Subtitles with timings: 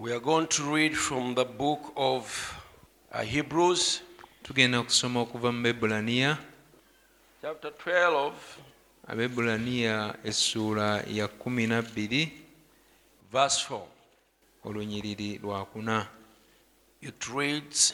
[0.00, 2.24] We are going to read from the book of
[3.12, 4.00] uh, Hebrews,
[4.42, 6.38] tugenda kusoma okuva mu bebulaniya
[7.42, 8.32] chapter 12,
[9.08, 12.32] abebulaniya essuula ya kumi nabbiri
[13.32, 13.80] verse 4.
[14.64, 16.06] olunyiriri lwakuna
[17.02, 17.92] It reads,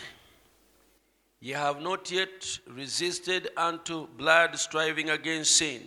[1.41, 5.83] Ye have not yet resisted unto blood, striving against sin,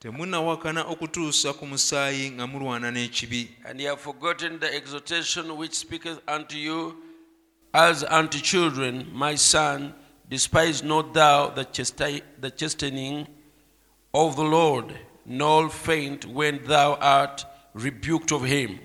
[0.00, 6.18] temunnawakana okutuusa ku musaayi nga mulwana n'ekibi and ye have forgotten the exhortation which speaketh
[6.28, 6.94] unto you
[7.72, 9.94] as unto children, My son,
[10.28, 13.26] despise not thou the, chasti- the chastening
[14.12, 14.86] of the Lord,
[15.24, 17.44] nor faint when thou art
[17.74, 18.78] rebuked of him.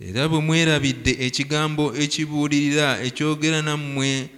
[0.00, 4.28] era bwe mwerabidde ekigambo ekibuulirira ekyogera nammwe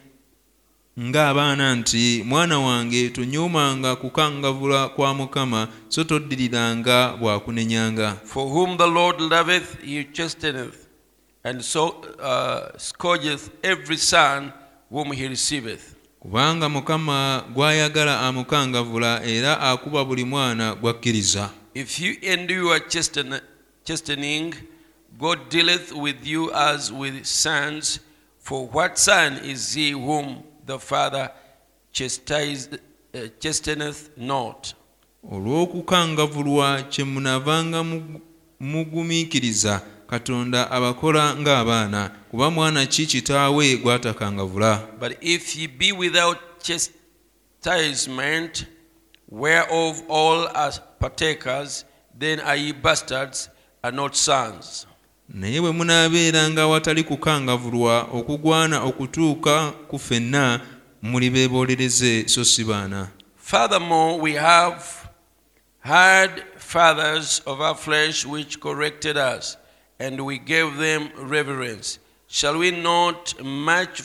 [0.99, 9.21] ng'abaana nti mwana wange tonyoomanga kukangavula kwa mukama so toddiriranga bw'akunenyanga For whom the Lord
[9.21, 10.87] loveth, he chasteneth,
[11.45, 11.89] and so
[12.23, 14.53] uh, scourgeth every son
[14.91, 15.95] whom he receiveth.
[16.21, 23.41] kubanga mukama gw'ayagala amukangavula era akuba buli mwana gw'akkiriza If you endure chasten-
[23.85, 24.55] chastening,
[25.19, 28.01] God dealeth with you as with sons.
[28.41, 31.31] For what son is he whom the Father
[31.93, 32.75] chastised,
[33.15, 34.75] uh, chasteneth not?
[35.33, 38.21] olw'okukangavulwa kye munavanga mugu-
[38.61, 48.67] mugumiikiriza katonda abakola ng'abaana kuba mwana ki kitaawe gw'atakangavula But if ye be without chastisement,
[49.29, 51.85] whereof all are partakers,
[52.19, 53.49] then are ye bastards
[53.83, 54.87] and not sons.
[55.29, 60.61] Naye bwe munaabeeranga awatali kukangavulwa okugwana okutuuka ku ffenna
[61.03, 65.09] muli beebolereze so si baana Furthermore, we have
[65.81, 69.57] had fathers of our flesh which corrected us,
[69.99, 71.99] and we gave them reverence.
[72.27, 74.03] Shall we not much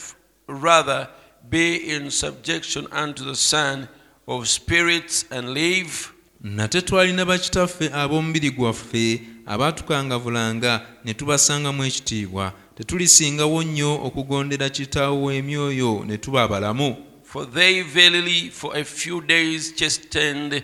[0.48, 1.10] rather
[1.50, 3.86] be in subjection unto the Son
[4.26, 6.10] of spirits and live?
[6.40, 16.18] nate twalina bakitaffe ab'omubiri gwaffe abaatukangavulanga ne tubasangamu ekitiibwa tetulisingawo nnyo okugondera kitaawo w'emyoyo ne
[16.18, 20.62] tuba abalamu For they verily for a few days chastened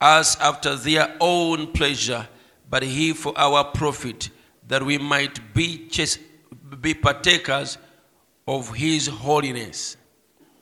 [0.00, 2.26] us after their own pleasure,
[2.70, 4.30] but he for our profit,
[4.68, 6.18] that we might be, chas-
[6.80, 7.76] be partakers
[8.46, 9.96] of his holiness.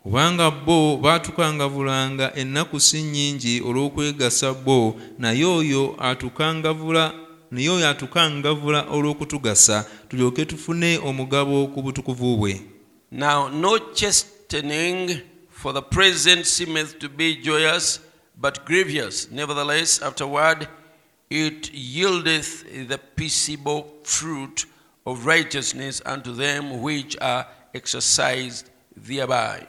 [0.02, 7.14] kubanga bo baatukangavulanga ennaku si nnyingi olw'okwegasa bo naye oyo atukangavula
[7.54, 12.60] naye oyo atukangavula olw'okutugasa tulyoke tufune omugabo ku butukuvu bwe
[13.10, 15.20] Now, no chastening
[15.50, 18.00] for the present seemeth to be joyous,
[18.40, 19.30] but grievous.
[19.30, 20.66] Nevertheless, afterward
[21.30, 24.66] it yieldeth the peaceable fruit
[25.06, 28.66] of righteousness unto them which are exercised
[28.96, 29.62] thereby.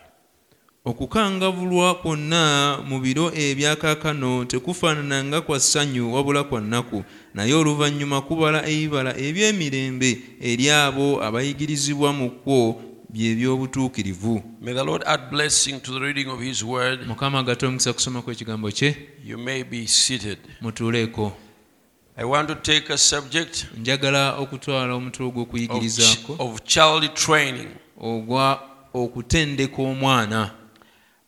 [0.85, 7.03] okukangavulwa kwonna mu biro ebyakaakano tekufaanana nga kwa ssanyu wabula kwa nnaku
[7.35, 10.09] naye oluvannyuma kubala ebibala eby'emirembe
[10.41, 12.81] eri abo abayigirizibwa mu kwo
[13.11, 14.43] by'eby'obutuukirivu.
[17.07, 18.95] Mukama agate omukisa kusoma kw'ekigambo kye.
[20.61, 21.31] Mutuuleeko
[22.17, 27.67] I want to take a subject njagala okutwala omutwe ch- ogw'okuyigirizaako of child training.
[27.99, 28.61] ogwa
[28.93, 30.51] okutendeka omwana.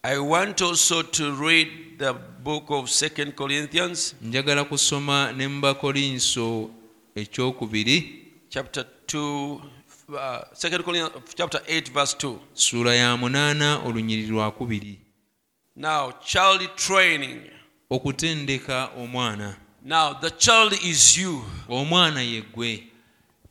[0.04, 2.14] I want also to read the
[2.48, 6.70] book of Second Corinthians, njagala kusoma ne mu bakolinso
[7.16, 9.60] ekyokubiri chapter 2, uh,
[10.54, 12.36] 2 Corinthians chapter 8, verse 2.
[12.54, 15.00] ssuula ya munaana olunyiriri lwakubiri
[15.76, 17.42] Now, child training.
[17.90, 21.44] okutendeka omwana Now, the child is you.
[21.70, 22.84] omwana ye ggwe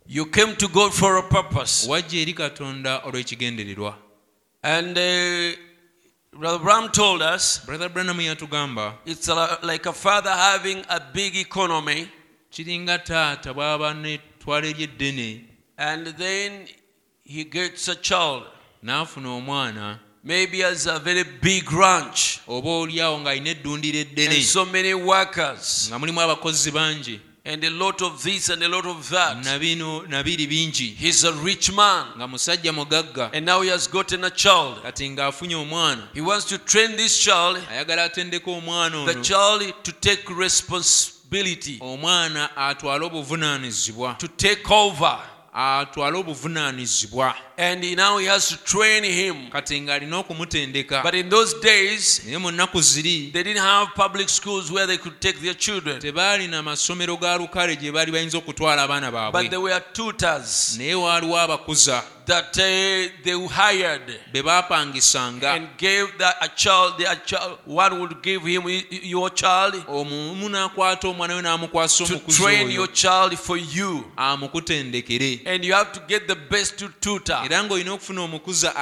[0.08, 1.88] You came to God for a purpose.
[1.90, 3.96] wajja eri katonda olw'ekigendererwa
[4.62, 5.66] And uh,
[6.38, 11.34] Brother Bram told us brother branham yatugamba it's a, like a father having a big
[11.34, 12.10] economy,
[12.52, 15.44] kiringa taata bw'aba n'ettwala ery'eddene
[15.78, 16.66] and then
[17.25, 18.44] he gets a child.
[18.84, 24.66] n'afuna omwana Maybe has a very big ranch oba oliawo ng'alina eddundiro and eddene so
[24.66, 29.08] many workers, nga mulimu abakozi bangi and a lot of this and a lot of
[29.10, 29.37] that.
[29.44, 33.31] na biri bingi He's a rich man, nga musajja mugagga.
[33.32, 34.82] And now he has gotten a child.
[34.82, 36.08] kati ng'afunye omwana.
[36.12, 42.56] He wants to train this child, ayagala atendeka omwana the child to take responsibility, omwana
[42.56, 45.19] atwale obuvunaanyizibwa to take over,
[45.56, 49.50] atwale obuvunaanyizibwa And he, now he has to train him.
[49.50, 51.03] kati ng'alina okumutendeka.
[51.03, 54.99] But in those days, naye mu nnaku ziri they didn't have public schools where they
[54.99, 55.99] could take their children.
[56.00, 60.76] tebaalina masomero ga lukale gye baali bayinza okutwala abaana But baabwe there were tutors.
[60.79, 64.02] Naye waaliwo abakuza that uh, they hired
[64.32, 69.31] be baapangisanga and gave that a child, the, a child, one would give him your
[69.31, 74.05] child omumu n'akwata omwana we n'amukwasa to train your child for you.
[74.17, 75.43] amukutendekere.
[75.46, 77.40] And you have to get the best tutor.
[77.44, 78.73] era ng'olina okufuna omukuza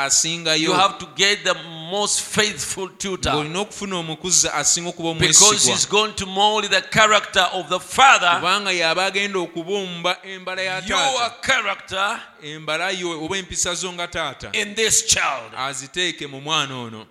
[0.59, 1.55] You have to get the
[1.91, 3.33] most faithful tutor.
[3.33, 8.41] Ng'olina okufuna omukuza asinga okuba because he's going to mold the character of the father.
[8.41, 14.75] kubanga y'aba agenda okubumba embala ya Your character embala yo oba zo nga taata in
[14.75, 15.53] this child.
[15.57, 17.07] aziteeke mu mwana ono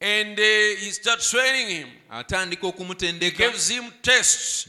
[0.00, 1.88] And uh, he starts training him.
[2.14, 3.52] Atandika okumutendeka.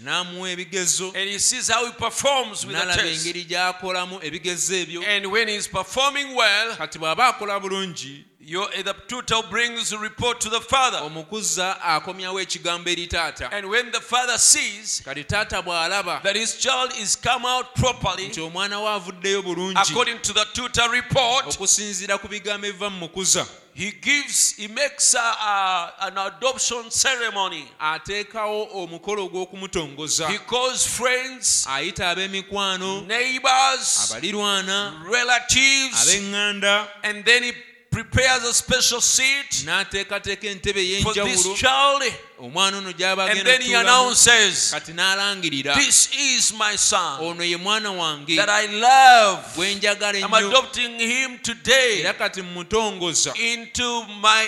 [0.04, 1.12] N'amuwa ebigezo.
[1.12, 5.04] The n'alaba engeri gy'akolamu ebigezo ebyo.
[5.08, 10.40] And when he's performing well, kati bw'aba akola bulungi your, the tutor brings a report
[10.40, 11.00] to the father.
[11.00, 13.50] omukuza akomyawo ekigambo eri taata.
[13.52, 18.30] And when the father sees kati taata bw'alaba that his child is come out properly,
[18.30, 23.08] nti omwana we avuddeyo bulungi according to the tutor report, okusinziira ku bigambo ebiva mu
[23.08, 27.35] mukuza he gives, he makes a, a, an adoption ceremony.
[27.80, 37.54] Ateekawo omukolo gw'okumutongoza He calls friends, ayita ab'emikwano neighbors, abalirwana relatives, ab'eŋŋanda and then he
[37.96, 42.14] prepares a special seat n'ateekateeka entebe for this ey'enjawulo child.
[42.40, 48.36] omwana ono And then he announces, n'alangirira This is my son ono ye mwana wange
[48.36, 49.44] that I love.
[49.56, 54.46] gwe njagala I'm adopting him today era kati mutongoza into my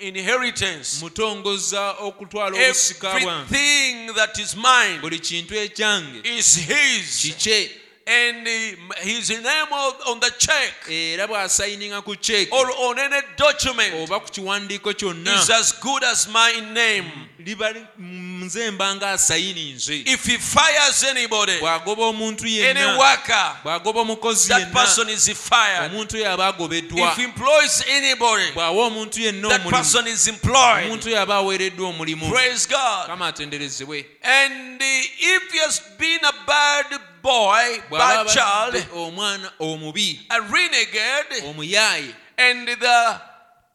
[0.00, 1.00] inheritance.
[1.00, 7.18] mutongoza okutwala obusika bwange Everything that is mine buli kintu ekyange is his.
[7.22, 7.70] kikye
[8.06, 8.46] And
[8.98, 10.74] his name on the check.
[10.90, 15.38] Eh, era bw'asayininga ku ceeki or on any document oba ku kiwandiiko kyonna.
[15.38, 17.10] is as good as my name.
[17.38, 20.02] liba nze mba nga asayini nze.
[20.06, 25.90] If he fires anybody, bw'agoba omuntu any worker, bw'agoba omukozi that person is fired.
[25.90, 30.90] omuntu oyo aba agobeddwa If employs anybody, bw'awa omuntu yenna that person is employed.
[30.90, 32.30] omuntu oyo aba aweereddwa omulimu.
[32.30, 33.06] Praise God.
[33.06, 34.04] kama atenderezebwe.
[34.22, 41.42] And if he has been a bad boy, bad child, abadde omwana omubi a renegade,
[41.48, 43.20] omuyaaye and the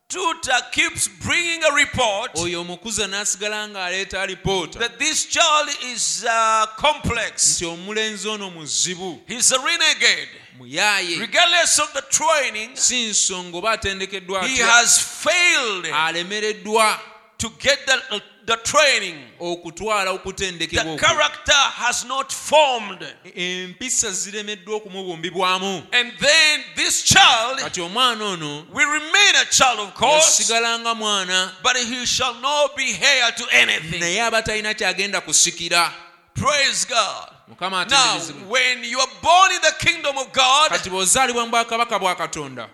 [0.07, 6.65] tutor keeps bringing a report oyo omukuza n'asigala ng'aleeta alipoota that this child is uh,
[6.77, 9.19] complex, nti omulenzi ono muzibu.
[9.27, 10.29] He's a renegade.
[10.59, 16.99] muyaaye Regardless of the training, si nsonga oba atendekeddwa he has failed alemereddwa.
[17.37, 19.15] to get the, the training.
[19.39, 23.05] okutwala okutendekebwa The character has not formed.
[23.35, 29.93] empisa ziremeddwa okumubumbibwamu And then this child kati omwana ono will remain a child, of
[29.93, 30.51] course,
[30.95, 33.99] mwana but he shall not be heir to anything.
[33.99, 35.91] naye aba talina kyagenda kusikira
[36.33, 37.29] Praise God.
[37.47, 38.19] mukama Now,
[38.49, 42.69] when you are born in the kingdom of God, kati bw'ozaalibwa mu bwakabaka bwa katonda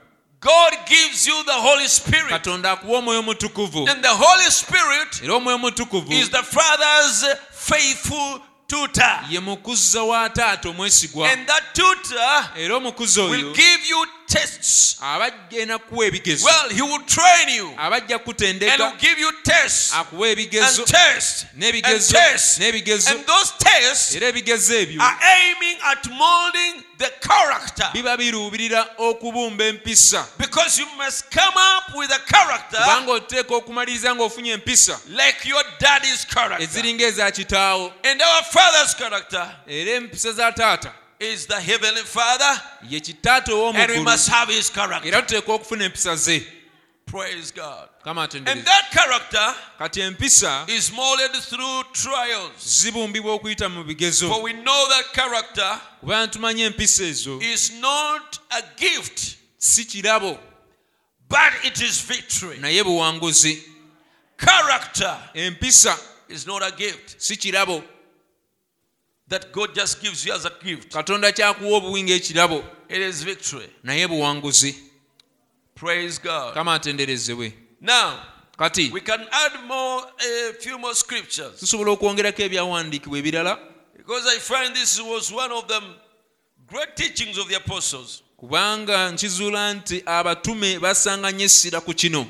[0.46, 2.30] God gives you the Holy Spirit.
[2.30, 8.40] katonda akuwa omwoyo mutukuvu And the Holy Spirit era omwoyo mutukuvu is the Father's faithful
[8.68, 9.20] tutor.
[9.30, 14.98] ye mukuza wa taata omwesigwa And that tutor era will give you tests.
[15.02, 15.32] aba
[15.90, 19.94] kuwa ebigezo Well, he will train you aba ajja and kutendeka will give you tests
[19.94, 22.60] akuwa and tests and n'ebigezo tests.
[22.60, 27.90] n'ebigezo And those tests era ebigezo ebyo are aiming at molding the character.
[27.94, 34.16] biba biruubirira okubumba empisa Because you must come up with a character kubanga oteeka okumaliriza
[34.16, 36.64] ng'ofunye empisa like your daddy's character.
[36.64, 42.62] eziringa eza kitaawo And our father's character era empisa za taata is the heavenly father,
[42.90, 45.08] ye kitaata and we must have his character.
[45.08, 46.46] era tuteeka okufuna empisa ze
[47.06, 47.88] Praise God.
[48.04, 49.56] And that character
[50.68, 52.52] is molded through trials.
[52.58, 53.84] zibumbibwa okuyita mu
[54.30, 59.38] For we know that character kubanga tumanyi empisa ezo is not a gift,
[61.30, 62.60] but it is victory.
[64.38, 65.18] Character
[66.28, 67.16] is not a gift
[69.30, 70.94] that God just gives you as a gift.
[70.94, 73.70] katonda kyakuwa obuwi ng'ekirabo It is victory.
[73.84, 74.76] naye buwanguzi
[75.76, 76.54] Praise God.
[76.54, 78.20] kama atenderezebwe Now,
[78.58, 80.04] kati we can add more,
[80.50, 81.60] a few more scriptures.
[81.60, 83.60] tusobola okwongerako ebyawandiikibwa ebirala
[83.98, 85.82] Because I find this was one of the
[86.68, 88.22] great teachings of the apostles.
[88.38, 92.28] kubanga nkizuula nti abatume basanga nnyo essira ku kino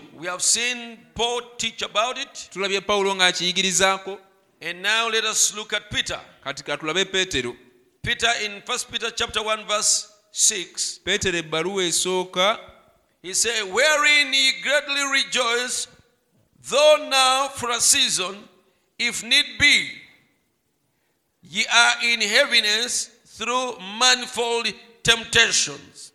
[2.50, 4.20] tulabye pawulo ng'akiyigirizaako
[6.46, 7.24] and now let us look at Peter.
[7.24, 7.56] kati katulabe peetero
[8.02, 12.60] Peter in First Peter chapter 1 verse 6, peetero ebbaluwa esooka
[13.26, 15.88] he said, Wherein ye greatly rejoice,
[16.70, 18.36] though now for a season,
[19.00, 19.90] if need be,
[21.42, 24.68] ye are in heaviness through manifold
[25.02, 26.12] temptations.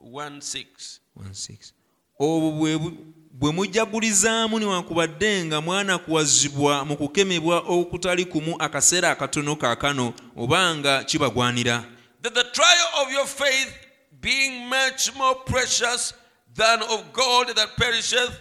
[0.00, 1.34] 1 6 1 6.
[1.34, 1.72] 16.
[2.20, 2.92] obwo
[3.38, 11.84] bwe mujjagulizaamu newankubadde nga mwanakuwazibwa mu kukemebwa okutali kumu akaseera akatono kaakano oba nga kibagwanira
[12.22, 13.72] that the trial of your faith,
[14.20, 16.12] being much more precious
[16.54, 18.36] than of gold that perisheth,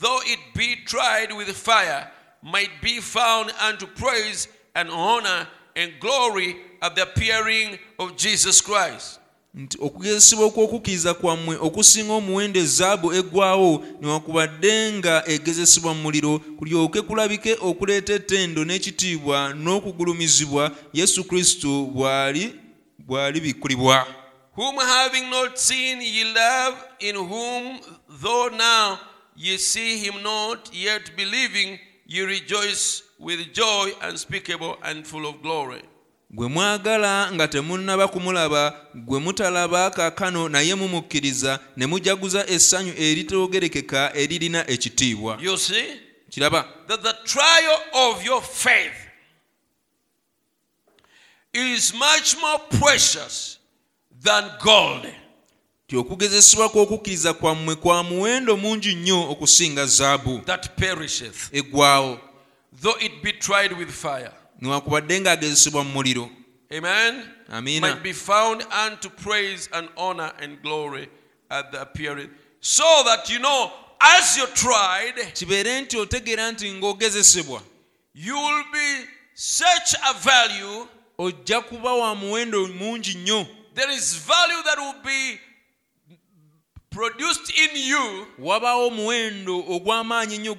[0.00, 2.10] though it be tried with fire,
[2.42, 9.18] might be found unto praise and honor and glory at the appearing of Jesus Christ.
[9.56, 13.70] Nti okugezesebwa okw'okukkiriza kwammwe okusinga omuwendo ezaabu eggwawo
[14.00, 20.64] newankubadde nga egezesebwa mu muliro kulyoke kulabike okuleeta ettendo n'ekitiibwa n'okugulumizibwa
[20.98, 22.44] yesu kristo bw'ali
[23.06, 23.98] bw'ali bikkulibwa
[24.56, 28.98] Whom having not seen ye love, in whom though now
[29.36, 35.82] ye see him not, yet believing ye rejoice with joy unspeakable and full of glory.
[36.30, 44.70] Gwe mwagala nga temunnaba kumulaba gwe mutalaba kaakano naye mumukkiriza ne mujaguza essanyu eritoogerekeka eririna
[44.70, 45.38] ekitiibwa.
[46.30, 46.66] Kiraba.
[46.88, 48.96] That the trial of your faith
[51.52, 53.58] is much more precious
[54.22, 55.06] than gold.
[55.86, 60.42] ti okugezesebwa kw'okukkiriza kwammwe kwa muwendo mungi nnyo okusinga zaabu.
[60.46, 62.20] That perisheth, eggwawo.
[62.82, 64.32] Though it be tried with fire.
[64.60, 66.30] Newankubadde ng'agezesebwa mu muliro
[66.72, 67.22] Amen.
[67.48, 67.88] Amina.
[67.94, 71.08] Might be found unto praise and honor and glory
[71.48, 72.28] at the appearing.
[72.60, 73.70] So that you know,
[74.00, 77.62] as you're tried, kibeere nti otegeera nti ng'ogezesebwa
[78.14, 80.88] you will be such a value.
[81.18, 85.40] ojja kuba wa muwendo mungi nnyo There is value that will be
[86.96, 90.56] produced in you wabaawo omuwendo ogw'amaanyi ennyo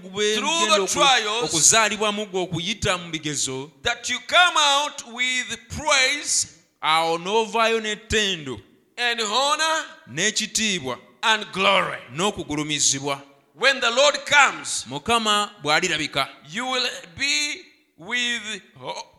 [1.44, 6.48] okuzaalibwamu gwe okuyita mu bigezo that you come out with praise
[6.82, 8.60] awo n'ovaayo n'ettendo
[8.98, 11.98] and honor n'ekitiibwa and glory.
[12.16, 13.22] n'okugulumizibwa
[13.60, 17.66] When the Lord comes, mukama bw'alirabika you will be
[17.98, 18.62] with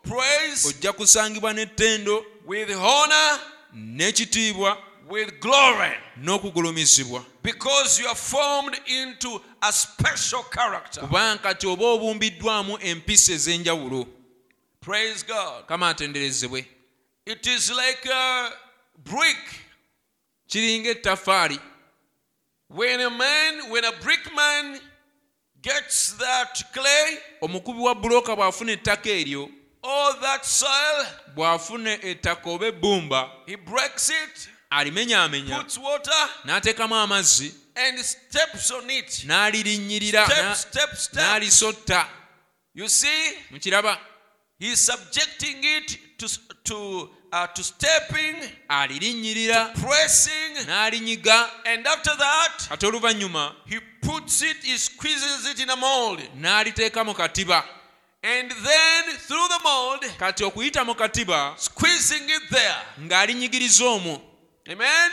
[0.03, 3.41] praise, ojja kusangibwa n'ettendo with honor,
[3.75, 11.01] n'ekitiibwa with glory, n'okugulumizibwa because you are formed into a special character.
[11.01, 14.07] kubanga kati oba obumbiddwamu empisa ez'enjawulo
[14.81, 15.67] Praise God.
[15.67, 16.67] kama atenderezebwe
[17.27, 18.51] It is like a
[19.05, 19.39] brick.
[20.47, 21.59] kiringa ettaffaali
[22.71, 24.81] When a man, when a brickman
[25.63, 29.49] gets that clay omukubi wa bulooka bw'afuna ettaka eryo
[29.83, 35.65] or that soil, bw'afuna ettaka oba ebbumba he breaks it, alimenyaamenya
[36.45, 37.55] n'ateekamu amazzi.
[39.27, 40.29] n'alirinnyirira
[41.15, 42.07] n'alisotta
[43.51, 43.99] mukiraba.
[47.31, 48.37] Uh, to stepping
[48.69, 49.75] alirinnyirira
[50.67, 51.51] n'alinyiga.
[52.71, 53.55] Ate oluvannyuma
[56.37, 57.65] n'aliteeka mu katiba.
[58.23, 61.57] And then through the mold, kati okuyita mu katiba
[63.01, 64.28] ng'alinyigiriza omwo.
[64.69, 65.11] Amen.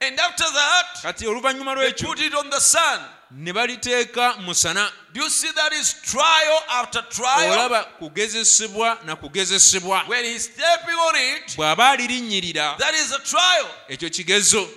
[0.00, 3.00] And after that, kati oluvannyuma lw'ekyo put it on the sun.
[3.30, 7.52] ne baliteeka mu musana Do you see that is trial after trial?
[7.52, 13.66] olaba kugezesebwa na kugezesebwa When he's stepping on it, bw'aba alirinnyirira that is a trial.
[13.88, 14.68] ekyo kigezo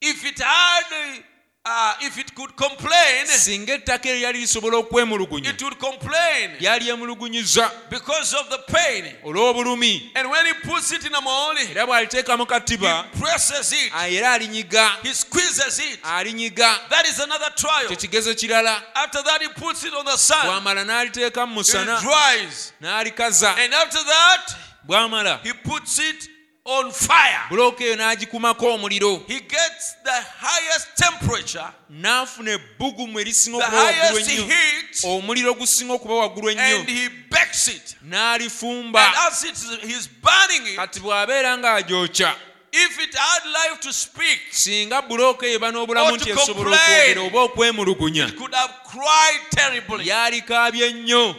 [0.00, 1.22] If it had,
[1.64, 7.70] uh, if it could complain, singa ettaka eryo lyali lisobola okwemulugunya it would complain lyalyemulugunyiza
[7.90, 9.04] because of the pain.
[9.24, 13.72] olw'obulumi And when he puts it in a mold, he era bw'aliteeka mu katiba presses
[13.72, 16.00] it, era alinyiga he squeezes it.
[16.02, 17.86] alinyiga That is another trial.
[17.86, 20.46] kyo kigezo kirala After that, he puts it on the sun.
[20.46, 22.72] bw'amala n'aliteeka mu musana It dries.
[22.80, 24.46] n'alikaza And after that,
[24.88, 26.28] bw'amala he puts it
[26.64, 27.40] on fire.
[27.48, 29.22] bulooka eyo n'agikumako omuliro.
[29.26, 34.44] He gets the highest temperature, n'afuna ebbugumu erisinga the okuba waggulu highest ennyo.
[34.46, 36.78] heat, omuliro gusinga okuba waggulu ennyo.
[36.80, 37.96] And he bakes it.
[38.02, 42.34] And n'alifumba as it's, he's burning it, kati bw'abeera ng'agyokya
[42.74, 47.40] if it had life to speak, singa bulooka eba n'obulamu Or nti esobola okwogera oba
[47.40, 48.28] okwemulugunya.
[48.28, 50.08] it could have cried terribly.
[50.08, 51.34] yalikaabye nnyo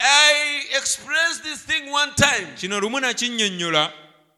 [0.00, 2.48] I experienced this thing one time.
[2.60, 3.92] kino lumu nakinnyonnyola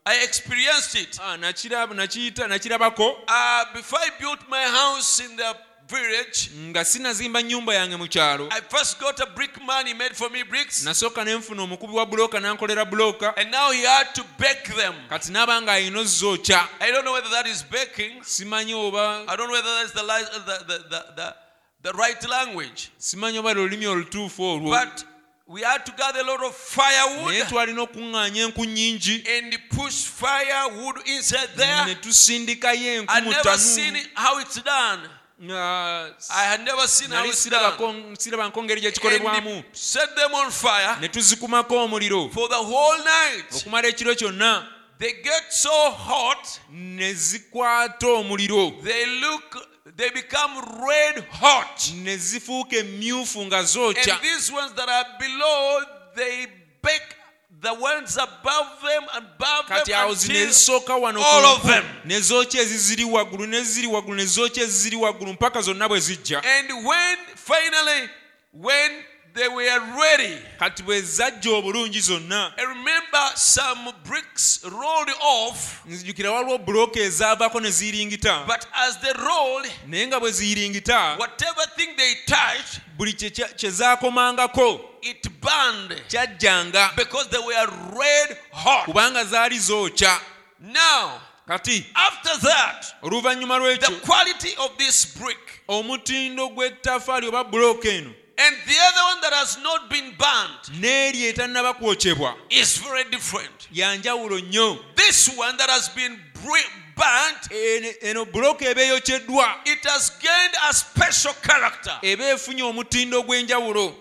[0.07, 1.19] I experienced it.
[1.21, 5.57] ah, nakirab- nakiyita- nakirabako Uh, before I built my house in the
[5.89, 10.17] village, nga sinazimba nnyumba yange mu kyalo I first got a brick man, he made
[10.17, 14.13] for me bricks, nasooka ne nfuna omukubi wa bulooka n'ankolera bulooka and now he had
[14.15, 14.95] to bake them.
[15.09, 18.21] kati n'aba nga alina ozzokya I don't know whether that is baking.
[18.23, 21.35] simanyi oba I don't know whether that's the, the, the, the, the,
[21.83, 22.91] the right language.
[22.99, 25.05] simanyi oba lulimi olutuufu olwo But
[25.49, 29.95] we had to gather a lot of naye firewood twalina okuŋŋaanya enku nnyingi and push
[30.05, 31.85] firewood inside there.
[31.87, 35.09] ne tusindikayo enku I'd mu never seen how it's done.
[35.39, 37.61] I had never seen how it's done.
[37.63, 42.55] sirabako- sirabanko ngeri gye kikolebwamu And set them on fire ne tuzikumako omuliro for the
[42.57, 43.53] whole night.
[43.53, 44.67] okumala ekiro kyonna
[44.99, 51.93] They get so hot, ne zikwata omuliro they look, they become red hot.
[51.95, 55.81] ne zifuuka emyufu nga And these ones that are below,
[56.15, 56.47] they
[56.83, 57.17] bake
[57.63, 61.85] the ones above them and above kati them awo zino ezisooka wano all of them.
[62.05, 66.87] ne zookya eziziri waggulu neziri waggulu ne zookya eziziri waggulu mpaka zonna bwe zijja And
[66.87, 68.09] when finally,
[68.53, 68.91] when
[69.37, 76.31] they were ready, kati bwe zajja obulungi zonna I remember some bricks rolled off, nzijukira
[76.31, 78.45] waliwo bulooka ezaavaako ne ziyiringita.
[78.47, 83.71] but as they rolled, naye nga bwe ziyiringita whatever thing they touched, buli kye kye
[83.71, 86.91] zaakomangako it burned kyajjanga.
[86.97, 87.67] because they were
[87.99, 88.85] red hot.
[88.85, 90.21] kubanga zaali zookya
[90.61, 95.39] Now, kati after that, oluvannyuma the lw'ekyo quality of this brick
[95.69, 101.25] omutindo gw'ettafaali oba bulooka eno and the other one that has not been burned n'eri
[101.33, 103.69] etannaba kwokyebwa is very different.
[103.73, 104.79] yanjawulo nnyo.
[104.97, 110.55] This one that has been bri- burnt, Eno- eno bulooka eba eyokyeddwa it has gained
[110.69, 111.99] a special character.
[112.03, 113.95] eba efunye omutindo gw'enjawulo.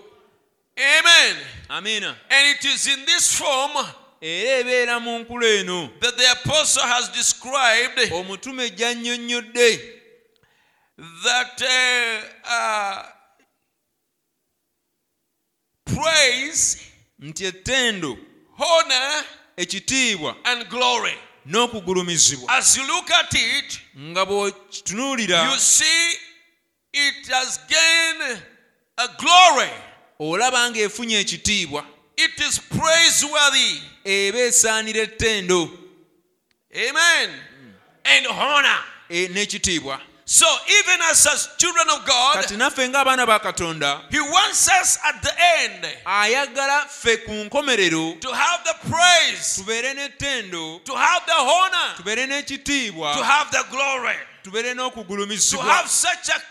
[0.78, 1.38] Amen.
[1.70, 3.72] amiina And it is in this form
[4.22, 5.90] era ebeera mu nkula eno.
[6.02, 9.80] that the apostle has described omutume gy'annyonnyodde.
[11.24, 13.04] that uh, uh,
[15.96, 16.78] praise,
[17.20, 18.18] nti ettendo
[18.58, 19.24] honor,
[19.58, 21.14] ekitiibwa and glory.
[21.46, 26.12] n'okugulumizibwa As you look at it, nga bw'okitunuulira you see
[26.94, 28.42] it has gained
[28.98, 29.70] a glory.
[30.20, 31.86] olaba ng'efunye ekitiibwa
[32.18, 33.82] It is praiseworthy.
[34.04, 35.70] eba esaanira ettendo
[36.74, 37.30] Amen.
[38.06, 38.80] And honor.
[39.10, 40.46] e- n'ekitiibwa So
[40.80, 45.22] even as, as children of God, kati naffe ng'abaana ba katonda He wants us at
[45.22, 51.34] the end ayagala ffe ku nkomerero to have the praise, tubeere n'ettendo to have the
[51.34, 56.42] honor, tubeere to n'ekitiibwa have the glory, tubeere to n'okugulumizibwa have such a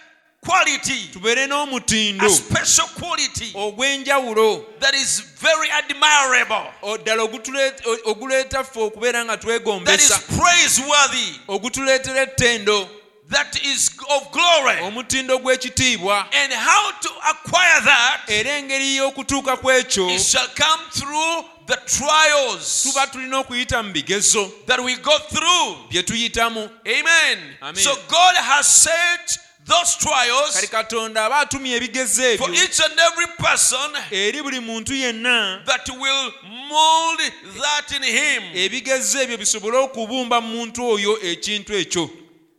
[0.46, 4.78] quality, tubeere n'omutindo special quality ogw'enjawulo.
[4.78, 9.36] that is very admirable, o- ddala ogutuleet- o- oguleeta ffe okubeera nga
[9.84, 12.88] that is praiseworthy, ogutuleetera ettendo
[13.30, 14.80] that is of glory.
[14.82, 20.80] omutindo gw'ekitiibwa And how to acquire that, era engeri y'okutuuka ku ekyo it shall come
[20.92, 25.76] through the trials tuba tulina okuyita mu bigezo that we go through.
[25.90, 27.38] bye tuyitamu Amen.
[27.62, 27.74] Amen.
[27.76, 33.26] So God has set those trials kati katonda aba atumye ebigezo for each and every
[33.38, 36.32] person eri buli muntu yenna that will
[36.68, 37.20] mold
[37.62, 38.42] that in him.
[38.54, 42.10] ebigezo ebyo bisobole okubumba mu muntu oyo ekintu ekyo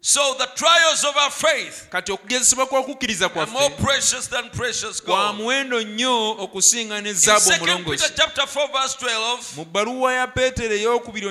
[0.07, 5.01] So the trials of our faith kati okugezesebwa kw'okukkiriza are more kwaffe precious than precious
[5.01, 10.13] kwa muwendo nnyo okusinga ne In zaabu 2 Peter chapter 4 verse 12, mu bbaluwa
[10.13, 11.27] ya peetero ey'okubiri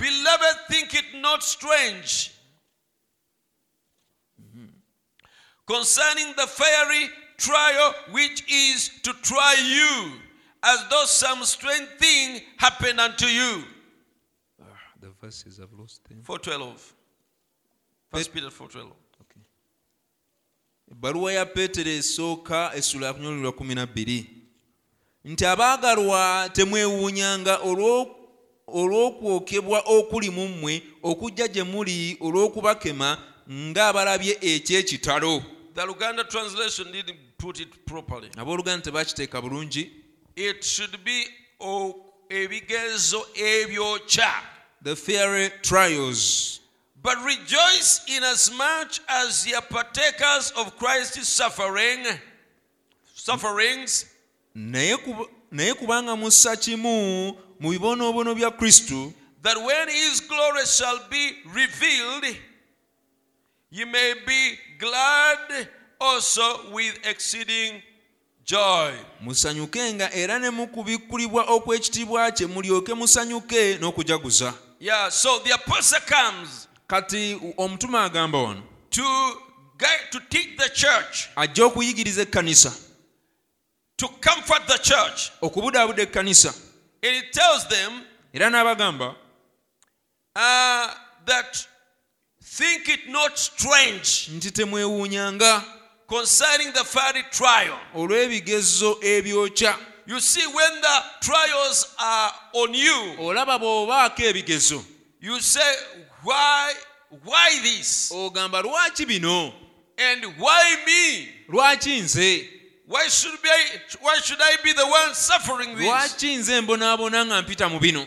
[0.00, 2.32] Beloved, think it not strange
[5.64, 10.20] concerning the fiery trial which is to try you,
[10.64, 13.62] as though some strange thing happened unto you.
[14.60, 14.64] Ah,
[15.00, 16.97] the verses have lost them 412.
[18.10, 18.92] First Peter 412.
[20.92, 24.26] ebbaluwa ya peetero esooka essula ya kunyolulwa kumi na bbiri
[25.24, 28.08] nti abaagalwa temwewuunyanga olw'o-
[28.66, 33.18] olw'okwokebwa okuli mu mmwe okujja gye muli olw'okubakema
[33.50, 35.42] ng'abalabye eky'ekitalo
[35.74, 38.30] The Luganda translation didn't put it properly.
[38.36, 39.90] abooluganda tebakiteeka bulungi
[40.36, 41.26] It should be
[42.30, 44.32] ebigezo ebyokya.
[44.82, 46.57] the fiery trials
[47.08, 52.04] But rejoice inasmuch as ye are partakers of Christ's suffering,
[53.14, 54.04] sufferings,
[54.54, 62.36] naye kubanga mussa kimu mu bibonoobono bya kristo that when his glory shall be revealed,
[63.70, 65.66] ye may be glad
[65.98, 67.82] also with exceeding
[68.44, 68.92] joy.
[69.22, 76.67] musanyukenga era ne mu kubikkulibwa okw'ekitiibwa kye mulyoke musanyuke n'okujaguza Yeah, so the apostle comes
[76.88, 78.62] kati omutume agamba wano
[80.10, 82.72] to teach the church, ajja okuyigiriza ekkanisa.
[83.96, 85.30] To comfort the church.
[85.42, 86.54] okubudaabuda ekkanisa.
[87.02, 89.14] And it tells them era n'abagamba
[90.36, 90.94] uh,
[91.26, 91.66] that
[92.42, 95.64] think it not strange nti temwewuunyanga.
[96.08, 97.78] concerning the fiery trial.
[97.94, 99.76] olw'ebigezo ebyokya.
[100.06, 104.82] You see, when the trials are on you, olaba bw'obaako ebigezo.
[105.20, 105.74] you say,
[106.22, 106.74] Why?
[107.24, 108.12] Why this?
[108.12, 109.52] ogamba lwaki bino
[109.98, 111.28] And why me?
[111.48, 112.48] lwaki nze
[112.86, 113.64] Why should be I,
[114.00, 115.86] why should I be the one suffering this?
[115.86, 118.06] lwaki nze mbonaabona nga mpita mu bino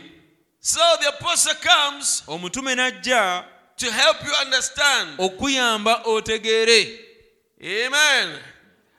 [0.60, 3.44] So the apostle comes omutume n'ajja
[3.78, 5.10] to help you understand.
[5.20, 7.00] okuyamba otegeere
[7.64, 8.40] Amen.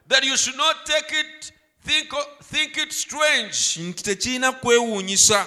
[0.09, 1.53] That you should not take it,
[1.85, 2.11] think,
[2.45, 5.47] think it strange nti tekirina kwewuunyisa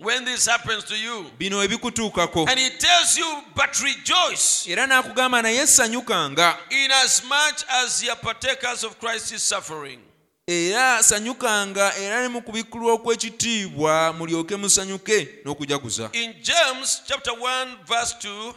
[0.00, 1.26] when this happens to you.
[1.38, 7.64] bino ebikutuukako And he tells you, but rejoice era n'akugamba naye sanyukanga inasmuch as much
[7.84, 9.98] as ye partakers of Christ's suffering.
[10.46, 18.14] era sanyukanga era ne mu kubikkulwa okw'ekitiibwa mulyoke musanyuke n'okujaguza In James chapter 1, verse
[18.22, 18.54] 2,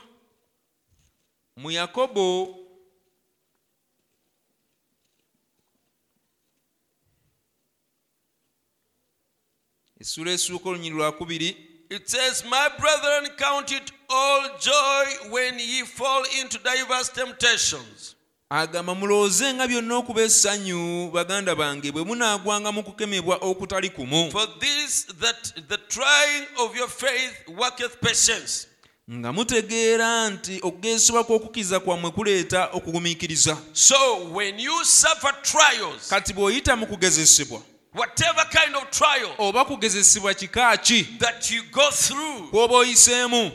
[1.58, 2.56] mu yakobo
[10.01, 11.55] essula essuuka olunyiri lwakubiri
[11.89, 18.15] it says, My brethren, count it all joy when ye fall into diverse temptations.
[18.49, 25.03] agamba mulowoozenga byonna okuba essanyu baganda bange bwe munaagwanga mu kukemebwa okutali kumu For this,
[25.19, 28.67] that the trying of your faith worketh patience.
[29.11, 36.75] nga mutegeera nti okugeesebwa kw'okukiza kwammwe kuleeta okugumiikiriza So when you suffer trials, kati bw'oyita
[36.75, 37.61] mu kugezesebwa
[37.93, 41.04] whatever kind of trial oba kugezesebwa kika ki?
[41.19, 43.51] that you go through, kw'oba oyiseemu?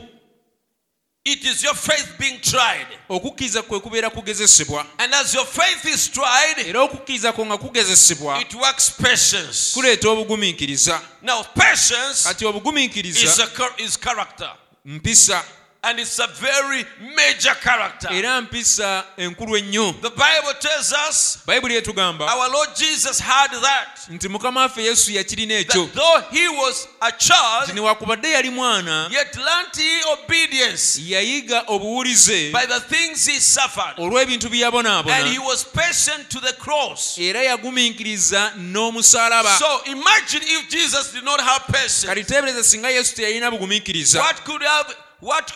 [1.25, 2.87] it is your faith being tried.
[3.09, 4.85] okukkiriza kwe kubeera kugezesebwa.
[4.97, 9.73] And as your faith is tried, era okukkiriza kwo nga kugezesebwa it works patience.
[9.73, 11.01] kuleeta obugumiikiriza.
[11.21, 15.43] Now, patience kati is, obugumiikiriza a, char- is character, mpisa
[15.89, 18.09] and it's a very major character.
[18.13, 23.99] era mpisa enkulu ennyo The Bible tells us bayibuli etugamba our Lord Jesus had that.
[24.09, 27.77] nti mukama waffe yesu yakirina ekyo though he was a child,
[28.23, 33.97] yali mwana yet learnt he obedience yayiga obuwulize by the things he suffered.
[33.97, 37.17] olw'ebintu bye yabonaabona And he was patient to the cross.
[37.17, 42.05] era yagumiikiriza n'omusalaba So imagine if Jesus did not have patience.
[42.07, 45.51] kati teebereza singa yesu teyalina bugumiikiriza What could have what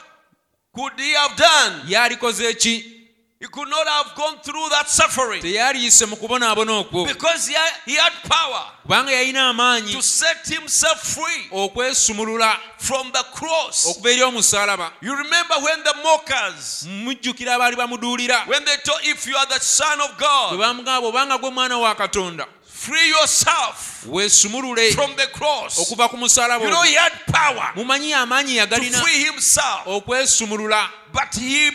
[0.73, 1.81] could he have done?
[1.87, 2.97] yalikoze ki
[3.41, 5.41] He could not have gone through that suffering.
[5.41, 7.07] Teyaliyise mu kubonaabona okwo.
[7.07, 13.11] Because he had, he had power kubanga yalina amaanyi to set himself free okwesumulula from
[13.11, 13.87] the cross.
[13.89, 14.91] okuva eri omusalaba.
[15.01, 18.47] You remember when the mockers, mujjukira abaali bamuduulira.
[18.47, 21.79] when they told if you are the son of bwe God, bamugamba obanga gwe mwana
[21.79, 22.45] wa katonda
[22.81, 25.77] free yourself weesumulule from the cross.
[25.77, 30.87] okuva ku musalaba You know he had power mumanyi amaanyi to yagalina free himself, okwesumulula.
[31.13, 31.69] But he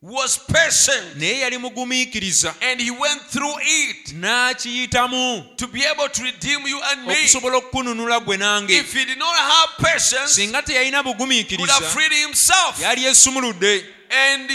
[0.00, 2.54] was patient naye yali mugumiikiriza.
[2.60, 5.56] and he went through it n'akiyitamu.
[5.56, 7.14] to be able to redeem you and me.
[7.14, 8.70] okusobola okukununula gwe nange.
[8.70, 11.80] If he did not have patience, singa teyalina bugumiikiriza
[12.80, 13.84] yali esumuludde.
[14.10, 14.50] And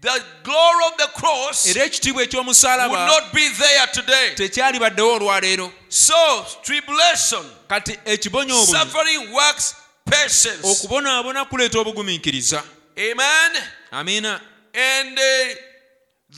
[0.00, 4.34] the glory of the cross era ekitiibwa would eky'omusalaba not be there today.
[4.34, 7.98] tekyali baddewo olwaleero So, tribulation, kati
[9.32, 10.60] works patience.
[10.62, 12.62] okubonaabona kuleeta obugumiikiriza
[12.96, 13.62] Amen.
[13.90, 14.40] amiina
[14.74, 15.54] And uh,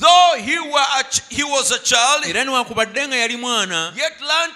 [0.00, 4.20] though he, were a ch- he was a child, era niwakubadde nga yali mwana yet
[4.20, 4.54] learned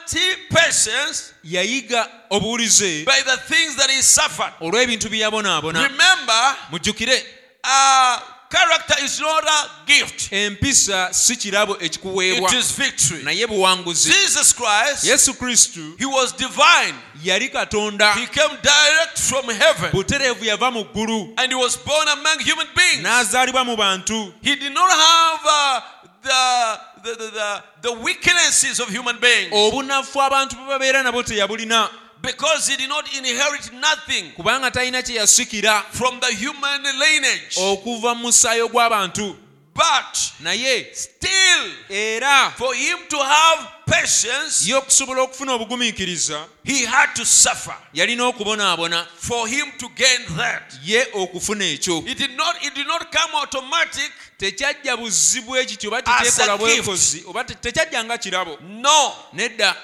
[0.48, 4.52] patience yayiga obuwulize by the things that he suffered.
[4.60, 7.24] olw'ebintu bye yabonaabona Remember, mujjukire
[7.64, 8.20] uh,
[8.54, 12.50] character is not a gift, empisa si kirabo ekikuweebwa.
[12.50, 13.22] It is victory.
[13.22, 14.10] naye buwanguzi.
[14.10, 16.94] Jesus Christ, yesu kristu he was divine.
[17.24, 18.12] yali katonda.
[18.14, 19.90] He came direct from heaven.
[19.90, 21.34] Butereevu yava mu ggulu.
[21.38, 23.02] And he was born among human beings.
[23.02, 24.32] n'azaalibwa mu bantu.
[24.42, 25.80] He did not have uh,
[26.22, 29.52] the, the, the, the, weaknesses of human beings.
[29.52, 31.88] Obunafu abantu bwe babeera nabo teyabulina
[32.24, 37.56] because he did not inherit nothing kubanga talina kye yasikira from the human lineage.
[37.56, 39.36] okuva mu musaayi gw'abantu
[39.76, 47.12] But naye still, era for him to have patience, ye okusobola okufuna obugumiikiriza he had
[47.16, 50.72] to suffer yalina okubonaabona for him to gain that.
[50.84, 54.12] ye okufuna ekyo It did not, it did not come automatic.
[54.38, 59.76] tekyajja buzi bwe kityo oba tekyekola bwekozi oba te- tekyajja nga kirabo No, nedda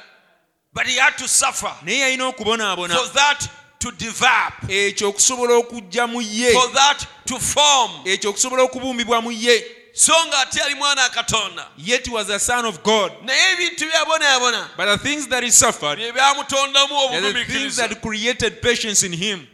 [0.73, 2.95] but he had to suffer naye yalina okubonaabona.
[2.95, 6.53] for that to develop, ekyo okusobola okujja mu ye.
[6.53, 7.91] for that to form.
[8.05, 9.65] ekyo okusobola okubumbibwa mu ye.
[9.93, 11.67] So ngaate yali mwana wa katonda.
[11.77, 13.13] Yet he was a son of God.
[13.25, 17.89] naye ebintu byabonaabona But the things that he suffered, bye byamutondamu are the things obugumiikiriza
[17.89, 19.47] that created patience in him.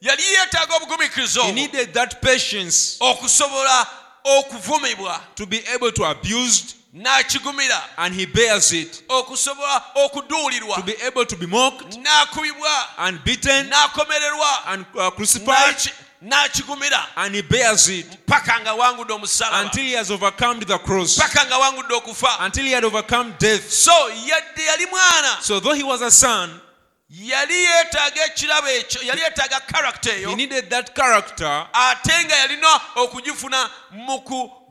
[0.00, 3.86] yali yeetaaga obugumiikiriza He needed that patience okusobola
[4.24, 5.20] okuvumibwa.
[5.34, 7.80] to be able to abused, n'akigumira.
[7.98, 9.02] And he bears it.
[9.08, 10.76] okusobola okuduulirwa.
[10.76, 11.98] To be able to be mocked.
[11.98, 12.84] N'akubibwa.
[12.98, 13.70] And beaten.
[13.70, 14.58] N'akomererwa.
[14.68, 15.92] And uh, crucified, n'aki-
[16.24, 17.06] n'akigumira.
[17.16, 18.26] And he bears it.
[18.26, 19.64] Paka nga wangudde omusalaba.
[19.64, 22.36] Until he has overcome the cross, paka nga wangudde okufa.
[22.40, 23.70] Until he had overcome death.
[23.70, 25.42] so yadde yali mwana.
[25.42, 26.60] So though he was a son,
[27.10, 32.80] yali yeetaaga ekirabo ekyo yali yeetaaga karakita he eyo needed that character, ate nga yalina
[32.96, 34.20] okugifuna mu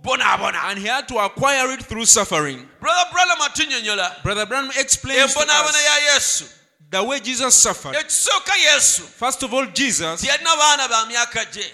[0.03, 2.67] kubonaabona and he had to acquire it through suffering.
[2.79, 6.45] brother branham atunyonyola Brother Branham explains to embonaabona us ya yesu
[6.89, 7.95] the way Jesus suffered.
[7.95, 11.71] ekisooka yesu First of all, Jesus, teyalina baana ba myaka gye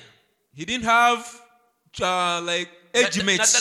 [0.53, 1.25] he didn't have
[2.01, 3.55] uh, like age mates.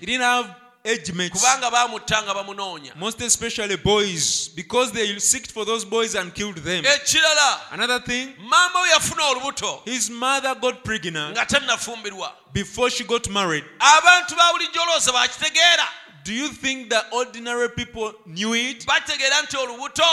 [0.00, 5.64] He didn't have age kubanga baamutta nga bamunoonya Most especially boys, because they seeked for
[5.66, 6.84] those boys and killed them.
[6.84, 13.04] ekirala Another thing, maama we yafuna olubuto his mother got pregnant nga tannafumbirwa before she
[13.04, 13.64] got married.
[13.80, 15.88] abantu ba bulijjo olowooza bakitegeera
[16.24, 18.86] Do you think that ordinary people knew it?
[18.86, 20.04] bategeera nti olubuto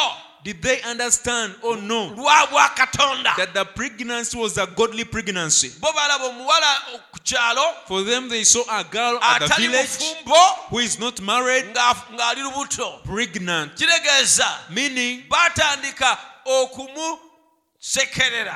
[0.46, 1.56] Did they understand?
[1.64, 2.14] Or no.
[2.16, 3.36] Lwa bwa katonda.
[3.36, 5.72] That the pregnancy was a godly pregnancy?
[5.82, 10.16] bo balaba omuwala oh, ku kyalo For them, they saw a girl at the village
[10.70, 13.72] who is not married, nga- ng'ali lubuto pregnant,
[14.70, 15.24] meaning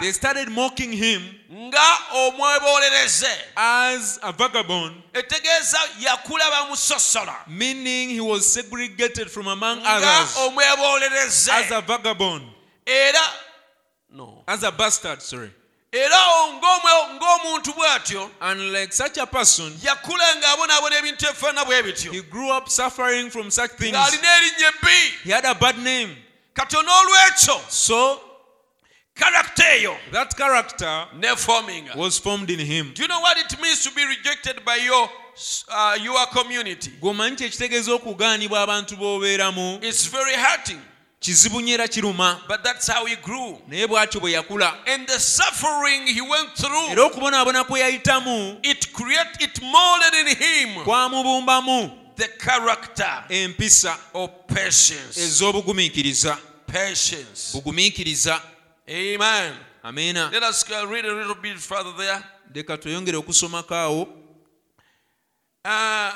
[0.01, 1.21] they started mocking him
[3.55, 10.35] as a vagabond, etegeeza yakula bamusosola meaning he was segregated from among others
[11.51, 12.43] as a vagabond,
[12.87, 13.19] era
[14.11, 14.43] no.
[14.47, 15.51] As a bastard, sorry.
[15.93, 21.83] era o- ng'omwe- ng'omuntu bw'atyo And like such a person, yakula ng'abonaabona ebintu ebifaanana bwe
[21.83, 22.11] bityo.
[22.11, 23.95] he grew up suffering from such things.
[25.23, 26.15] He had a bad name.
[27.69, 28.21] So
[29.19, 32.91] karakita eyo that character nefominga was formed in him.
[32.93, 35.10] do you know what it means to be rejected by your,
[35.69, 36.91] uh, your community?
[37.01, 39.79] Gwomanyi kyekitegeeza okugaanibwa abantu b'obeeramu.
[39.82, 40.79] It's very hurting.
[41.19, 42.41] Kizibu nyo era kiruma.
[42.47, 43.60] But that's how he grew.
[43.67, 44.73] Naye bw'atyo bwe yakula.
[44.88, 50.27] And the suffering he went through era okubonaabona kwe yayitamu it create it molded in
[50.36, 55.17] him kwamubumbamu the character empisa of patience.
[55.17, 56.38] ez'obugumiikiriza.
[56.67, 57.51] Patience.
[57.53, 58.41] Bugumiikiriza
[58.89, 59.54] amen.
[59.84, 62.23] Amiina let us read a little bit further there.
[62.54, 64.08] Leka tweyongere okusomako awo
[65.65, 66.12] Uh,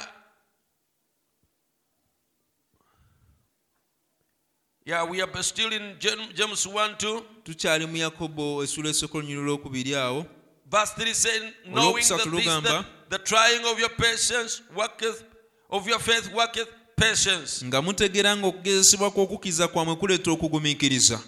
[4.85, 7.21] yeah, we are still in James 1 2.
[7.43, 10.25] tukyali mu yakobo essula esokolunyiro lwokubiri awo.
[10.71, 15.23] Verse 3 says, Knowing that this, the, the trying of your patience worketh,
[15.69, 17.65] of your faith worketh patience.
[17.65, 21.19] nga mutegeera ng'okugezesebwa kw'okukkiriza kwammwe kuleeta okugumiikiriza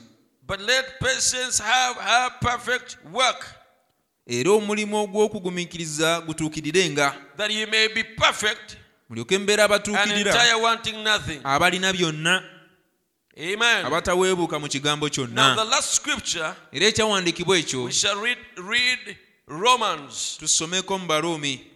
[0.47, 3.45] But let patience have her perfect work,
[4.27, 8.77] era omulimu ogw'okugumiikiriza gutuukirirenga that ye may be perfect
[9.09, 11.39] mulyoke mbeera and abatuukirira entire wanting nothing.
[11.43, 12.43] abalina byonna
[13.37, 13.85] Amen.
[13.85, 19.17] abataweebuuka mu kigambo Now, the kyonna last scripture, era ekyawandiikibwa ekyo we shall read, read
[19.47, 21.67] Romans, tusomeko mu baroomi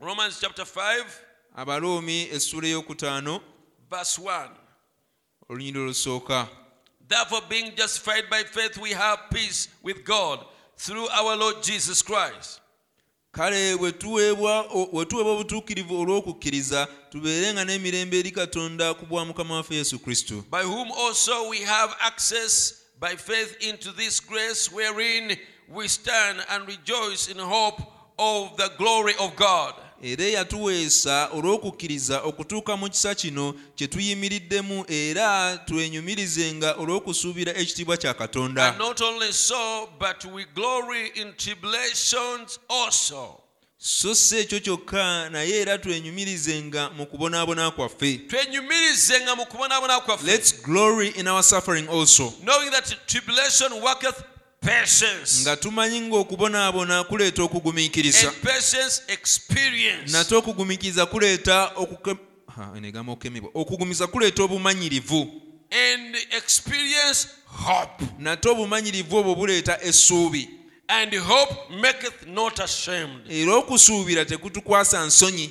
[0.00, 1.04] Romans chapter 5,
[1.56, 3.40] abaroomi essula ey'okutaano
[3.90, 4.48] verse 1.
[5.48, 6.48] olunyiriro olusooka
[7.10, 10.38] Therefore, being justified by faith, we have peace with God
[10.76, 12.60] through our Lord Jesus Christ.
[13.32, 16.88] kale bwe tuweebwa o- bwe tuweebwa obutuukirivu olw'okukkiriza
[17.64, 22.74] n'emirembe eri katonda ku bwa mukama waffe yesu kristo by whom also we have access
[23.00, 25.36] by faith into this grace wherein
[25.68, 27.82] we stand and rejoice in hope
[28.18, 29.74] of the glory of God.
[30.02, 38.74] Era eyatuweesa olw'okukkiriza okutuuka mu kisa kino kye tuyimiriddemu era twenyumirizenga olw'okusuubira ekitiibwa kya katonda.
[43.82, 48.20] So, si ekyo kyokka naye era twenyumirizenga mu kubonaabona kwaffe.
[50.26, 52.34] Let's glory in our suffering also.
[52.42, 54.22] Knowing that tribulation worketh
[55.42, 58.32] nga tumanyi ng'okubonaabona kuleeta okugumiikiriza.
[60.12, 62.16] nate okugumiikiriza kuleeta okuke-
[62.56, 63.50] Ha, eno egamba okukemebwa.
[63.54, 65.42] Okugumiza kuleeta obumanyirivu.
[68.18, 70.48] Nate obumanyirivu obwo buleeta essuubi.
[70.88, 73.30] And hope maketh not ashamed.
[73.30, 75.50] Era okusuubira tekutukwasa nsonyi.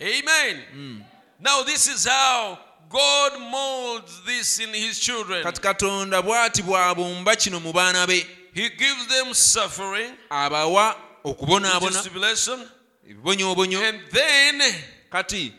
[0.00, 1.02] Amen.
[1.40, 2.56] Now this is how
[2.88, 5.42] god molds this in his children.
[5.42, 12.04] Kati katonda bw'ati bw'abumba kino mu baana be he gives them suffering abawa okubonaabona
[13.10, 14.62] ebibonyoobonyo And then
[15.10, 15.52] kati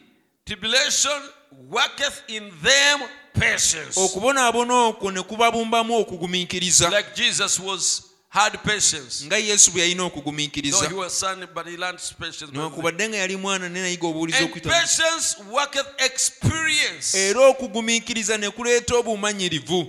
[0.45, 1.21] tribulation
[1.69, 2.99] worketh in them
[3.33, 3.99] patience.
[3.99, 9.25] okubonaabona okwo ne kubabumbamu okugumiikiriza Like Jesus was had patience.
[9.25, 12.51] nga yesu bwe yalina No, okugumiikiriza he was son, but he learned patience.
[12.53, 17.17] newankubadde nga yali mwana ne nayiga obuwulizi okuyita patience worketh experience.
[17.17, 19.87] era okugumiikiriza ne kuleeta obumanyirivu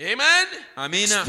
[0.00, 0.46] Amen.
[0.76, 1.24] Amina.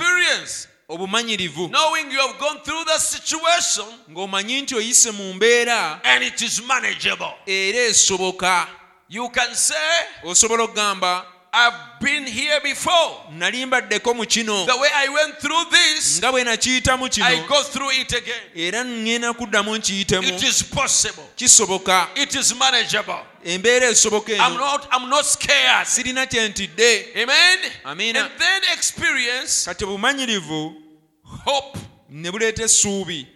[0.92, 6.42] Obumanyirivu Knowing you have gone through the situation ng'omanyi nti oyise mu mbeera and it
[6.42, 7.34] is manageable.
[7.46, 8.68] era esoboka
[9.10, 9.76] You can say,
[10.24, 13.16] osobola okugamba I've been here before.
[13.32, 17.48] nali mbaddeko mu kino The way I went through this, nga bwe nakiyitamu I kino
[17.48, 18.42] go through it again.
[18.56, 21.24] era ŋŋenda kuddamu nkiyitemu It is possible.
[21.36, 23.20] kisoboka It is manageable.
[23.46, 24.82] embeera esoboka eno
[25.86, 27.08] sirina kye ntidde.
[27.84, 28.30] Amina.
[29.66, 30.74] Kati obumanyirivu
[31.46, 31.80] hope.
[32.10, 33.28] ne buleeta essuubi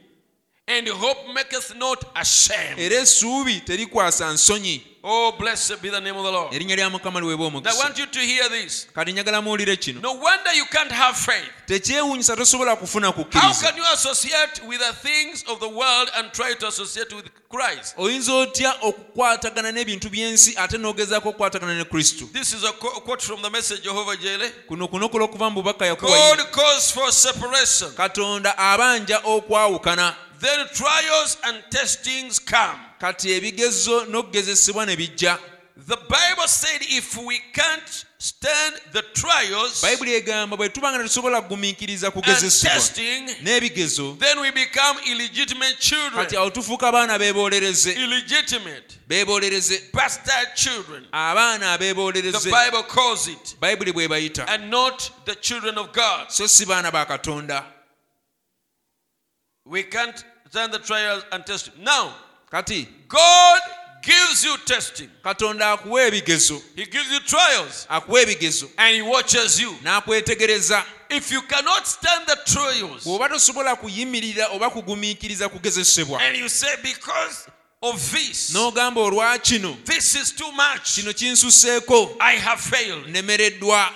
[2.78, 6.54] era essuubi terikwasa nsonyi Oh, blessed be the name of the Lord.
[6.54, 8.88] erinnya lya mukama liweebwa I omukisa want you to hear this.
[8.96, 11.50] kati njagala muwulire kino No wonder you can't have faith.
[11.68, 16.32] tekyewuunyisa tosobola kufuna How kukkiriza can you associate with the things of the world and
[16.32, 17.94] try to associate with Christ?
[17.98, 23.22] oyinza otya okukwatagana n'ebintu by'ensi ate n'ogezaako okukwatagana ne kristo This is a qu- quote
[23.26, 24.52] from the message Jehovah Jireh.
[24.68, 27.92] kuno kunokola okuva mu bubaka yakuwa God calls for separation.
[27.94, 32.80] katonda abanja okwawukana Then trials and testings come.
[33.00, 35.38] Kati ebigezo n'okugezesebwa ne bijja
[35.88, 41.42] The Bible said if we can't stand the trials bayibuli egamba bwe tuba nga tetusobola
[41.42, 46.14] kugumiikiriza and kugezesebwa testing, n'ebigezo then we become illegitimate children.
[46.24, 49.00] kati awo tufuuka abaana beeboolereze Illegitimate,
[49.94, 51.06] bastard children.
[51.12, 56.30] abaana The Bible calls it, bayibuli bwe bayita and not the children of God.
[56.32, 57.64] so si baana ba katonda
[59.66, 61.74] We can't stand the trials and testing.
[61.84, 62.14] Now,
[62.52, 63.62] kati God
[64.02, 65.10] gives you testing.
[65.24, 66.62] katonda akuwa ebigezo.
[66.76, 67.86] He gives you trials.
[67.90, 68.70] Akuwa ebigezo.
[68.78, 69.72] And He watches you.
[69.84, 70.84] n'akwetegereza.
[71.10, 76.76] If you cannot stand the trials bw'oba tosobola kuyimirira oba kugumiikiriza kugezesebwa and you say,
[76.84, 77.48] because
[78.54, 79.78] n'ogamba olwa kino
[80.84, 82.18] kino kinsuseeko
[83.08, 83.92] nemereddwa.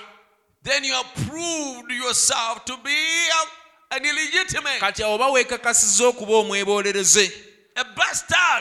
[4.80, 7.32] Kati oba weekakasizza okuba bastard,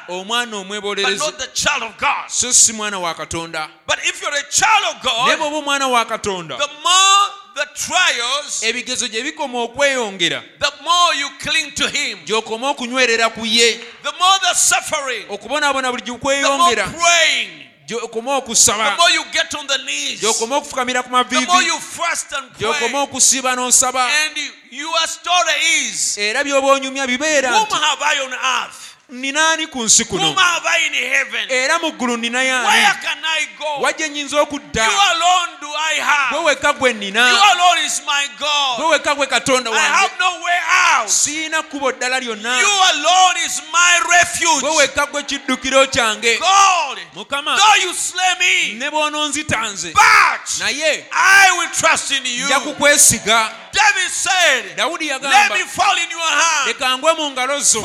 [0.09, 1.18] omwana omwebolerezi.
[2.28, 3.68] so si mwana wa katonda.
[5.26, 6.57] Naye bwoba omwana wa katonda
[8.62, 10.42] ebigezo gye bikoma okweyongera
[12.26, 13.81] gy'okoma okunywerera ku ye
[15.28, 16.87] okubonaabona buli gikweyongera
[17.88, 18.96] gy'okoma okusaba
[20.20, 21.46] gy'okoma okufukamira ku maviivi
[22.59, 24.07] gy'okoma okusiiba n'osaba
[26.16, 30.23] era by'oba onyumya bibeera nti ninaani ku nsi kuno?
[31.53, 32.66] Era mu ggulu ninayaani
[33.83, 34.85] wajje nyinza okudda.
[36.31, 37.31] Gwe wekka gwe nina
[38.77, 39.88] gwe wekka gwe katonda wange.
[41.09, 42.59] siina kkubo ddala lyonna.
[44.61, 46.37] Gwe wekka gwe kiddukiro kyange.
[47.14, 47.57] Mukama
[48.79, 49.92] ne bw'ononzita nze
[50.59, 51.07] naye
[52.47, 53.51] nja kukwesiga.
[54.77, 55.57] Dawudi yagamba
[56.66, 57.81] leka ngwe mu ngalo zo.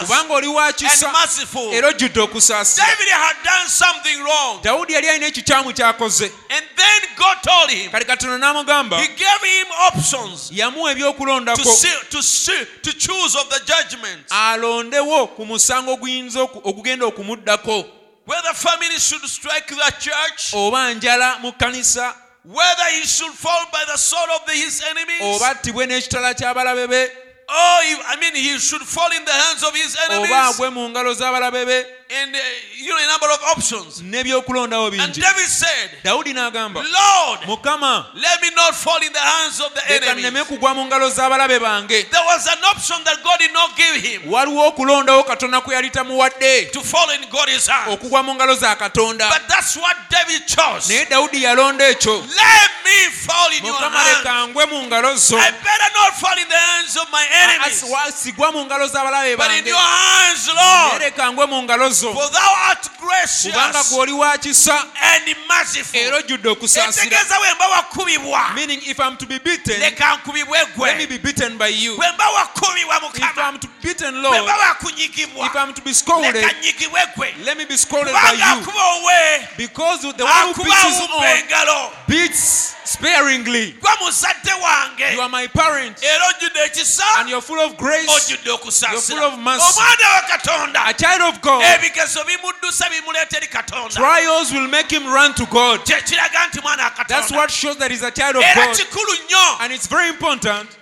[0.00, 1.06] For you are gracious kubanga oli wa kisa.
[1.06, 1.72] and merciful.
[1.74, 4.62] era ojjudde okusaasira David had done something wrong.
[4.62, 6.30] dawudi yali alina ekikyamu ky'akoze.
[6.50, 11.64] And then God told him, kati katonda n'amugamba He gave him options yamuwa to, ebyokulondako
[11.64, 14.28] see, to, see, to choose of the judgment.
[14.30, 17.84] alondewo ku musango oguyinza ogugenda okumuddako
[18.24, 23.84] Whether family should strike the church, oba njala mu kkanisa whether he should fall by
[23.86, 27.08] the sword of the, his enemies, oba attibwe n'ekitala ky'abalabe be
[27.52, 30.72] or he- I mean, he should fall in the hands of his oba enemies, agwe
[30.72, 31.84] mu ngalo z'abalabe be
[32.14, 32.38] and uh,
[32.76, 34.02] you know, a number of options.
[34.02, 39.18] n'ebyokulondawo And bingi David said, dawudi n'agamba Lord, mukama let me not fall in the
[39.18, 40.44] hands of the leka nneme enemy.
[40.44, 44.22] kugwa mu ngalo z'abalabe bange There was an option that God did not give him
[44.32, 47.92] waliwo okulondawo katonda kwe yali tamuwadde to fall in God's hands.
[47.94, 50.88] okugwa mu ngalo za katonda But that's what David chose.
[50.88, 54.18] naye dawudi yalonda ekyo Let me fall in your mukama hands.
[54.18, 57.84] leka ngwe mu ngalo zo I better not fall in the hands of my enemies.
[58.14, 62.12] Sigwa mu ngalo z'abalabe But in your hands, Lord, leka mu ngalo zo.
[62.12, 64.74] For thou art kubanga gracious gw'oli wa kisa.
[65.02, 66.00] And merciful.
[66.00, 67.06] era ojjudde okusaasira.
[67.06, 71.18] Etegeeza bwe mba wakubibwa meaning if i'm to be beaten leka nkubibwe let me be
[71.18, 71.96] beaten by you.
[71.96, 75.82] Bwe mba wakubibwa if i'm to be beaten bwe lord mba wakunyigibwa if i'm to
[75.82, 77.34] be scolded leka nyigibwe gwe.
[77.44, 79.56] let me be scolded by you.
[79.56, 83.74] because the one who beats his own beats sparingly.
[83.80, 85.14] Gwe muzadde wange.
[85.14, 86.02] You are my parent.
[86.02, 88.08] Era ojjudde ekisa and you're full of grace.
[88.08, 89.62] Ojjudde You're okusaasira full of mercy.
[89.62, 90.80] omwana wa katonda.
[90.86, 91.62] A child of god.
[91.62, 93.94] Ebigezo bimuddusa bimuleeta eri katonda.
[93.94, 95.80] Trials will make him run to god.
[95.84, 98.76] Kyekiraga nti mwana wa that's what shows that he's a child of era god.
[98.76, 99.60] kikulu nnyo.
[99.60, 100.81] And it's very important gwe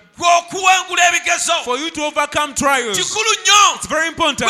[1.65, 2.97] for you to overcome trials.
[2.99, 4.49] It's very important.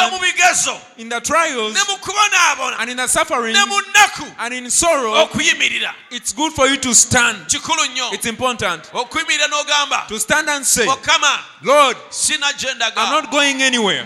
[0.98, 2.76] In the trials ne mu kubonaabona.
[2.80, 5.28] and in the suffering ne mu nnaku and in sorrow
[6.12, 7.38] it's good for you to stand.
[7.50, 8.84] It's important.
[8.84, 10.86] To stand and say
[11.64, 11.98] lord
[12.98, 14.06] i'm not going anywhere.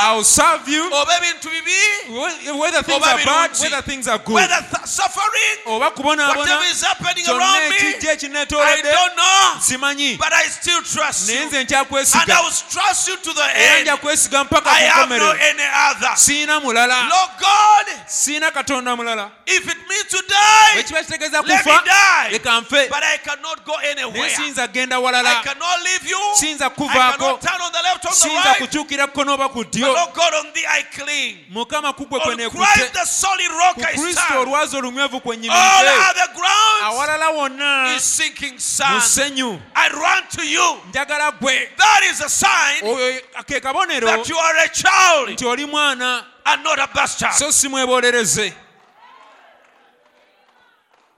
[0.00, 0.86] I'll serve you.
[0.86, 1.72] Oba ebintu bibi.
[2.08, 4.34] Wh- whether things are bad whether things are good.
[4.34, 5.58] Whether suffering.
[5.66, 6.36] Oba kubonaabona.
[6.36, 7.76] Whatever is happening kyonna around me?
[7.76, 9.54] Ekijja I ekinneetoolodde don't know.
[9.60, 11.38] Simanyi but I still trust you.
[11.40, 13.86] And I will trust you to the end.
[13.86, 16.16] nja kwesiga mpaka I have no any other.
[16.16, 17.08] Siina mulala.
[17.08, 19.30] Lord God siina katonda mulala.
[19.46, 22.30] if it means to die bwe kiba kitegeeza let me kufa die.
[22.32, 22.88] leka nfe.
[22.88, 26.20] But I cannot go naye anywhere siyinza kgenda I cannot leave you.
[26.34, 28.58] Siyinza I cannot turn on the left on the siyinza right.
[28.58, 29.86] kukyukira kkono oba ku ddyo.
[29.86, 31.36] Lord God on thee I cling.
[31.50, 33.96] Mukama kugwe kwe on Christ the solid rock I
[34.38, 34.76] olwazi
[35.20, 36.28] kwe all nyimiridde other
[36.84, 37.94] awalala wonna.
[37.96, 39.02] is sinking sand.
[39.74, 40.76] I run to you.
[40.92, 46.24] That is a sign oyo ke kabonero that you are a child nti oli mwana
[46.46, 47.32] and not a bastard.
[47.32, 48.52] so si mwebolereze.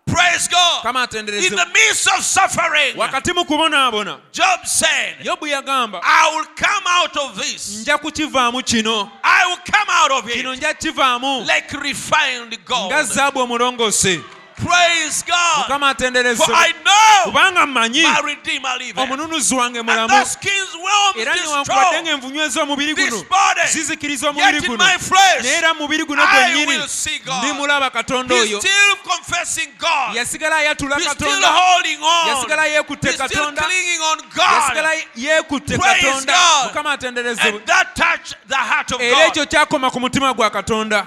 [0.07, 0.85] Praise God.
[0.85, 7.37] In the midst of suffering wakati mu kubonaabona Job said I will come out of
[7.37, 7.85] this.
[7.85, 9.11] Nja kukivaamu kino.
[9.25, 12.93] I will come out of it like refined gold.
[12.93, 14.23] Nga zaabu omulongoose
[14.57, 15.65] praise God.
[15.69, 20.09] Mukama atendereze for I know kubanga mmanyi my redeemer liveth omununuzi wange and mulamu.
[20.09, 24.71] the skin's worms era newankubadde destroy ng'envunyu ez'omubiri this guno body zizikiriza omubiri yet in
[24.71, 24.79] guno.
[24.85, 25.43] my flesh.
[25.45, 27.45] Naye era mu mubiri guno I gwennyini will see God.
[27.45, 28.61] Ndimulaba katonda he's oyo.
[28.61, 30.17] still confessing God.
[30.17, 32.29] Yasigala ayatula he's still katonda holding on.
[32.29, 33.63] Yasigala yeekutte he's still katonda.
[33.63, 35.05] clinging on yasigala God.
[35.17, 36.33] yeekutte Praise katonda.
[36.33, 36.65] God.
[36.71, 39.29] mukama atenderezebwe and that touched the heart of era God.
[39.37, 41.07] ekyo kyakoma ku mutima gwa katonda.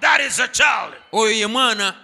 [0.00, 1.94] That is a child oyo ye mwana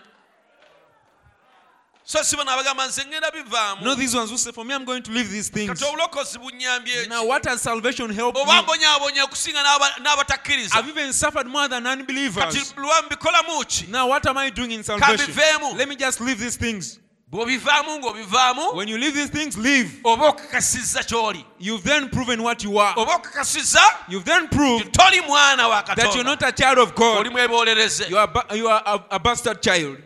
[2.08, 3.82] so si bano abagamba nze ngenda bivaamu.
[3.82, 5.70] No these ones who say for me i'm going to leave these things.
[5.70, 8.62] Kati obulokozi bunyambye now what has salvation helped oba me?
[8.62, 10.76] Mbonyaabonya okusinga n'aba- n'abatakkiriza.
[10.76, 13.86] I've even suffered more than kati unbelievers lwa mbikolamu ki?
[13.88, 15.16] Now what am i doing in salvation?
[15.16, 15.76] Kabiveemu.
[15.76, 17.00] let me just leave these things.
[17.32, 19.90] Bw'obivaamu ng'obivaamu when you leave these things leave.
[20.04, 21.44] oba okakasizza ky'oli.
[21.58, 22.94] You've then proven what you are.
[22.96, 27.18] Oba okakasizza you've then proved toli mwana wa that you're not a child of god.
[27.26, 29.98] Oli mwebolereze you are, you are a, a bastard child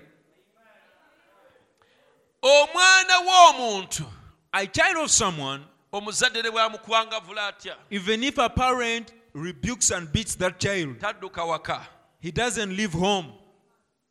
[2.43, 4.05] omwana w'omuntu
[4.53, 7.75] a child of someone omuzadde ne atya?
[7.91, 11.87] Even if a parent rebukes and beats that child tadduka waka.
[12.21, 13.33] he doesn't leave home.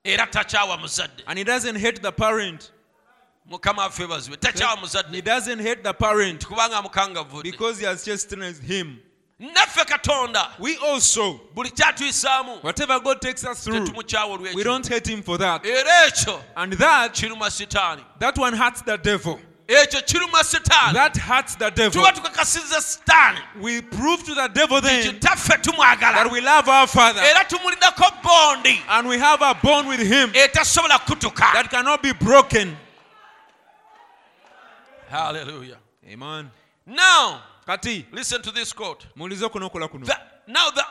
[0.03, 1.23] Era takyawa muzadde.
[1.27, 2.71] And he doesn't hate the parent.
[3.49, 6.45] Mukama affe bazibe takyawa he doesn't hate the parent.
[6.45, 8.99] Kubanga amukangavudde because he has chastised him
[9.39, 10.47] naffe katonda.
[10.59, 12.61] We also buli kyatuyisaamu.
[12.63, 15.65] whatever god takes us through tetumukyawa we don't hate him for that.
[15.65, 18.03] Era ekyo and that kiruma sitaani.
[18.19, 19.39] that one hurts the devil.
[19.67, 20.93] Ekyo kiruma sitaani.
[20.93, 22.01] That hurts the devil.
[22.03, 23.39] Tuba tukakasizza sitaani.
[23.61, 26.15] We prove to the devil then kitaffe tumwagala.
[26.15, 27.21] that we love our father.
[27.21, 28.81] Era tumulindako bondi.
[28.89, 32.75] And we have a bond with him etasobola kutuka that cannot be broken.
[35.09, 35.77] Haleluya
[36.11, 36.51] amen
[36.85, 39.07] now kati listen to this quote.
[39.15, 40.17] Muwulize kuno okola kuno the,
[40.47, 40.83] now the,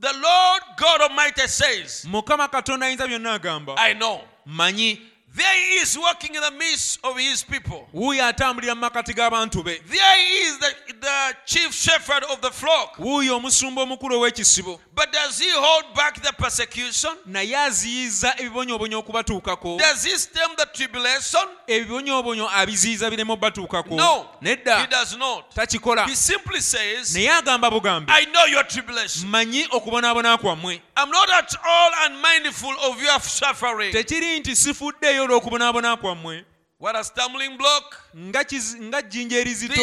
[0.00, 3.74] the lord god almighty says mukama katonda ayinza byonna agamba.
[3.78, 4.20] I know.
[4.46, 5.00] Manyi
[5.34, 7.88] there he is working in the midst of his people.
[7.92, 9.78] Atambulira mu makati g'abantu be.
[9.88, 12.96] There he is the, the chief shepherd of the flock.
[12.98, 14.78] Wuuyo omusumba omukulu ow'ekisibo.
[14.94, 17.12] But does he hold back the persecution?
[17.26, 19.78] Naye aziyiza ebibonyoobonyo okubatuukako.
[19.78, 21.48] Does he stem the tribulation?
[21.66, 24.26] Ebibonyoobonyo abiziyiza bireme obatuukako no.
[24.42, 25.54] He does not.
[25.54, 26.06] Takikola.
[26.06, 29.28] He simply says naye agamba bugambi i know your tribulation.
[29.28, 30.80] Mmanyi okubonaabona kwammwe.
[30.96, 33.92] I'm not at all unmindful of your suffering.
[33.92, 36.44] Tekiri nti sifuddeeyo olw'okubonaabona kwammwe.
[36.78, 37.96] What a stumbling block.
[38.16, 39.78] nga jjinja erizitowa.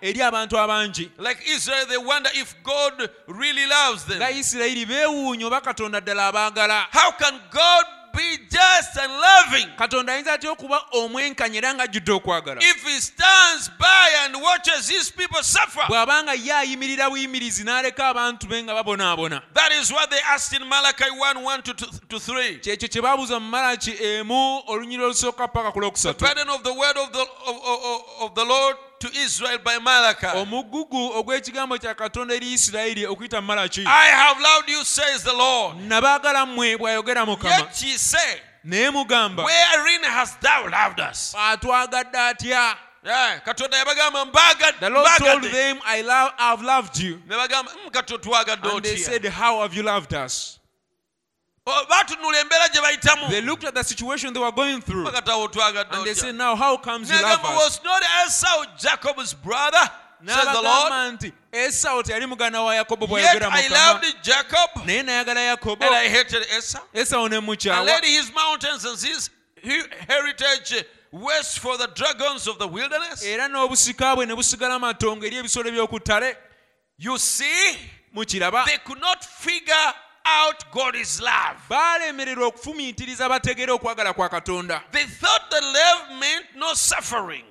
[0.00, 1.10] Eri abantu abangi.
[4.16, 6.86] Nga isirayiri beewuunya oba katonda ddala abaagala
[8.12, 13.70] be just and loving katonda ayinza atya okuba omwenkanya era ng'ajjudde okwagala if he stands
[13.78, 15.84] by and watches his people suffer?
[15.88, 20.66] bw'abanga ye ayimirira buyimirizi n'aleka abantu be nga babonaabona That is what they asked in
[20.68, 22.58] Malachi 1 1 to, to, to 3.
[22.60, 26.72] kyekyo kye baabuuza mu malaki emu olunyiri olusooka paka ku The lwokusatu burden of the
[26.72, 30.26] word of the, of, of, of the Lord to Israel by Malachi.
[30.26, 33.84] omugugu ogw'ekigambo kya katonda eri isirayiri okuyita mu malaki.
[33.86, 35.76] I have loved you, says the Lord.
[35.78, 37.68] nabaagala mmwe bw'ayogera mukama.
[37.82, 41.34] Yet naye mugamba Wherein hast thou loved us?
[41.34, 42.76] atwagadde atya?
[43.04, 44.30] Yeah, katonda yabagamba
[44.78, 47.20] the lord told mbagadde them i love, have loved you.
[47.26, 49.04] Ne bagamba "Mm, katonda and they otya?
[49.04, 50.60] said how have you loved us
[51.66, 53.30] batunula embeera gye bayitamu.
[53.30, 55.06] They looked at the situation they were going through.
[55.06, 59.90] And they said now how comes you love us was not Esau Jacob's brother.
[60.24, 60.92] Says the Lord.
[61.14, 63.70] nti esawu teyali muganda wa yakobo bw'ayogera I mukama.
[63.70, 64.86] loved Jacob.
[64.86, 65.84] Naye nayagala yakobo.
[65.84, 66.80] And I hated Esau.
[66.94, 68.00] Esawu ne mukyawa.
[68.04, 69.30] His mountains and his
[70.08, 73.24] heritage west for the dragons of the wilderness.
[73.24, 76.36] Era n'obusika bwe ne busigala matongo eri ebisolo by'oku ttale.
[76.98, 77.76] You see
[78.14, 78.64] mukiraba.
[78.64, 79.74] they could not figure
[80.24, 81.58] out God's love.
[81.68, 84.82] Baalemererwa okufumiitiriza bategere okwagala kwa katonda.
[84.90, 87.44] They thought that love meant no suffering.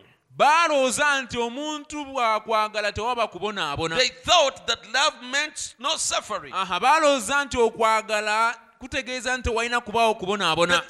[1.23, 3.97] Nti omuntu bw'akwagala tewaba kubonaabona.
[3.97, 6.53] They thought that love meant no suffering.
[6.53, 6.79] Aha
[7.45, 10.81] nti okwagala kutegeeza nti walina kubaawo kubonaabona.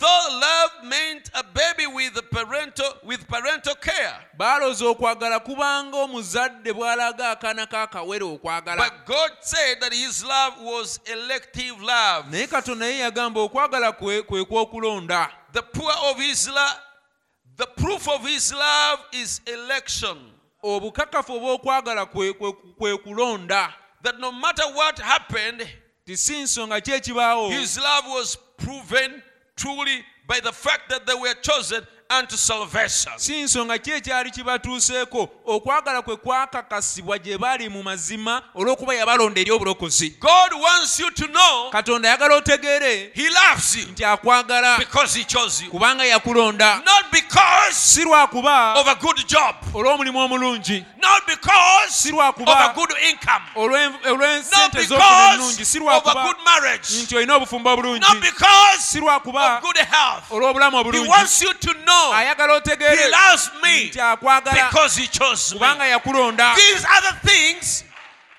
[4.33, 8.89] Baalooza okwagala kubanga omuzadde bw'alaga akaana k'akawere okwagala.
[12.29, 15.29] Naye katonda ye yagamba okwagala kwe kw'okulonda.
[15.53, 16.01] The proof
[18.07, 20.17] of his love is election.
[20.63, 23.73] obukakafu obw'okwagala kwe kulonda.
[24.03, 25.67] That no matter what happened
[26.07, 26.81] si nsonga
[27.51, 29.21] His love was proven
[29.55, 31.85] truly by the fact that they were chosen
[32.19, 33.13] unto salvation.
[33.17, 39.51] si nsonga ki ekyali kibatuuseeko okwagala kwe kwakakasibwa gye bali mu mazima olw'okuba yabalonda eri
[39.51, 40.09] obulokozi.
[40.19, 45.23] God wants you to know katonda ayagala otegeere He loves you nti akwagala because He
[45.23, 46.83] chose you, kubanga yakulonda.
[46.85, 50.85] Not because si lwakuba of a good job, olw'omulimu omulungi.
[51.01, 53.43] Not because si of lwakuba a good income.
[53.55, 55.65] olw'ensente z'okufuna ennungi.
[55.65, 56.35] si of lwakuba
[57.03, 58.05] nti olina obufumbo obulungi.
[58.79, 63.89] Si lwakuba of olw'obulamu He obulungi wants you to know ayagala He otegeere loves me
[63.89, 65.59] nti akwagala because He chose me.
[65.59, 67.83] kubanga yakulonda These other things,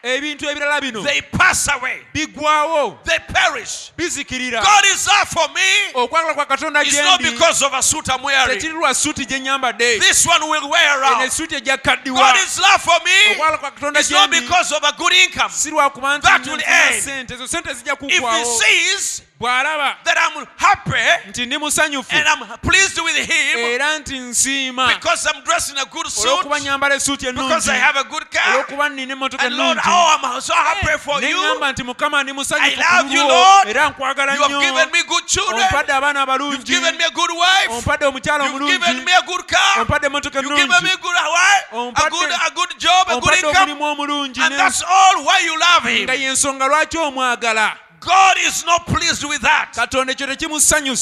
[0.02, 3.92] ebintu ebirala bino they pass away, biggwawo they perish.
[3.96, 5.92] bizikirira God is love for me.
[5.94, 8.58] okwagala kwa katonda It's not gyendi because of a suit I'm wearing.
[8.58, 11.22] tekiri lwa suuti gye nyambadde This one will wear eno out.
[11.26, 13.34] esuuti ejja kaddiwa God is love for me.
[13.36, 15.50] okwagala kwa katonda It's not gyendi because of a good income.
[15.52, 17.02] si lwakuba nti That will nfuna end.
[17.04, 22.14] sente ezo sente zijja If He kuggwawo sees bw'alaba that I'm happy nti ndi musanyufu
[22.16, 26.30] and I'm pleased with Him era nti nsiima because I'm dressed in a good suit,
[26.30, 30.40] olw'okuba nyambala essuuti because I have a good car, nnina emmotoka and Lord, ennungi I'm
[30.40, 31.38] so happy eh, for you.
[31.72, 33.68] nti mukama ndi musanyufu I love you, Lord.
[33.68, 35.62] era nkwagala You have given me good children.
[35.88, 37.68] abaana abalungi given me a good wife.
[37.70, 39.80] ompadde omukyala omulungi me a good car.
[39.80, 43.24] ompadde emmotoka You've given me a good wife, a good, a good job, a good
[43.24, 46.04] ompadde omulimu omulungi And that's all why you love Him.
[46.04, 49.70] nga y'ensonga lwaki omwagala God is not pleased with that.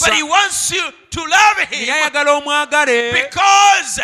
[0.05, 1.87] But He wants you to love Him
[3.13, 4.01] because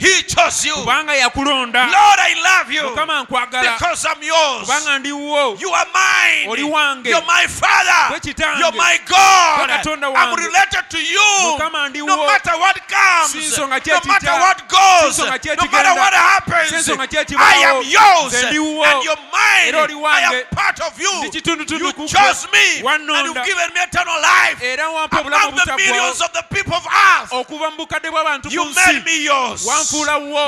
[0.00, 0.72] He chose you.
[0.74, 4.66] Lord, kubanga yakulonda I love you mukama nkwagala because I'm yours.
[4.66, 6.48] kubanga You are mine.
[6.48, 7.10] Oli wange.
[7.10, 8.14] You're my father.
[8.16, 8.58] Gwe kitange.
[8.60, 9.68] You're my God.
[9.68, 10.46] Katonda I'm wange.
[10.46, 11.20] related to you.
[11.44, 15.48] Mukama No matter what comes, Si nsonga ki no matter what goes, Si nsonga ki
[15.56, 18.84] no matter what Si happens, nsonga I am yours Nze ndi wo.
[18.84, 19.68] and you're mine.
[19.68, 21.12] Era oli I am part of you.
[21.12, 25.64] Ndi kitundutundu You chose me and you've given me eternal life era wampa obulamu among
[25.66, 27.30] the millions of the people of earth.
[27.32, 29.66] okuva mu bukadde bw'abantu ku You nsi made me yours.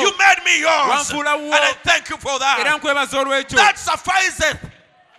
[0.03, 1.11] You made me yours.
[1.55, 2.59] And I thank you for that.
[3.57, 4.59] That sufficeth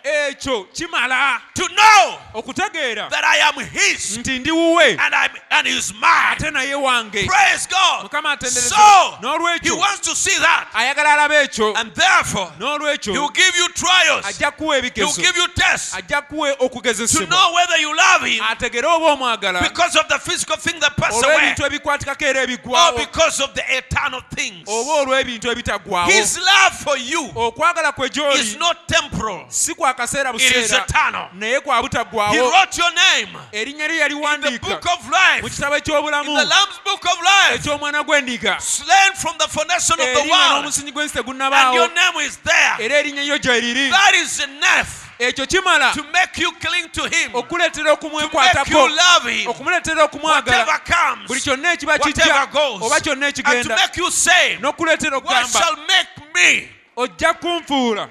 [0.04, 5.68] ekyo kimala to know okutegeera that I am His nti ndi wuwe and I'm and
[5.68, 6.32] mine.
[6.32, 7.26] ate naye wange.
[7.26, 8.04] Praise God.
[8.04, 11.74] mukama atendereza So He n'olwekyo wants to see that, ayagala alaba ekyo.
[11.78, 14.26] And therefore He n'olwekyo will give you trials.
[14.26, 15.94] ajja kuwa He will ebigezo give you tests.
[15.96, 19.62] Ajja kuwa to okugezesebwa know whether you love Him ategere oba omwagala.
[19.62, 21.36] because of the physical thing that passes away.
[21.36, 24.68] olw'ebintu ebikwatikako era or because of the eternal things.
[24.68, 29.46] oba olw'ebintu ebitaggwawo His love for you okwagala kwe is gy'oli not temporal.
[29.50, 30.84] si kwa kaseera It is buseera.
[30.84, 31.30] eternal.
[31.34, 35.42] naye kwa He butaggwawo wrote your name erinnya lye in the yaliwandiika book of life,
[35.42, 36.26] mu kitabo eky'obulamu.
[36.40, 40.84] The Lamb's book of life, eky'omwana gw'endiga slain from the foundation of the world, gw'ensi
[40.84, 41.74] and tegunnabaawo.
[41.76, 42.76] Your name is there.
[42.80, 43.90] era erinnya lyo gye liri.
[43.90, 48.70] That is enough ekyo kimala to make you cling to Him, to okuleetera make okumwekwatako
[48.72, 53.26] you love Him, okumuleetera okumwagala whatever comes, buli kyonna ekiba whatever kijja goes, oba kyonna
[53.28, 56.70] and to ekigenda make you say, n'okuleetera What okugamba shall make me?
[56.96, 58.08] ojja kunfuula.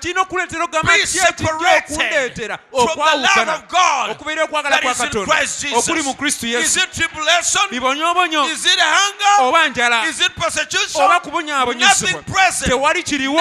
[0.00, 1.34] Kirina okuleetera okugamba kyekijja
[1.78, 3.62] okundeetera okwawukana
[4.10, 5.36] okubeera okwagala kwa katonda
[5.76, 6.80] okuli mu kristo yesu.
[7.70, 8.46] Bibonyoobonyo
[9.40, 10.04] oba njala?
[10.94, 12.22] Oba kubonyaabonyesebwa?
[12.64, 13.40] Tewali kiriwo.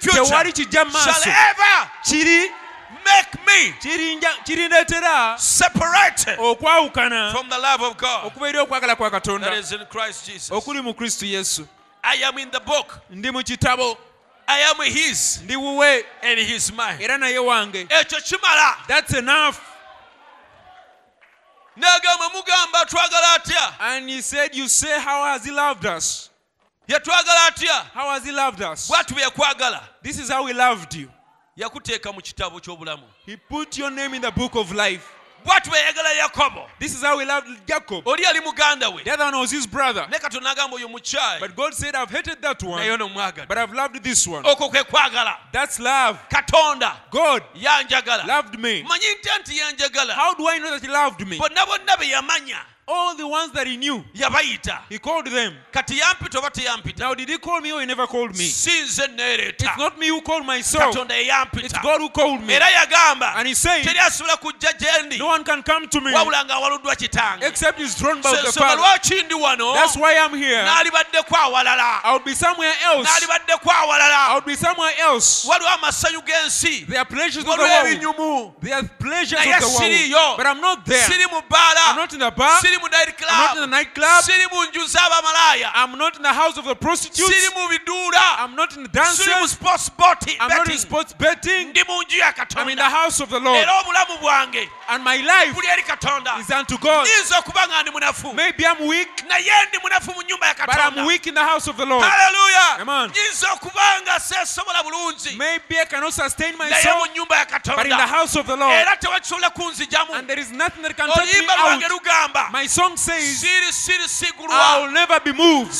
[0.00, 1.30] Tewali kijja mu maaso.
[2.02, 2.50] kiri
[4.44, 5.38] kirindeetera
[6.38, 7.34] okwawukana
[8.24, 9.52] okubeera okwagala kwa katonda.
[10.50, 11.66] okuli mu kristo yesu.
[12.06, 13.00] I am in the book.
[13.10, 13.96] ndi mu kitabo
[14.48, 16.04] I am His ndi wuwe.
[16.22, 16.98] and He is mine.
[17.02, 17.86] era naye wange.
[17.88, 18.86] Ekyo kimala.
[18.86, 19.60] Thats enough.
[21.76, 23.74] N'agamba mugamba twagala atya?
[23.80, 26.30] And he said you say how has he loved us?
[26.88, 27.82] Yatwagala atya?
[27.92, 28.88] How has he loved us?
[28.90, 29.82] Bwatu bwe yakwagala.
[30.02, 31.10] This is how he loved you.
[31.58, 33.02] Yakuteeka mu kitabo ky'obulamu.
[33.26, 35.12] He put your name in the book of life
[35.46, 36.68] bwatu bwe yayagala yakobo.
[36.78, 38.06] This is how he loved jacob.
[38.06, 39.02] Oli yali muganda we.
[39.04, 40.06] The other one was his brother.
[40.10, 43.58] Ne katonda agamba oyo mukyayi but god said i've hated that naye one nomwagala but
[43.58, 44.42] i've loved this one.
[44.44, 45.36] Okwo kwe kwagala.
[45.52, 46.18] That's love.
[46.28, 46.92] Katonda.
[47.10, 48.26] God yanjagala.
[48.26, 48.82] loved me.
[48.82, 50.12] Manyi ntya nti yanjagala.
[50.14, 51.38] How do i know that he loved me?
[51.38, 55.54] Bonna bonna be yamanya all the ones that he knew yabayita he called them.
[55.72, 58.44] Kati yampita oba teyampita now did he call me or he never called me?
[58.44, 60.94] Si nze neereeta it's not me who called myself.
[60.94, 61.14] Katonda
[61.54, 62.54] it's god who called me.
[62.54, 65.18] Era yagamba and he said teri asobola kujja gye ndi?
[65.18, 67.42] No one can come to me wabula ng'awaluddwa kitange.
[67.42, 68.80] except he's drawn by the father.
[68.80, 69.74] lwaki ndi wano?
[69.74, 70.62] That's why i'm here.
[70.62, 72.00] N'alibaddeko awalala.
[72.04, 73.08] I would be somewhere else.
[73.08, 74.34] N'alibaddeko i awalala.
[74.36, 75.44] Would be somewhere else.
[75.44, 76.86] Waliwo amasanyu g'ensi.
[76.86, 78.54] There are pleasures of the world.
[78.60, 80.36] there are pleasures of the world.
[80.36, 81.02] but i'm not there.
[81.02, 81.90] Siri mu bbaala.
[81.90, 82.60] I'm not in the bar.
[82.60, 84.24] Siri mu night i'm not in the club.
[84.24, 84.84] Siri mu nju
[85.74, 87.50] i'm not in the house of the siri prostitutes.
[87.54, 91.72] Mu biduula i'm not in the siri mu sports boti- i'm not in sports betting.
[91.72, 93.58] Ndi mu nju ya i'm in the house of the lord.
[93.58, 94.68] Era obulamu bwange.
[94.88, 96.40] And my life buli eri katonda.
[96.40, 97.06] is unto god.
[97.06, 98.34] Nyinza okuba nga ndi munafu.
[98.34, 101.68] Maybe i'm weak naye ndi munafu mu nyumba ya but i'm weak in the house
[101.68, 102.04] of the lord.
[102.04, 103.10] Haleluya Amen.
[103.10, 107.46] nyinza okuba nga seesobola bulungi maybe i cannot sustain myself mu nyumba ya
[107.76, 108.72] but in the house of the lord.
[108.72, 110.14] Era tewakisobola kunzijamu.
[110.14, 111.82] And there is nothing that can take me out.
[111.82, 113.44] lugamba my song says
[114.50, 115.70] i'll never be moved.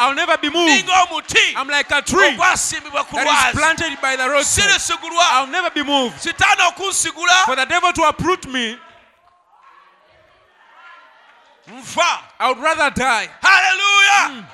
[0.00, 0.84] I'll never be moved.
[1.56, 4.80] I'm like a tree that is planted by the roadside
[5.30, 6.16] i'll never be moved.
[6.16, 6.32] For
[7.56, 8.76] the devil to uproot me
[12.40, 13.28] i would rather die.
[13.40, 14.46] Haleluya mm.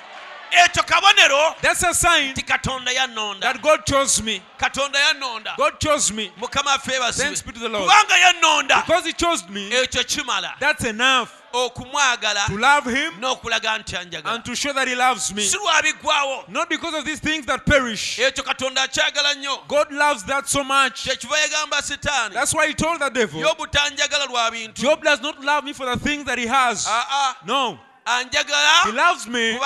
[0.50, 3.40] Ekyo kabonero that's a sign nti katonda yannonda.
[3.40, 4.42] that god chose me.
[4.58, 6.30] Katonda god chose me.
[6.38, 7.88] Mukama affe thanks be to the lord.
[7.88, 10.52] Kubanga because he chose me ekyo kimala.
[10.58, 14.34] that's enough okumwagala to love him n'okulaga nti anjagala.
[14.34, 15.42] and to show that he loves me.
[15.42, 18.18] Si lwabiggwawo not because of these things that perish.
[18.18, 19.66] Ekyo katonda akyagala nnyo.
[19.68, 21.08] God loves that so much.
[21.08, 24.74] Kyekiva yagamba sitaani that's why he told the devil yobu tanjagala lwa bintu.
[24.74, 26.86] Job does not love me for the things that he has.
[26.88, 29.58] Aa no he loves me.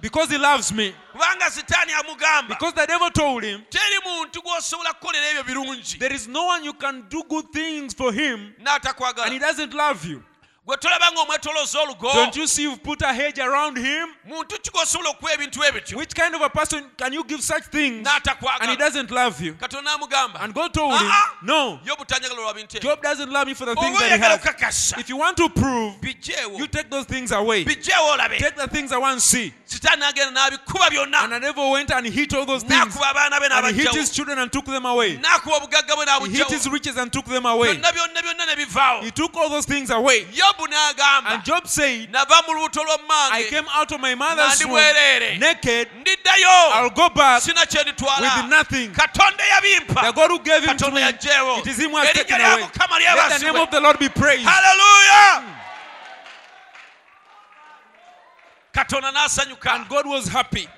[0.00, 0.94] Because he loves me.
[1.12, 2.48] Kubanga sitaani amugamba.
[2.48, 5.98] Because the devil told him teri muntu gw'osobola kukolera ebyo birungi.
[5.98, 10.04] There is no one you can do good things for him and he doesn't love
[10.04, 10.22] you
[10.66, 12.12] gwe tolaba ng'omwetolooza olugo.
[12.12, 14.08] Don't you see you've put a hedge around him?
[14.28, 15.96] Muntu ki gw'osobola okuwa ebintu ebityo?
[15.96, 18.06] Which kind of a person can you give such things
[18.60, 19.56] and he doesn't love you?
[19.60, 21.38] And god told him Ah, ah.
[21.42, 21.80] no.
[21.84, 22.82] Yobu tanjagala lwa bintu ebyo.
[22.82, 24.94] Job doesn't love me for the things that he has.
[24.98, 27.64] if you want to prove you take those things away.
[27.64, 29.54] Take the things i want to see.
[29.66, 32.94] Sitaani n'agenda n'abikuba and the devil went and hit all those things.
[32.94, 35.16] N'akuba abaana be and he hit his children and took them away.
[35.16, 37.74] N'akuba obugagga bwe he hit his riches and took them away.
[39.02, 42.80] He took all those things away yobu n'agamba and job said nava mu lubuto
[43.32, 44.74] i came out of my mother's womb
[45.40, 45.88] naked.
[46.00, 46.72] Ndiddayo.
[46.72, 48.90] I'll go back sina kye with nothing.
[48.92, 50.02] Katonda yabimpa.
[50.06, 51.24] The god who gave him to me it
[51.66, 52.66] is him who has taken away.
[53.16, 54.46] Let the name of the lord be praised.
[54.46, 55.52] Haleluya hmm.
[58.74, 59.74] katonda n'asanyuka.
[59.76, 60.68] And god was happy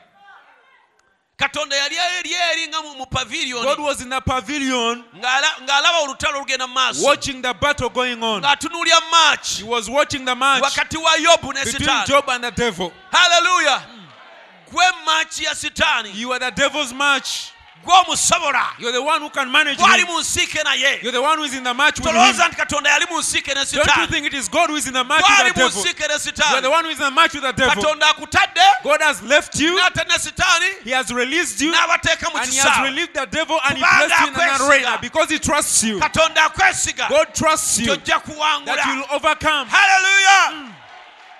[1.43, 5.99] katonda yali eri eri nga mu- mu god paviliyoni was in a pavilion ng'ala- ng'alaba
[6.05, 7.03] olutalo olugenda mu maaso.
[7.05, 8.43] watching the battle going on.
[8.43, 12.45] Ng'atunuulya he maaki was watching the match wakati wa yobu ne between sitaani job and
[12.45, 12.93] the devil.
[13.12, 13.82] Haleluya
[14.72, 17.51] gwe maaki ya sitaani you are the devil's match gw'omusobola
[18.78, 21.99] you're the one who can manage naye you're the one who is in the match
[21.99, 22.51] with him.
[22.53, 25.22] katonda yali mu ne don't you think it is god who is in the match
[25.22, 25.83] with the devil?
[26.53, 27.83] you're the one who is in the match with the devil.
[28.83, 29.76] God has left you.
[29.76, 31.72] N'ate ne sitaani he has released you.
[31.72, 35.39] And he has relieved the devil and he placed you in an arena because he
[35.39, 36.01] trusts you.
[36.01, 37.87] God trusts you.
[37.87, 39.68] That you'll overcome.
[39.68, 40.74] Haleluya mm.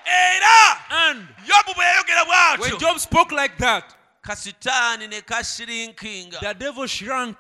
[0.07, 0.79] era.
[0.91, 1.29] And
[1.75, 7.37] bwe yayogera when bw'atyo job spoke like that kasitaani ne kasirinkinga the devil shrank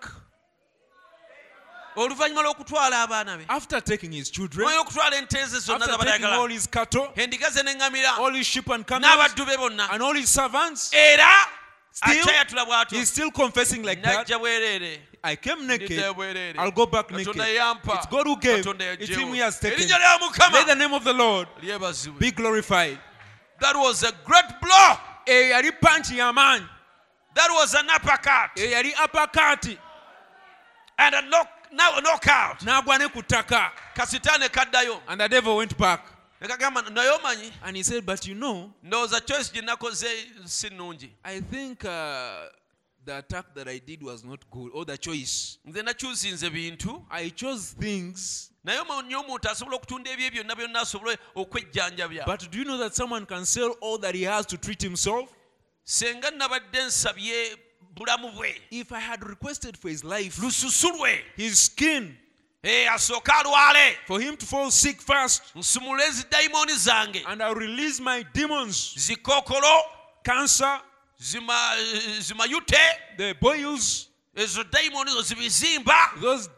[1.97, 6.49] oluvannyuma lw'okutwala abaana be after taking his children, okutwala ente ze zonna after taking all
[6.49, 10.31] his cattle, ze neŋŋamira all his sheep and camels, n'abaddu be bonna and all his
[10.31, 11.49] servants, era
[11.95, 14.27] Still, akyayatula bw'atyo he's still confessing like that.
[14.27, 16.03] najja bwereere I came naked.
[16.59, 17.37] I'll go back naked.
[17.37, 18.67] It's God who gave.
[18.99, 19.87] It's him who has taken.
[20.53, 21.47] May the name of the Lord
[22.19, 22.99] be glorified.
[23.61, 24.97] that was a great blow
[25.27, 26.69] eyo yali panchi y'amaanyi
[27.35, 28.51] that was an uppercut.
[28.57, 29.79] Eyo yali apakati
[30.99, 32.61] and a knock, now a knockout.
[32.61, 33.71] N'agwa ne ku ttaka.
[33.95, 35.01] Kasitaani kaddayo.
[35.09, 36.07] And the devil went back.
[36.41, 37.51] Ne naye omanyi?
[37.65, 40.07] And he said but you know ndowooza choice gye nakoze
[40.45, 41.11] si nnungi.
[41.25, 42.49] I think uh,
[43.05, 45.59] the attack that i did was not good or the choice.
[45.67, 47.03] Nze nakyusinze bintu.
[47.11, 52.25] I chose things naye omuntu asobola okutunda ebye byonna byonna asobole okwejjanjabya.
[52.27, 55.29] But do you know that someone can sell all that he has to treat himself?
[56.37, 57.57] Nabadde nsabye
[57.95, 58.55] bulamu bwe.
[58.71, 61.21] If i had requested for his life lususu lwe.
[61.37, 62.17] his skin
[62.65, 63.97] Eh, asooke alwale.
[64.07, 67.25] for him to fall sick first nsumule ezidayimooni zange.
[67.27, 69.83] and i'll release my demons zikookolo
[70.25, 70.81] cancer
[71.21, 71.77] zima-
[72.21, 72.79] zimayute.
[73.17, 76.49] the boils ezo dayimooni zo zibizimba those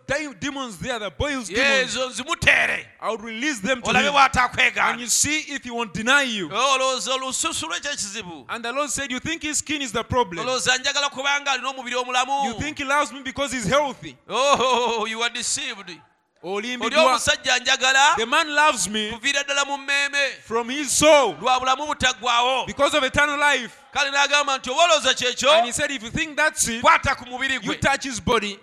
[0.41, 1.97] demons there the boils demons.
[1.97, 6.23] ezo nzimuteere i'll release them to olabe him and you see if he won't deny
[6.23, 6.51] you.
[6.53, 10.05] Oh, Olowooza olususu lwe kyekizibu and the lord said you think his skin is the
[10.05, 10.47] problem?
[10.47, 12.47] Olowooza njagala kubanga alina omubiri omulamu.
[12.47, 14.17] You think he loves me because he's healthy?
[14.29, 15.99] Oh, you are deceived
[16.45, 20.31] oli omusajja njagala the man loves me kuviira ddala mu mmeeme.
[20.47, 21.35] from his soul.
[21.41, 23.73] Lwa bulamu butaggwawo because of eternal life.
[23.93, 27.25] Kale n'agamba nti oba kyekyo and he said if you think that's it kwata ku
[27.25, 28.59] mubiri you gwe touch his body.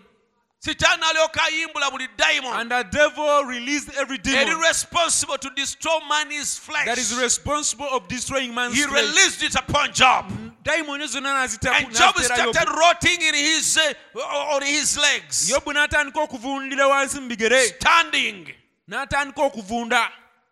[0.59, 2.53] Sitaani alyoka ayimbula buli diamond.
[2.53, 4.59] And the devil released every demon.
[4.59, 6.85] Responsible to destroy man's flesh.
[6.85, 9.01] That is responsible of destroying man's he flesh.
[9.01, 10.50] released it upon job mm.
[10.63, 12.75] Daimoni zonna n'azita- and job started Yobu.
[12.75, 14.19] rotting in his uh,
[14.55, 15.49] on his legs.
[15.51, 17.59] Yobu n'atandika okuvundira wansi mu bigere.
[17.79, 18.53] Standing.
[18.89, 20.07] N'atandika okuvunda.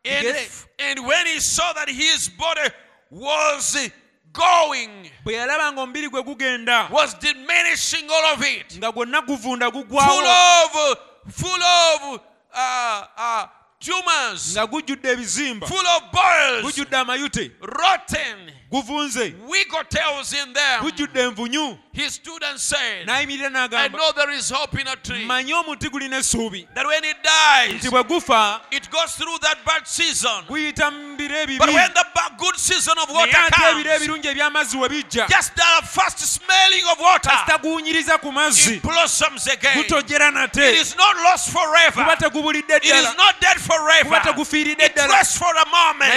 [0.06, 2.70] And, when he saw that his body
[3.12, 3.90] was
[4.32, 8.78] going bwe yalaba nga omubiri gwe gugenda was diminishing all of it.
[8.78, 10.98] nga gwonna guvunda full of
[11.32, 12.22] full of
[12.54, 13.48] uh, uh,
[13.80, 20.82] tumors nga gujjudde ebizimba full of boils gujjudde amayute rotten guvunze wiggle tails in them.
[20.82, 21.78] gujjudde envunyu.
[21.92, 25.26] He stood and said n'ayimirira I know there is hope in a tree.
[25.26, 29.58] Mmanyi omuti gulina essuubi that when it dies nti bwe gufa it goes through that
[29.66, 30.46] bad season.
[30.48, 31.58] guyita mu biro ebibi.
[31.58, 32.06] But when the
[32.38, 35.28] good season of water naye ate ebiro ebirungi eby'amazzi we bijja.
[35.28, 38.78] just the first smelling of water kasita guwunyiriza ku mazzi.
[38.78, 39.84] it blossoms again.
[39.84, 42.04] Gutojera it nate is not lost forever.
[42.04, 44.20] Guba tegubulidde it is not dead forever.
[44.24, 45.14] Tegufiiridde it ddala.
[45.18, 46.12] rests for a naye moment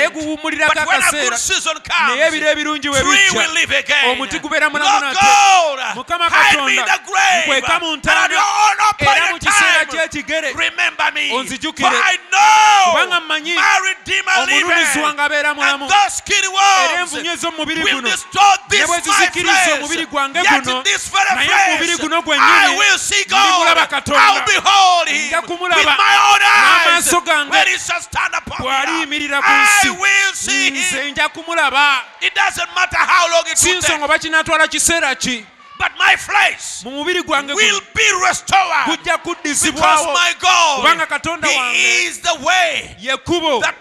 [0.68, 3.36] but when a akaseera good season naye ebiro comes ebirungi we bijja.
[3.36, 4.04] will live again.
[4.16, 7.44] Omuti gubeera mulamu nate God Mukama hide me in Katonda, the grave.
[7.46, 8.34] nkweka mu ntaana,
[9.12, 9.98] era mu kiseera time.
[10.08, 11.30] ky'ekigere remember me.
[11.32, 11.90] Onzijukire.
[11.90, 15.88] for I know Kubanga mmanyi my redeemer omununuzi wange abeera and mulamu
[16.84, 18.10] era envunyu ez'omubiri will guno.
[18.10, 22.02] destroy ne this bwe my zizikiriza omubiri gwange yet guno in this very naye ku
[22.02, 23.76] guno gwennyini I will see God.
[23.88, 24.20] Katonda.
[24.20, 27.06] I'll behold him Nja with kumulaba my own eyes.
[27.06, 30.74] n'amaaso gange when he shall stand upon the bw'aliyimirira ku I nsi will see him.
[30.74, 32.02] nze nja kumulaba.
[32.20, 35.46] It doesn't matter how long it si nsonga oba kinaatwala kiseera ki?
[35.78, 38.86] But my flesh mu mubiri gwange will be restored.
[38.86, 43.18] Because my God Katonda wange he is the way the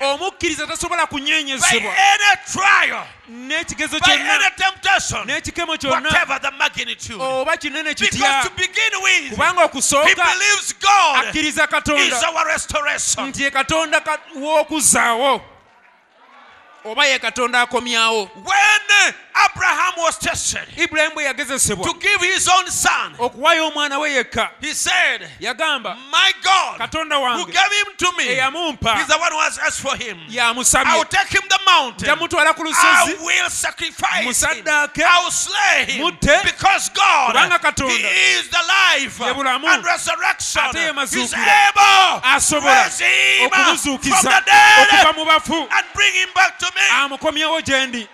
[0.00, 4.34] omukkiriza tasobola by kunyeenyezebwa any trial, n'ekigezo by kyonna.
[4.34, 6.02] any temptation, n'ekikemo kyonna.
[6.10, 7.20] whatever the magnitude.
[7.20, 12.22] oba kinene Because kitya to begin with, kubanga he okusooka believes God akkiriza is katonda
[12.28, 13.32] our restoration.
[13.32, 15.40] nti ye katonda ka- w'okuzzaawo
[16.84, 18.30] oba ye katonda akomyawo.
[18.44, 19.14] When
[19.44, 24.50] Abraham was tested ibulayimu bwe yagezesebwa to give his own son, okuwayo omwana we yekka
[24.60, 29.18] he said, yagamba My God, katonda who wange gave him to me, eyamumpa He's the
[29.18, 30.18] one who has asked for him.
[30.28, 30.52] I
[30.96, 32.08] will take him the mountain.
[32.08, 36.06] jamutwala ku I lusozi will sacrifice musaddaake I will slay him.
[36.06, 36.42] Mutte.
[36.44, 37.90] Because God, Kubanga Katonda.
[37.90, 39.64] He is the life Ye bulamu.
[39.66, 40.62] and resurrection.
[40.68, 41.68] Ate ye mazuukira.
[41.68, 46.28] able to asobola raise him from okumuzuukiza the dead okuva mu bafu and bring him
[46.34, 46.82] back to me.
[46.92, 48.08] amukomyewo gye ndi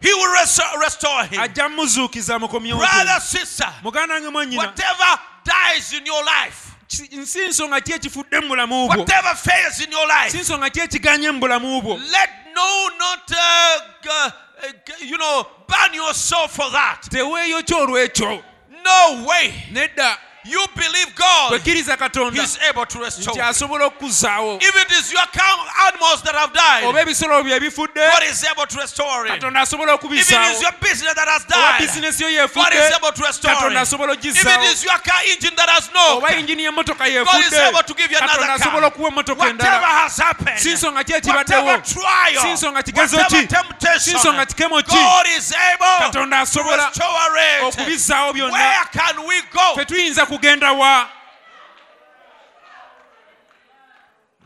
[0.00, 1.40] He will restore, restore him.
[1.40, 3.38] ajja mumuzuukiza amukomyewo gye Brother, ndi.
[3.38, 8.48] sister, muganda wange mwanyina whatever dies in your life, ki- si nsonga ki ekifudde mu
[8.48, 12.30] bulamu bwo whatever fails in your life, si nsonga ki ekiganye mu bulamu bwo let
[12.54, 17.02] no not uh, g- uh, you know, burn yourself for that.
[17.10, 18.42] teweeyokya olw'ekyo
[18.84, 19.52] No way.
[19.72, 20.16] nedda
[20.48, 21.50] You believe God.
[21.50, 23.42] bwekkiriza katonda He's able to nti restore.
[23.42, 25.56] asobola okukuzaawo If it is your cow
[25.88, 29.32] animals that have died, ebisolo bye bifudde God is able to restore it.
[29.32, 32.72] katonda asobola If it is okubisaawo your business that has oba died, bizinesi yo God
[32.72, 33.82] is able to restore katonda it.
[33.88, 37.52] asobola If it is your car engine that has no, oba yingini y'emmotoka God is
[37.52, 38.92] able to give you katonda another asobola car.
[38.92, 43.16] okuwa emmotoka Whatever endala has happened, si nsonga ki whatever ekibaddewo trial, si nsonga kigezo
[43.16, 47.62] whatever ki temptation, si nsonga kikemo ki God is able katonda to asobola restore it.
[47.62, 49.74] okubizaawo byonna Where can we go?
[49.76, 51.08] fe tuyinza kugenda wa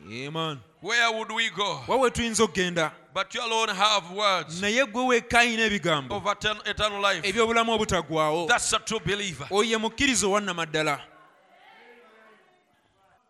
[0.04, 0.60] Amen.
[0.80, 1.80] Where would we go?
[1.88, 6.24] wa we tuyinza okugenda But you alone have words naye gwe wekka alina ebigambo of
[6.24, 7.28] etern- eternal life.
[7.28, 9.46] ebyobulamu obutagwawo That's a true believer.
[9.50, 11.00] oyo ye mukkiriza owannama ddala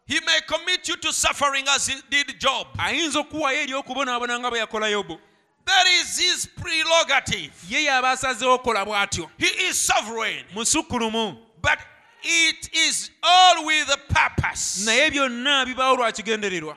[0.07, 2.67] He may commit you to suffering as he did Job.
[2.79, 5.19] ayinza okuwaayo eri okubonaabona nga bwe yakola yobu
[5.65, 7.53] That is his prerogative.
[7.69, 10.45] ye yaba asazeewo okukola bw'atyo He is sovereign.
[10.55, 11.79] musukkulumu But
[12.25, 14.85] it is all with a purpose.
[14.87, 16.77] naye byonna bibaawo lwa kigendererwa.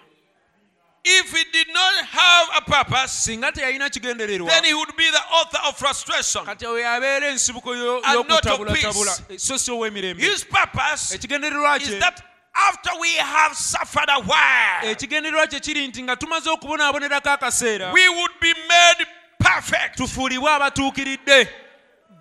[1.08, 5.22] If he did not have a purpose, singa teyalina kigendererwa then he would be the
[5.32, 6.46] author of frustration.
[6.46, 9.39] kati oyo abeera ensibuko yo- And not of y'okutabulatabula.
[9.39, 10.20] so si ow'emirembe.
[10.20, 12.22] His purpose ekigendererwa is kye that
[12.56, 18.10] after we have suffered a while, ekigendererwa kye kiri nti nga tumaze okubonaabonerako akaseera we
[18.10, 19.06] would be made
[19.39, 21.48] perfect, tufuulibwe abatuukiridde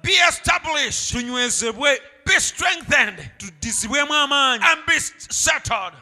[0.03, 5.93] be established, tunywezebwe be strengthened, tuddizibwemu amaanyi and be settled.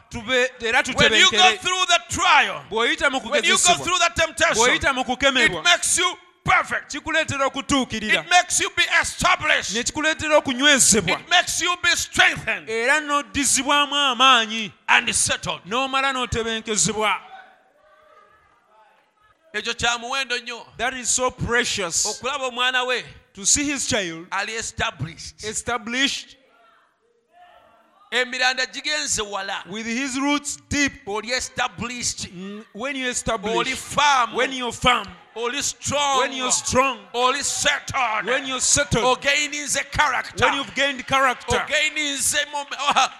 [0.61, 4.55] era When you go through the trial, bw'oyita mu when you go through the temptation,
[4.55, 5.03] bw'oyita mu
[5.39, 6.91] it makes you perfect.
[6.91, 9.75] kikuleetera okutuukirira It makes you be established.
[9.75, 11.19] ne kikuleetera okunywezebwa.
[11.19, 14.71] It makes you be strengthened era n'oddizibwamu amaanyi.
[14.87, 15.61] and settled.
[15.65, 17.19] n'omala n'otebenkezebwa
[19.53, 20.65] ekyo kya muwendo nnyo.
[20.77, 22.05] That is so precious.
[22.05, 23.03] Okulaba omwana we
[23.33, 25.43] to see his child ali established.
[25.43, 26.37] established
[28.11, 29.63] emiranda gigenze wala.
[29.69, 30.91] with his roots deep.
[31.07, 32.27] Oli established.
[32.31, 36.19] Mm, when you establish oli farm when you farm oli strong.
[36.19, 38.25] when you're strong oli settled.
[38.25, 40.45] when you're settled ogaininze character.
[40.45, 42.67] when you've gained character ogaininze mom-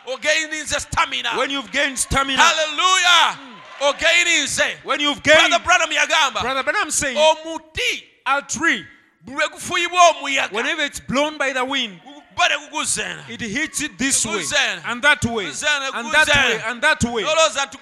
[0.07, 1.30] ogaininze stamina.
[1.38, 2.39] when you've gained stamina.
[2.39, 3.39] Hallelujah.
[3.82, 6.41] Ogaininze when you've gained brother branham yagamba.
[6.41, 8.03] Brother but i'm saying omuti.
[8.26, 8.93] A tree bwe gufuyibwa omuyaga
[10.51, 11.99] whenever it's blown by the wind
[13.30, 14.44] it hits it this way
[14.86, 15.56] and that way and
[16.12, 17.24] that way and that way.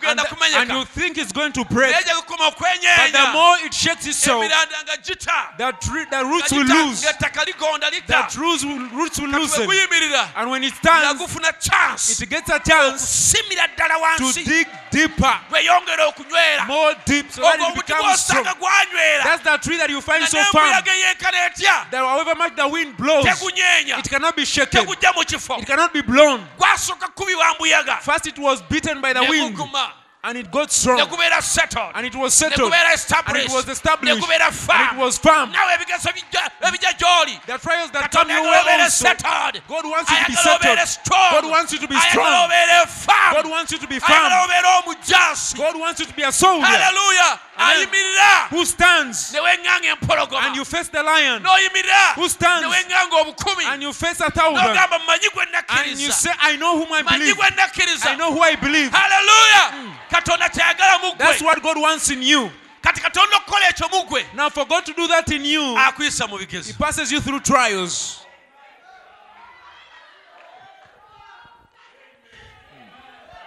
[0.04, 0.20] And,
[0.56, 1.94] and you think it's going to break.
[1.94, 6.26] Naye gye gukoma but the more it shakes itself emiranda nga gita the, tree, the
[6.26, 7.04] roots will lose.
[7.04, 8.08] ng'ettaka ligonda lita.
[8.08, 9.70] That roots will, roots will loosen.
[10.36, 11.22] and when it stands
[12.22, 15.34] it gets a chance to dig deeper.
[16.68, 18.44] More deep so that it becomes strong.
[19.24, 20.64] that's the tree that you find so firm.
[20.64, 21.92] n'embuyaga eyenkana etya?
[21.92, 24.86] That however much the wind blows it cannot be shaken.
[24.86, 25.60] Mu kifo.
[25.62, 26.48] It cannot be blown.
[26.58, 28.02] Gwasooka kubibwa mbuyaga.
[28.02, 29.58] First it was beaten by the wind
[30.24, 31.00] and it got strong.
[31.00, 31.94] And it was settled.
[31.96, 34.24] And it was established.
[34.24, 35.52] and it was firm.
[35.52, 39.06] Nawe ebigezo bijja- ebijja gy'oli the trials that come your way also.
[39.06, 39.62] settled.
[39.68, 40.78] God wants you to be settled.
[41.32, 42.50] God wants you to be strong.
[43.34, 44.30] God wants you to be firm.
[45.58, 46.68] God wants you to be a soldier.
[46.68, 47.51] Haleluya Amen.
[47.62, 47.74] Ah.
[47.74, 49.34] ayimirira who stands?
[49.34, 50.42] Ne weŋŋanga empologoma.
[50.48, 51.44] And you face the lion.
[51.44, 52.14] N'oyimirira.
[52.16, 52.68] Who stands?
[52.68, 53.66] ne weŋŋanga obukumi.
[53.66, 54.66] And you face a thousand.
[54.66, 57.36] N'ogamba mmanyi gwe and you say I know whom I believe.
[57.36, 58.08] gwe nakkiriza.
[58.08, 58.92] I know who I believe.
[58.92, 59.68] Hallelujah.
[59.72, 59.92] Hmm.
[60.10, 62.52] Katonda kyayagala mu that's what God wants in you.
[62.82, 64.24] Kati katonda okukola ekyo mu gwe.
[64.36, 67.42] Now for God to do that in you akuyisa mu bigezo He passes you through
[67.42, 68.26] trials.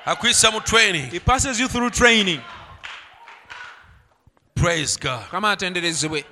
[0.07, 1.11] Akuyisa mu training.
[1.11, 2.41] He passes you through training
[4.65, 5.29] praise god.
[5.31, 6.25] Kama atenderezebwe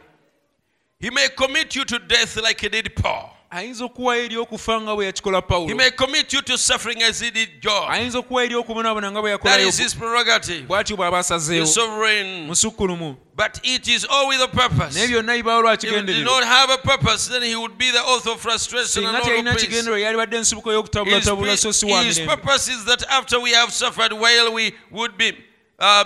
[0.98, 3.30] he may commit you to death like he did paul.
[3.50, 7.20] Ayinza okuwa eri okufa nga bwe yakikola he pawulo may commit you to suffering as
[7.20, 10.66] he did job ayinza okuwa eri okubonaabona nga bwe that his prerogative.
[10.66, 11.66] Bw'atyo bw'aba asazeewo.
[11.66, 12.48] Sovereign.
[13.34, 14.96] But it is all with a purpose.
[14.96, 18.00] Byonna bibaawo lwa if he did not have a purpose then he would be the
[18.00, 19.66] author of frustration and singa not teyalina of peace.
[19.66, 22.36] kigendererwa yalibadde ensibuko His, y'okutabulatabula so wa his mirembe.
[22.36, 25.32] purpose is that after we have suffered while we would be
[25.82, 26.04] Uh,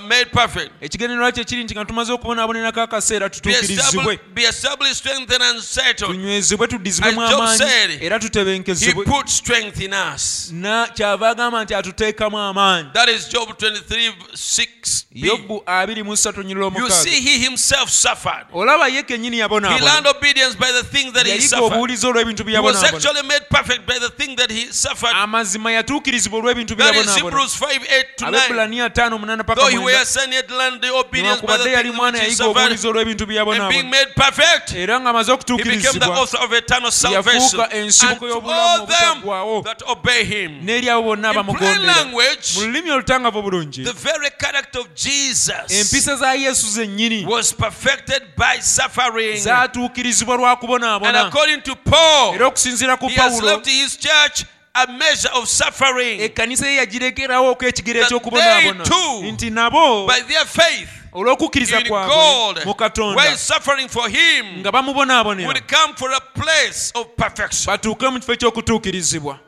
[0.81, 4.18] ekigendererwa kye kiri nti nga tumaze okubonaabonerako akaseera tutuukirizibwe.
[4.49, 10.51] established, be and settled tunywezebwe tuddizibwemu amaanyi era tutebenkezebwe put strength in us.
[10.53, 12.91] Na kyava agamba nti atuteekamu amaanyi.
[12.93, 18.47] That is job 23 6b yobu 23 you see he himself suffered.
[18.53, 21.72] Olaba ye kennyini he yabonaabona learned obedience by the things that he suffered.
[21.72, 25.14] obuwulizi olw'ebintu bye he was actually made perfect by the thing that he suffered.
[25.16, 29.66] Amazima yatuukirizibwa olw'ebintu bye that is hebrews 5 8 to 9 abebulaniya 5 8 paka
[29.67, 32.29] Though he was son, yet learned the obedience by the yali things mwana which he
[32.29, 36.91] yayiga suffered, obuwulizi olw'ebintu bye and being made perfect, he became the author of eternal
[36.91, 37.61] salvation.
[37.71, 40.61] ensibuko unto y'obulamu all them that obey him.
[40.64, 41.97] n'eri abo bonna In plain abamugondera.
[41.97, 47.53] language, mu lulimi olutangavu bulungi the very character of Jesus empisa za yesu zennyini was
[47.53, 49.37] perfected by suffering.
[49.41, 53.97] zaatuukirizibwa lwa And kubonaabona according to Paul, era okusinziira ku he has pawulo left his
[53.99, 54.45] church
[54.77, 56.20] a measure of suffering.
[56.20, 58.85] Ekkanisa ye yagirekerawo ok'ekigero That ekyokubonaabona.
[58.85, 63.89] they too, nti nabo by their faith olw'okukkiriza in kwabwe God, mu katonda while suffering
[63.89, 67.66] for him, nga bamubonaabonera would come for a place of perfection.
[67.72, 69.39] batuuke mu kifo eky'okutuukirizibwa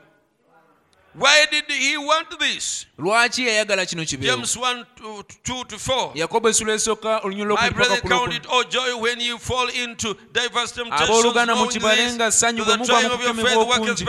[1.19, 2.87] why did he want this?
[2.99, 5.79] Lwaki yayagala kino kibejames 2 to
[11.57, 14.05] mukibalenga ssanyu bwe muva mu kukemebwa okungi.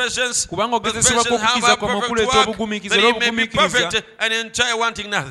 [0.49, 4.03] kubanga okugezesebwako okukkiriza kwamwe okuleeta obugumiikiza era obugumiikiriza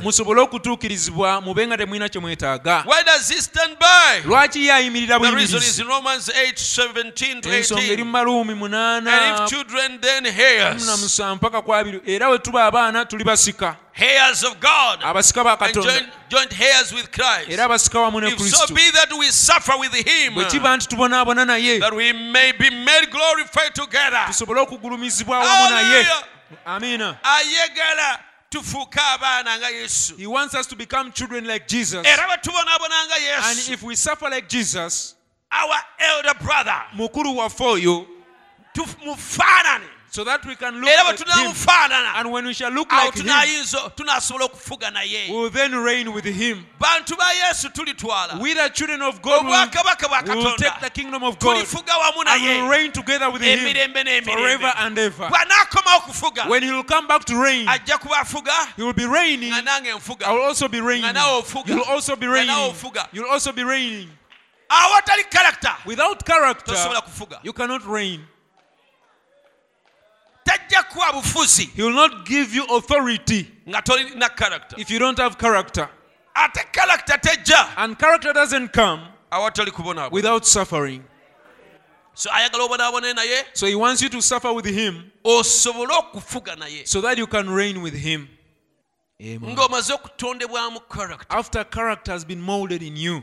[0.03, 2.85] musobole okutuukirizibwa mube nga temulina kye mwetaaga.
[4.24, 5.64] Lwaki yayimirira bwensonga
[7.83, 9.49] eri mu maluumi munaana.
[11.35, 13.76] Mpaka ku era bwe tuba abaana tuli basika.
[13.92, 15.82] Heirs of God, abasika ba katonda.
[15.82, 17.50] joint, joint heirs with Christ.
[17.50, 20.88] era abasika wamu ne If so be that we suffer with him, bwe kiba nti
[20.88, 24.24] tubonaabona naye that we may be made glorified together.
[24.26, 25.84] tusobole okugulumizibwa wamu naye.
[25.84, 26.24] Hallelujah.
[26.64, 27.18] amiina
[28.50, 30.16] tufuuke abaana nga yesu.
[30.16, 32.06] He wants us to become children like jesus.
[32.06, 35.14] Era bwe tubonaabona nga and if we suffer like jesus
[35.50, 38.06] our elder brother mukulu waffe oyo
[38.72, 42.04] tumufaanane so that we can look era bwe him.
[42.16, 45.72] and when we shall look awo like him tunayinza tunasobola okufuga naye we will then
[45.76, 46.66] reign with him.
[46.80, 50.90] Bantu ba yesu tulitwala we the children of god obwakabaka bwa we will take the
[50.90, 54.98] kingdom of god tulifuga wamu and we will reign together with him emirembe forever and
[54.98, 55.30] ever.
[56.48, 59.52] When he will come back to reign ajja kuba afuga he will be reigning.
[59.52, 61.12] Nga nange nfuga I will also be reigning.
[61.12, 61.68] Nga nawe ofuga.
[61.68, 62.56] You will also be Nga reigning.
[62.56, 63.06] nawe ofuga.
[63.12, 64.08] You will also be reigning.
[64.68, 66.74] awatali karakita Without character,
[67.44, 68.26] you cannot reign.
[70.68, 75.18] Tajja kuwa bufuzi He will not give you authority nga tolina character if you don't
[75.18, 75.88] have character.
[76.34, 81.02] ate karakita tejja And character doesn't come awatali kubonaabona without suffering.
[82.14, 86.86] so ayagala obonaabone naye So he wants you to suffer with him osobole okufuga naye
[86.86, 88.28] so that you can reign with him.
[89.20, 93.22] Ng'omaze okutondebwamu karakita After character has been molded in you,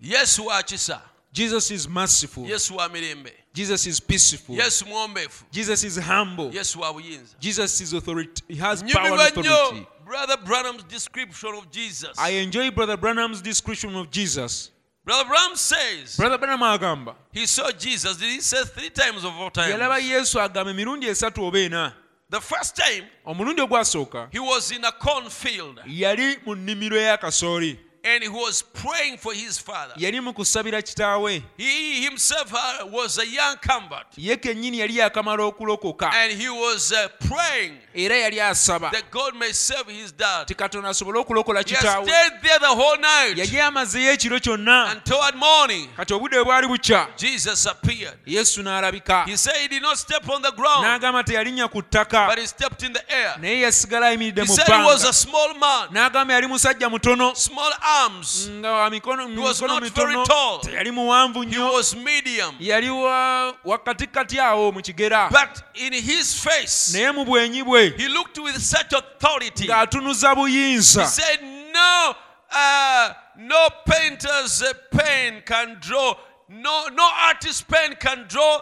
[0.00, 2.44] yesu wa kisa Jesus is merciful.
[2.46, 4.54] yesu wa mirembe Jesus is peaceful.
[4.56, 6.50] yesu mwombefu Jesus is humble.
[6.52, 8.42] yesu wa buyinza Jesus is authority.
[8.48, 9.86] He has power and authority.
[10.04, 14.70] brother branham's description of jesus I enjoy Brother Branham's description of Jesus.
[15.04, 19.32] brother branham says Brother Branham agamba he saw jesus did he say three times of
[19.34, 21.94] all yalaba yesu agamba emirundi esatu oba ena
[22.30, 28.22] the first time omulundi ogwasooka he was in a cornfield yali mu nnimiro ey'akasooli and
[28.22, 29.94] he was praying for his father.
[29.96, 31.42] Yali mu kusabira kitaawe.
[31.56, 34.06] He himself uh, was a young convert.
[34.16, 36.12] Ye kennyini yali yakamala okulokoka.
[36.12, 38.90] And he was uh, praying era yali asaba.
[38.92, 40.46] that god may save his dad.
[40.46, 42.04] Ti katonda asobole okulokola he kitaawe.
[42.04, 44.92] stayed there the whole night yali amazeyo ekiro kyonna.
[44.92, 47.08] and toward morning kati obudde bwe bwali bukya.
[47.16, 48.18] Jesus appeared.
[48.26, 49.24] Yesu n'alabika.
[49.26, 52.28] He said he did not step on the ground n'agamba teyalinnya ku ttaka.
[52.28, 53.34] but he stepped in the air.
[53.38, 55.88] Naye yasigala ayimiridde he mu said he was bbanga a small man.
[55.88, 57.36] N'agamba yali musajja mutono.
[57.36, 58.48] Small arms.
[58.50, 60.60] Nga mikono He was not very tall.
[60.60, 62.54] teyali muwanvu he was medium.
[62.60, 65.30] Yali wa wakatikati awo mu kigera.
[65.30, 69.66] But in his face naye mu bwenyi bwe he looked with such authority.
[69.66, 71.40] ng'atunuza he said
[71.72, 72.14] no
[72.50, 76.14] uh, no painter's pen can draw.
[76.48, 78.58] No no artist's pen can draw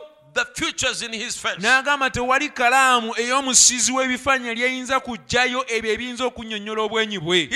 [1.61, 7.49] n'agamba tewali kalaamu ey'omusizi w'ebifaananyi lyeyinza kugjayo ebyo ebiyinza okunnyonnyola obwenyi bwe.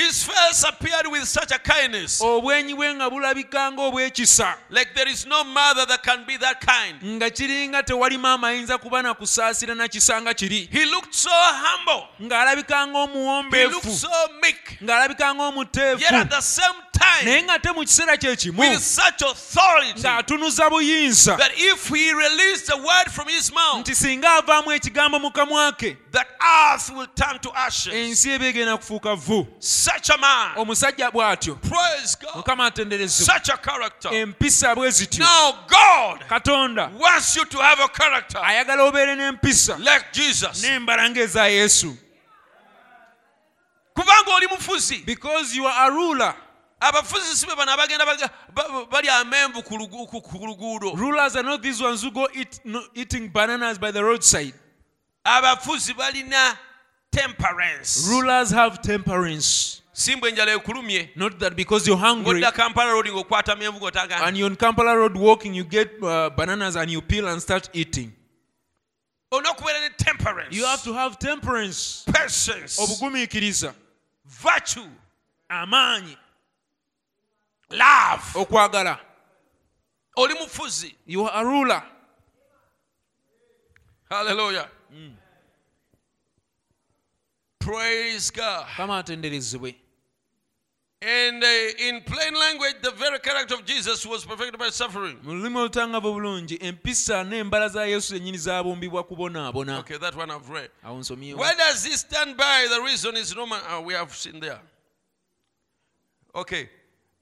[2.21, 4.55] Obwenyi bwe nga bulabika ng'obwekisa.
[7.05, 10.69] Nga kiringa tewali maama ayinza kuba na kusaasira na kisa nga kiri.
[12.23, 13.81] Ng'alabika ng'omuwombeefu.
[14.83, 16.01] Ng'alabika ng'omuteefu.
[17.01, 22.13] Naye time ng'ate mu kiseera kye kimu with such authority ng'atunuza buyinza that if he
[22.13, 26.91] released the word from his mouth nti singa avaamu ekigambo mu kamwa ke that earth
[26.91, 27.95] will turn to ashes.
[27.95, 29.47] ensi eba egenda kufuuka vvu.
[29.59, 30.57] Such a man.
[30.57, 32.35] Omusajja bw'atyo praise god.
[32.35, 33.35] Mukama atenderezebwa.
[33.35, 34.09] Such a character.
[34.13, 35.21] Empisa bwe zityo.
[35.21, 38.39] Now god katonda wants you to have a character.
[38.39, 40.63] ayagala obeere n'empisa like jesus.
[40.65, 41.97] n'embala ng'eza yesu.
[43.95, 45.05] Kubanga oli mufuzi.
[45.05, 46.35] Because you are a ruler
[46.81, 48.07] abafuzi si be bano abagenda
[48.91, 52.61] balya amenvu ku lugu- ku- ku luguudo rulers are not these ones who go eat,
[52.65, 54.55] no, eating bananas by the roadside
[55.25, 56.57] abafuzi balina
[57.13, 58.09] temperance.
[58.09, 61.11] rulers have temperance Simba enjala ekulumye.
[61.17, 64.27] not that because you're hungry Ng'odda Kampala road ng'okwata menvu ng'otanga.
[64.27, 67.69] and you're on kampala road walking you get uh, bananas and you peel and start
[67.75, 68.11] eating
[69.33, 70.57] Olina okubeera ne temperance.
[70.57, 72.79] you have to have temperance patience.
[72.81, 73.75] obugumiikiriza
[74.25, 74.89] virtue.
[75.51, 76.17] amaanyi
[77.71, 78.23] Love.
[78.35, 78.99] okwagala
[80.17, 80.95] Oli mufuzi.
[81.07, 81.83] you are a ruler
[84.11, 84.69] Hallelujah.
[87.59, 88.67] Praise God.
[88.77, 89.75] kama atenderezebwe
[91.03, 91.49] And uh,
[91.89, 95.19] in plain language, the very character of Jesus was perfected by suffering.
[95.23, 100.71] mu lulimi olutangavu obulungi empisa za yesu zennyini zabumbibwa kubonaabona Okay, that one I've read.
[101.39, 102.67] Where does he stand by?
[102.69, 103.61] The reason is Roman.
[103.65, 104.61] Uh, we have seen there.
[106.35, 106.69] Okay.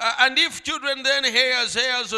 [0.01, 2.13] Uh, and if children then heirs, heirs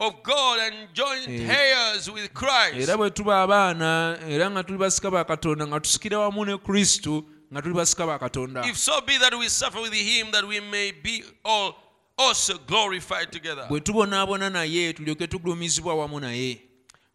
[0.00, 1.46] of God and joint Eh.
[1.52, 6.18] heirs with Christ, era bwe tuba abaana era nga tuli basika ba katonda nga tusikira
[6.18, 9.92] wamu ne kristo nga tuli basika ba katonda if so be that we suffer with
[9.94, 11.74] him, that we may be all
[12.18, 13.66] also glorified together.
[13.68, 16.62] bwe tubonaabona naye tulyoke tugulumizibwa wamu naye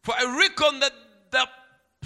[0.01, 0.93] For I reckon that
[1.32, 1.47] the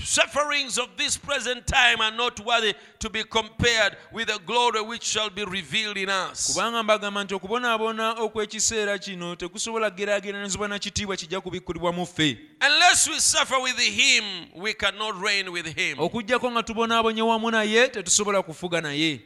[0.05, 5.03] sufferings of this present time are not worthy to be compared with the glory which
[5.03, 6.47] shall be revealed in us.
[6.53, 12.37] kubanga mbagamba nti okubonaabona okw'ekiseera kino tekusobola geraageranizibwa na kitiibwa kijja kubikkulibwa mu ffe
[12.67, 14.23] Unless we suffer with him,
[14.55, 15.99] we cannot reign with him.
[15.99, 19.21] okuggyako nga tubonaabonye wamu naye tetusobola kufuga naye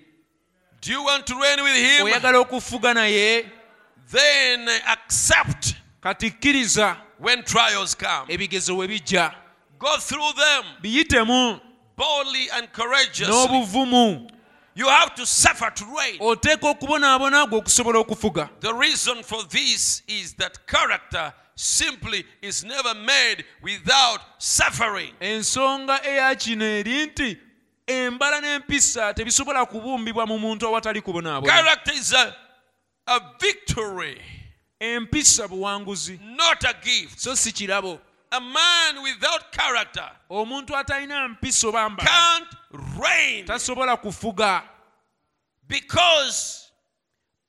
[0.81, 2.05] Do you want to reign with him?
[2.05, 3.45] oyagala okufuga naye
[4.11, 8.33] Then accept kati kkiriza when trials come.
[8.33, 9.33] ebigezo we bijja
[9.81, 11.59] Go through them biyitemu
[11.97, 13.25] boldly and courageously.
[13.33, 14.27] n'obuvumu
[14.75, 16.17] You have to suffer to reign.
[16.19, 22.93] oteeka okubonaabona gwe okusobola okufuga The reason for this is that character simply is never
[22.95, 25.13] made without suffering.
[25.19, 27.37] ensonga eya kino eri nti
[27.87, 32.35] embala n'empisa tebisobola kubumbibwa mu muntu awatali kubonaabona Character is a,
[33.07, 34.21] a victory,
[34.79, 37.19] empisa buwanguzi not a gift.
[37.19, 37.99] so si kirabo
[38.33, 42.47] A man without character omuntu atalina mpisa oba mbala can't
[43.01, 44.63] reign tasobola kufuga.
[45.67, 46.71] because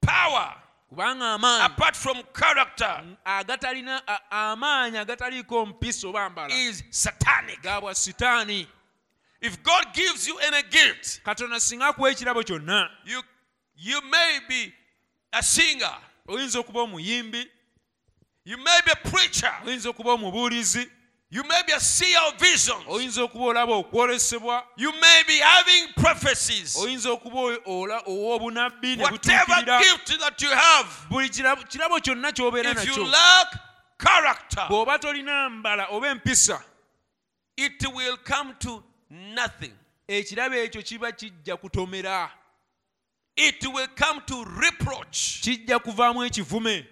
[0.00, 0.54] power,
[0.90, 7.60] kubanga amaanyi apart from character, mm, agatalina a- amaanyi agataliiko mpisa oba mbala is satanic.
[7.62, 8.66] ga bwa sitaani
[9.40, 13.22] If God gives you any gift, katonda singa akuwa ekirabo kyonna you,
[13.76, 14.72] you may be
[15.32, 17.50] a singer, oyinza okuba omuyimbi
[18.44, 20.86] you may be a preacher, oyinza okuba omubuulizi.
[21.30, 24.62] You may be a seer of visions, oyinza okuba olaba okwolesebwa.
[24.76, 26.76] You may be having prophecies.
[26.76, 29.80] oyinza okuba ola ow'obunabbi ne Whatever butuukirira.
[29.80, 33.10] gift that you have, buli kirabo kirabo kyonna ky'obeera if you nakyo.
[33.12, 33.58] lack
[33.98, 36.62] character, bw'oba tolina mbala oba empisa
[37.56, 39.72] it will come to nothing.
[40.08, 42.30] ekirabo ekyo kiba kijja kutomera.
[43.36, 45.40] It will come to reproach.
[45.40, 46.86] kijja kuvaamu ekivume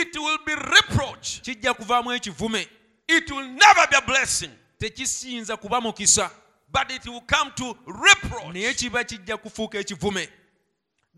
[0.00, 1.40] It will be reproach.
[1.42, 2.68] kijja kuvaamu ekivume.
[3.08, 6.30] It will never be a blessing, tekisiyinza kuba mukisa.
[6.68, 8.54] But it will come to reproach.
[8.54, 10.28] naye kiba kijja kufuuka ekivume.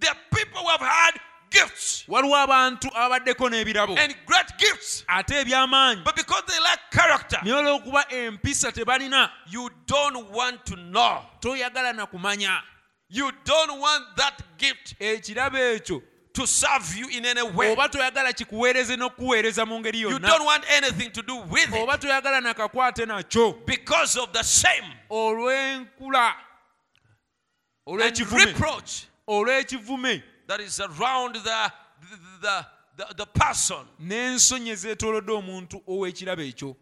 [0.08, 1.20] Are people who have had
[1.50, 3.98] gifts waliwo abantu abaddeko n'ebirabo.
[3.98, 6.04] and great gifts, ate eby'amaanyi.
[6.04, 11.24] But because they lack character, naye olw'okuba empisa tebalina you don't want to know.
[11.40, 12.62] toyagala na kumanya.
[13.10, 14.94] You don't want that gift.
[15.00, 16.02] Ekirabo ekyo
[16.38, 17.72] to serve you in any way.
[17.72, 21.98] oba toyagala kikuweereze n'okukuweereza mu ngeri You don't want anything to do with it oba
[21.98, 26.32] toyagala nakakwate nakyo because of the shame olw'enkula
[27.86, 31.72] and olw'ekivume reproach olw'ekivume that is around the,
[32.40, 32.66] the,
[32.96, 33.84] the, the person.
[34.00, 36.76] n'ensonyi ezeetoolodde omuntu ow'ekirabo ekyo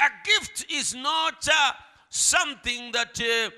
[0.00, 1.72] A gift is not uh,
[2.08, 3.50] something that uh,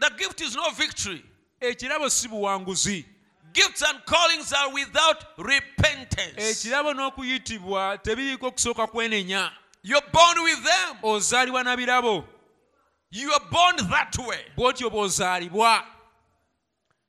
[0.00, 1.24] the gift is no victory.
[1.60, 3.04] ekirabo si buwanguzi
[3.52, 6.36] Gifts and callings are without repentance.
[6.38, 9.50] ekirabo n'okuyitibwa tebiriiko kusooka kwenenya
[9.82, 10.96] You're born with them.
[11.02, 12.24] ozaalibwa na birabo
[13.10, 14.44] You are born that way.
[14.56, 15.84] bw'otyo bw'ozaalibwa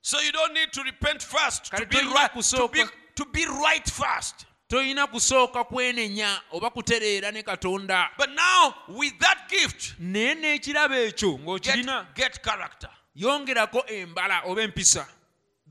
[0.02, 2.84] So you don't need to repent first to Kale be tolina right, to kusooka- be,
[3.16, 4.46] to be right first.
[4.70, 11.32] tolina kusooka kwenenya oba kutereera ne katonda But now with that gift, naye n'ekirabo ekyo
[11.38, 12.90] get, ng'okirina get character.
[13.16, 15.08] yongerako embala oba empisa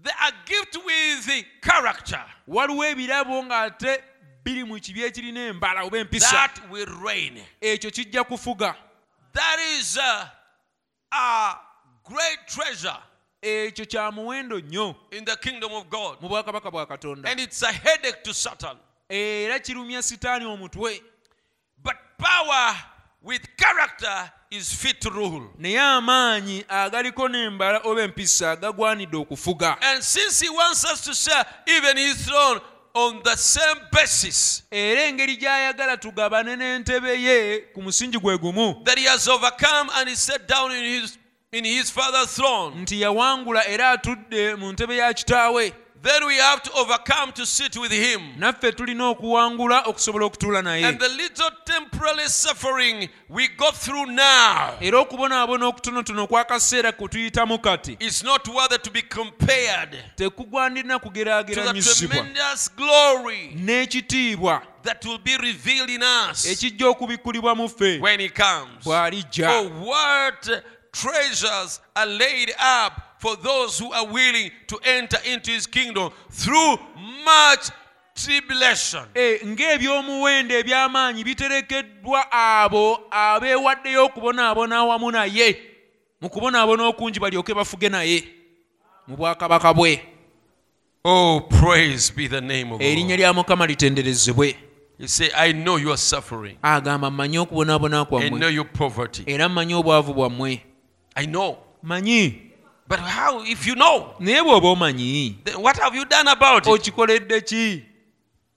[0.02, 4.02] There are gift with character waliwo ebirabo ng'ate
[4.44, 7.44] biri mu kibi ekirina embala oba empisa that will reign.
[7.60, 8.74] ekyo kijja kufuga
[9.32, 10.30] That is a,
[11.12, 11.56] a
[12.04, 12.96] great treasure
[13.42, 16.20] ekyo kya muwendo nnyo in the kingdom of God.
[16.20, 18.76] mu bwakabaka bwa katonda And it's a headache to Satan.
[19.08, 21.00] era kirumya sitaani omutwe
[21.82, 22.76] But power
[23.22, 25.42] with character is fit rule.
[25.58, 31.44] naye amaanyi agaliko n'embala oba empisa gagwanidde okufuga And since he wants us to share
[31.66, 32.60] even his throne
[32.94, 38.98] on the same basis era engeri gy'ayagala tugabane n'entebe ye ku musingi gwe gumu that
[38.98, 41.18] he has overcome and he sat down in his
[41.52, 45.72] in his father's throne, nti yawangula era atudde mu ntebe ya kitaawe
[46.02, 48.20] then we have to overcome to sit with him.
[48.38, 54.74] naffe tulina okuwangula okusobola okutuula naye And the little temporary suffering we go through now
[54.80, 62.26] era okubonaabona okutonotono kw'akaseera kwe tuyitamu kati is not worthy to be compared tekugwandirina kugeraageranyizibwa
[63.54, 68.84] n'ekitiibwa that will be revealed in us ekijja okubikkulibwa mu ffe when he comes.
[68.84, 70.62] bw'alijja Oh, what
[70.92, 72.92] treasures are laid up
[73.22, 76.76] for those who are willing to enter into his kingdom through
[77.24, 77.70] much
[78.14, 79.04] tribulation.
[79.14, 85.56] Eh, ng'ebyomuwendo eby'amaanyi biterekeddwa abo abeewaddeyo okubonaabona awamu naye
[86.20, 88.24] mu kubonaabona okungi balyoke bafuge naye
[89.08, 90.02] mu bwakabaka bwe
[91.04, 93.20] Oh, praise be the name of erinnya God.
[93.20, 94.56] lya mukama litenderezebwe
[94.98, 96.58] You say, I know you are suffering.
[96.62, 98.66] agamba mmanyi okubonaabona kwammwe your
[99.26, 100.60] era mmanyi obwavu bwammwe
[101.14, 101.56] I know.
[101.82, 102.51] manyi
[102.88, 106.72] But how, if you know, naye bw'oba omanyi then what have you done about it?
[106.72, 107.86] okikoledde ki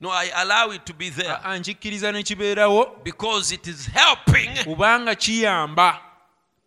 [0.02, 4.50] No, I allow it to be there Aa, nkikkiriza ne kibeerawo because it is helping
[4.64, 6.00] kubanga kiyamba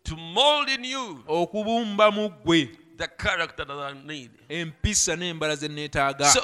[0.05, 4.31] to mold in you okubumba mu ggwe the character that I need.
[4.49, 6.41] empisa n'embala ze neetaaga So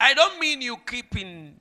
[0.00, 1.54] I don't mean you keep in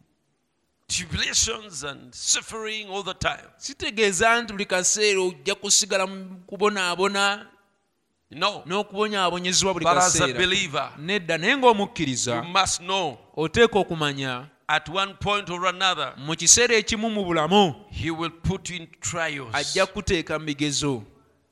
[0.88, 3.46] tribulations and suffering all the time.
[3.58, 7.48] sitegeeza nti buli kaseera ojja kusigala mu kubonaabona.
[8.36, 12.45] N'okubonyaabonyezebwa buli kaseera nedda naye ng'omukkiriza
[13.38, 18.70] oteeka okumanya at one point or another, mu kiseera ekimu mu bulamu He will put
[18.70, 19.53] you in trials.
[19.56, 21.03] ajja kuteeka mu bigezo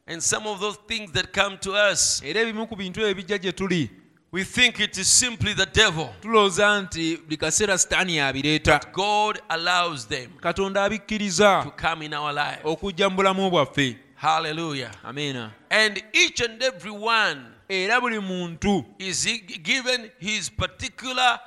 [0.07, 3.37] And some of those things that come to us, era ebimu ku bintu ebyo bijja
[3.37, 3.89] gye tuli
[4.31, 6.09] we think it is simply the devil.
[6.21, 12.33] tulowooza nti buli kaseera sitaani yabireeta God allows them katonda to abikkiriza come in our
[12.33, 12.59] life.
[12.63, 14.91] okujja mu bulamu bwaffe Hallelujah.
[15.03, 19.25] amiina And each and every one era buli muntu is
[19.61, 21.39] given his particular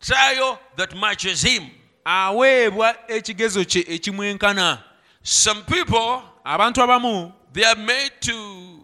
[0.00, 1.70] trial that matches him.
[2.04, 4.78] aweebwa ekigezo kye ekimwenkana
[5.22, 8.80] Some people, abantu abamu they are made to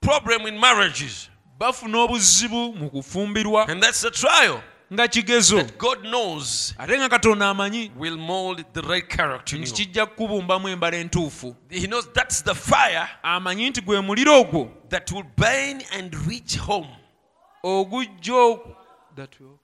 [0.00, 1.28] problem in marriages.
[1.60, 4.62] bafuna obuzibu mu kufumbirwa And that's the trial
[4.92, 7.90] nga kigezo that God knows ate nga katonda amanyi.
[7.96, 9.76] will mold the right character in nti you.
[9.86, 14.70] kijja kukubumbamu embala entuufu He knows that's the fire amanyi nti gwe muliro ogwo.
[14.88, 16.88] that will burn and reach home.
[17.62, 18.74] ogujja oku-
[19.16, 19.58] That will-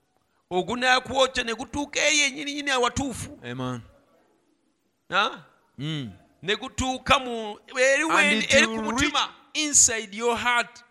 [0.51, 3.39] ogunaakwokya ne gutuuka eyo ennyininyini awatuufu.
[3.45, 3.81] Amen.
[5.11, 5.31] Ah?
[5.79, 6.11] Mm.
[6.43, 9.19] ne gutuuka mu eri And wendi it eri ku will mutima.
[9.21, 10.85] reach inside your heart.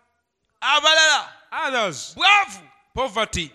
[0.61, 1.27] Abalala.
[1.68, 2.15] Others.
[2.15, 2.61] Bwavu.
[2.93, 3.51] Poverty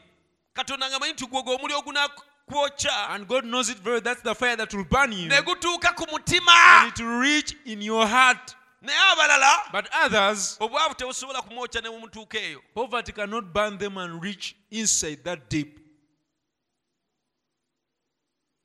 [0.59, 4.57] katonda nga manyi nti gwe gw'omuli ogunaakwokya and god knows it very that's the fire
[4.57, 5.29] that will burn you.
[5.29, 8.57] Ne gutuuka ku and it will reach in your heart.
[8.83, 12.61] Naye abalala but others obwavu tebusobola kumwokya ne mumutuuka eyo.
[12.75, 15.79] poverty cannot burn them and reach inside that deep.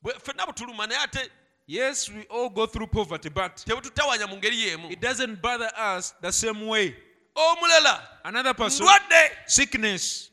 [0.03, 1.29] Ffenna butuluma naye ate
[1.67, 6.15] yes we all go through poverty but tebututawanya mu ngeri y'emu it doesn't bother us
[6.21, 6.95] the same way.
[8.23, 8.87] Another person
[9.45, 10.32] sickness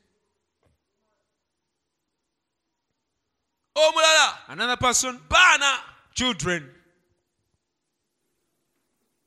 [3.89, 4.39] omulala.
[4.48, 5.20] Another person.
[5.28, 5.78] Baana
[6.15, 6.70] children.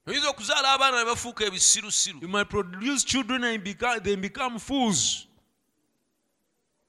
[0.07, 2.21] Oyinza okuzaala abaana ne bafuuka ebisirusiru.
[2.21, 5.27] You might produce children and become, they become fools.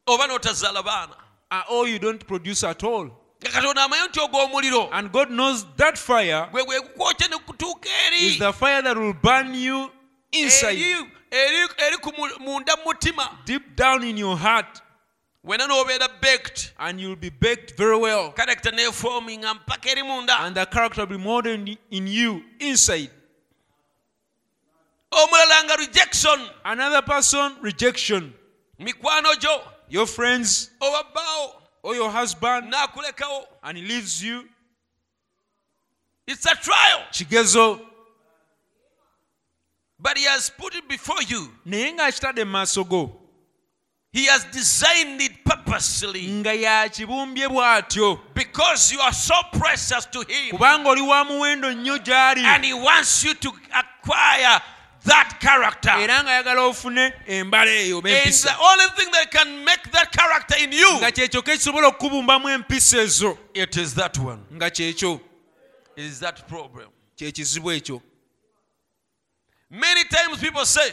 [0.07, 1.17] Oba n'otazaala baana.
[1.51, 3.11] Uh, or you don't produce at all.
[3.41, 4.89] Katonda amanyi nti ogw'omuliro.
[4.93, 7.89] And god knows that fire gwe gwe gukwokya ne kutuuka
[8.21, 9.91] is the fire that will burn you
[10.33, 10.79] inside.
[10.79, 11.97] Eri eri eri
[12.41, 13.29] munda mu mutima.
[13.45, 14.81] Deep down in your heart
[15.45, 18.33] wena n'obeera baked and you'll be baked very well.
[18.33, 23.11] character neefominga mpaka eri munda and the character will be molded in you inside.
[25.13, 26.49] Oh, Omulala nga rejection.
[26.65, 28.35] Another person rejection.
[28.81, 34.49] Mikwano gyo your friends oh, oba bbaawo or your husband n'akulekawo and he leaves you.
[36.27, 37.03] It's a trial.
[37.13, 37.81] Kigezo
[40.01, 41.51] but he has put it before you.
[41.67, 43.24] Naye ng'akitadde mu maaso go
[44.15, 46.27] he has designed it purposely.
[46.27, 48.21] nga yakibumbye bw'atyo.
[48.33, 50.57] Because you are so precious to him.
[50.57, 52.45] Kubanga oli wa muwendo nnyo gy'ali.
[52.45, 54.61] And he wants you to acquire
[55.03, 55.91] that character.
[55.91, 58.45] Era ng'ayagala ofune embala eyo empisa.
[58.45, 60.99] the only thing that can make that character in you.
[60.99, 63.37] Nga kyekyo ekisobola okukubumbamu empisa ezo.
[63.53, 64.45] It is that one.
[64.53, 65.21] Nga kyekyo.
[65.97, 66.89] Is that problem.
[67.17, 68.01] Kye kizibu ekyo.
[69.71, 70.89] Many times people say,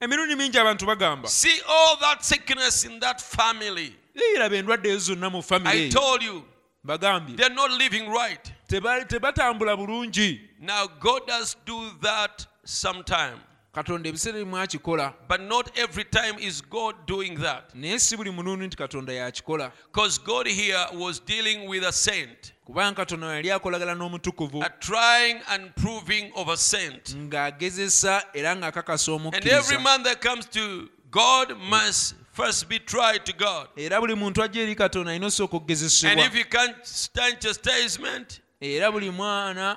[0.00, 1.28] emirundi mingi abantu bagamba.
[1.28, 3.94] See all that sickness in that family.
[4.36, 6.44] iraba endwadde ezo zonna mu famire I told you,
[6.86, 8.52] bagambye they're not living right.
[8.68, 10.40] tebatambula bulungi.
[10.60, 13.40] Now, God does do that sometime,
[13.74, 17.74] katonda ebiseera ebimu akikola but not every time is God doing that.
[17.74, 22.52] naye si buli mulundi nti katonda yakikola Because God here was dealing with a saint,
[22.70, 24.64] kubanga katono yali akolagana n'omutukuvu
[27.16, 29.56] ng'agezesa era ng'akakasa omukkiriza.
[32.32, 33.68] First be tried to God.
[33.76, 36.22] era buli muntu ajja eri katonda alina osooka okugezesebwa
[38.60, 39.76] era buli mwana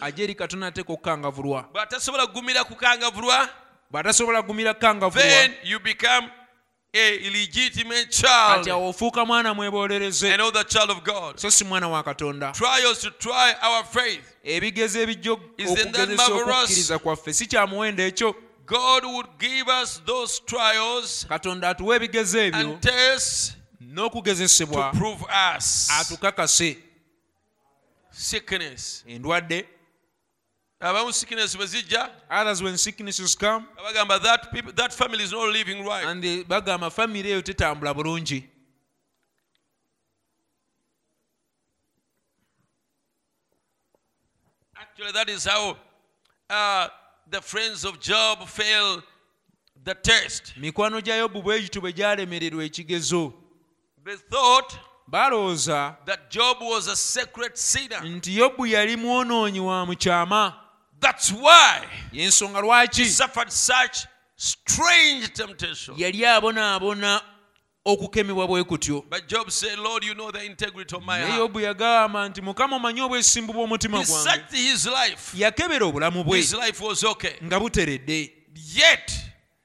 [0.00, 3.48] ajja eri katonda ateeka okukangavulwa bw'atasobola kugumira kukangavulwa
[3.90, 5.48] bw'atasobola kugumira kukangavulwa
[6.92, 11.36] a illegitimate kati child awo ofuuka mwana mwebolereze and not the child of God.
[11.38, 14.24] so si mwana wa katonda Trials to try our faith.
[14.44, 16.56] ebigezo ebijja Isn't that okugezesa marvelous?
[16.56, 18.34] okukkiriza kwaffe si kya muwendo ekyo
[18.66, 25.24] God would give us those trials katonda atuwa ebigezo ebyo and tests to n'okugezesebwa prove
[25.58, 26.78] us atukakase
[28.10, 29.04] sickness.
[29.06, 29.68] endwadde
[30.80, 32.10] abamu sickness bwe zijja
[32.40, 36.04] others when sicknesses come bagamba that, people, that family is not living right.
[36.06, 38.44] and bagamba famire eyo tetambula bulungi
[44.80, 45.76] Actually, that is how
[46.50, 46.88] uh,
[47.30, 49.02] the friends of Job failed
[49.84, 50.54] the test.
[50.56, 53.32] mikwano gya yobu bwe gityo bwe gyalemererwa ekigezo
[54.04, 54.78] They thought
[55.08, 58.00] balowooza that Job was a secret sinner.
[58.04, 60.67] nti yobu yali mwonoonyi wa mu kyama
[61.00, 61.80] That's why
[62.12, 64.06] y'ensonga he lwaki suffered such
[64.36, 65.94] strange temptation.
[65.98, 67.22] yali abonaabona
[67.84, 71.60] okukemebwa bwe kutyo But Job said, Lord, you know the integrity of my naye yobu
[71.60, 75.32] yagamba nti mukama omanyi obwesimbu bw'omutima He gwange his life.
[75.38, 77.32] yakebera obulamu bwe His life was okay.
[77.44, 78.32] nga buteredde
[78.74, 79.12] Yet,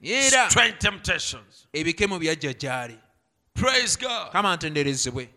[0.02, 1.68] era strange temptations.
[1.74, 2.98] ebikemo byajja gy'ali
[3.54, 4.32] Praise God.
[4.32, 5.30] kama ntenderezebwe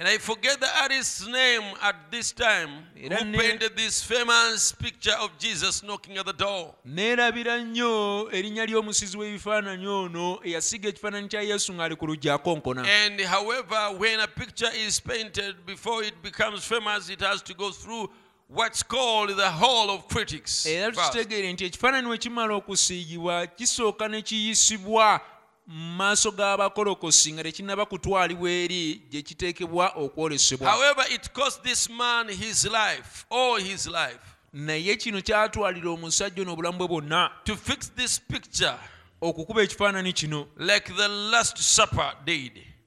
[0.00, 5.36] And I forget the artist's name at this time who painted this famous picture of
[5.38, 6.74] Jesus knocking at the door.
[6.86, 13.98] neerabira nnyo erinnya ly'omusizi w'ebifaananyi ono eyasiga ekifaananyi kya yesu ng'ali ku akonkona And however,
[13.98, 18.08] when a picture is painted, before it becomes famous, it has to go through
[18.48, 20.64] what's called the hall of critics.
[20.66, 21.12] era first.
[21.12, 25.20] tukitegeere nti ekifaananyi we kimala okusiigibwa kisooka ne kiyisibwa
[25.66, 30.74] mu maaso g'abakolokosi nga tekinnaba kutwalibwa eri gye kiteekebwa okwolesebwa.
[34.52, 37.30] Naye kino kyatwalira omusajja ono obulamu bwe bwonna
[39.20, 40.48] okukuba ekifaananyi kino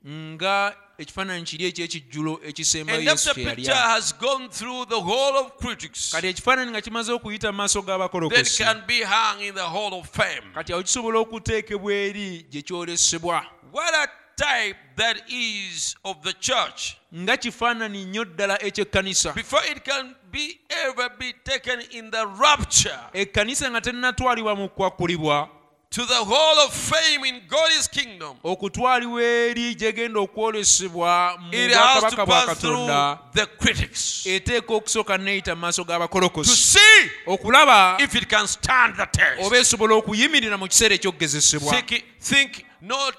[0.08, 5.38] nga ekifaananyi kiri ekyekijjulo ekisembayo And if yesu the picture has gone through the hall
[5.38, 9.70] of critics, kati ekifaananyi nga kimaze okuyita mu maaso g'abakolokosi can be hung in the
[9.70, 10.54] hall of fame.
[10.54, 13.46] kati awo kisobola okuteekebwa eri gye kyolesebwa.
[13.72, 16.98] What a type that is of the church.
[17.16, 19.34] nga kifaananyi nnyo ddala eky'ekkanisa.
[19.36, 23.00] Before it can be ever be taken in the rapture.
[23.14, 25.50] Ekkanisa nga tennatwalibwa mu kwakkulibwa
[25.94, 32.04] to the hall of fame in God's kingdom, okutwalibwa eri gyegenda okwolesebwa mu it has
[32.04, 34.26] to bwakabaka bwa pass through katonda the critics.
[34.26, 39.42] Eteeka okusooka neyita mu maaso to g'abakolokosi see okulaba if it can stand the test.
[39.46, 41.72] oba esobola okuyimirira mu kiseera ekyokugezesebwa.
[41.72, 43.14] Think, think not,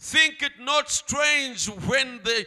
[0.00, 2.46] think it not strange when the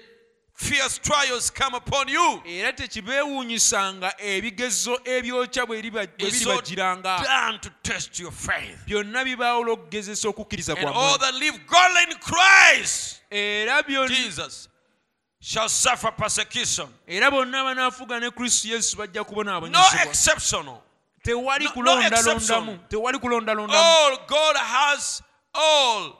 [0.55, 2.41] fierce trials come upon you.
[2.45, 8.77] era tekibeewuunyisanga ebigezo ebyokya bwe liba- bwe It's so biribagiranga done to test your faith.
[8.87, 14.69] byonna bibaawo olw'okugezesa okukkiriza And all that live godly in Christ era byonna Jesus
[15.41, 16.87] shall suffer persecution.
[17.07, 20.81] era bonna abanaafuga ne kristo yesu bajja No kubonaabonyezebwa exceptional.
[21.23, 22.79] tewali no- no kulondalondamu exception.
[22.89, 25.21] tewali kulondalondamu All God has
[25.53, 26.13] all.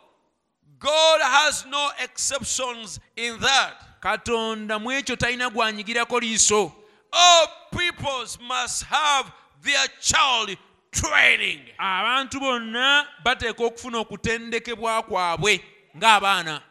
[0.79, 3.73] God has no exceptions in that.
[4.07, 6.71] Katonda mu ekyo talina gwanyigirako liiso
[7.11, 9.31] All peoples must have
[9.63, 10.57] their child
[10.91, 11.59] training.
[11.77, 15.63] abantu bonna bateeka okufuna okutendekebwa kwabwe
[15.97, 16.61] ng'abaana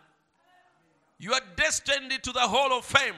[1.18, 3.14] You are destined to the hall of fame.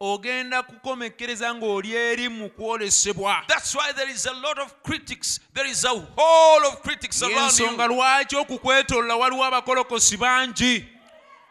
[0.00, 5.40] ogenda kukomekkereza ng'oli eri mu kwolesebwa That's why there is a lot of critics.
[5.54, 7.88] There is a hall of critics around y'ensonga you.
[7.94, 10.84] lwaki okukwetoolola waliwo abakolokosi bangi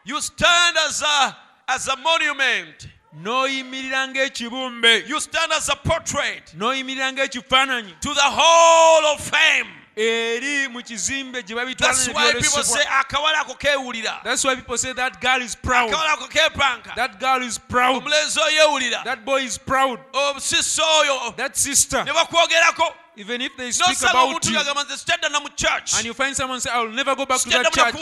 [0.06, 1.35] You stand as a
[1.68, 2.88] as a monument.
[3.15, 9.68] n'oyimirira ng'ekibumbe You stand as a portrait n'oyimirira ng'ekifaananyi to the hall of fame.
[9.95, 14.23] eri mu kizimbe gye babitwala That's why people say akawala ako keewulira.
[14.23, 16.95] that's why people say that girl is proud ako keepanka.
[16.95, 19.03] that girl is proud Omulenzi oyo yeewulira.
[19.03, 22.91] that boy is proud oh, Omusisi oyo that sister ne bakwogerako.
[23.15, 25.94] Even if they speak N'osaba about you yagamba nze sitadda na mu church.
[25.95, 27.94] and you find someone say i'll never go back to that church.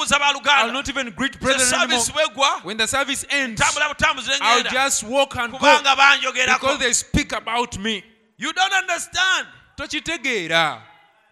[0.47, 2.59] i'll not even greet brethren anymore.
[2.63, 3.93] when the service ends tambula
[4.41, 8.03] i'll just walk and go because they speak about me.
[8.37, 9.47] You don't understand.
[9.77, 10.90] tokitegeera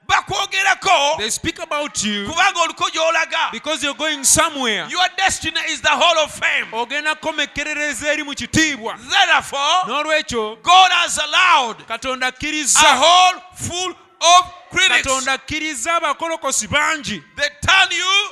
[0.09, 3.51] bakwogerako they speak about you kubanga oliko gy'olaga.
[3.51, 6.67] because you're going somewhere Your destiny is the hall of fame.
[6.71, 13.95] ogenda kukomekerereza eri mu kitiibwa Therefore, n'olwekyo God has allowed katonda a akkiriza hall full
[14.21, 14.97] of critics.
[15.03, 18.29] katonda akkiriza abakolokosi bangi They turn you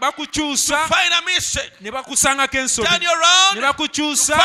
[0.00, 0.88] bakukyusa
[1.80, 2.88] ne bakusangako ensobi
[3.54, 4.36] ne bakukyusa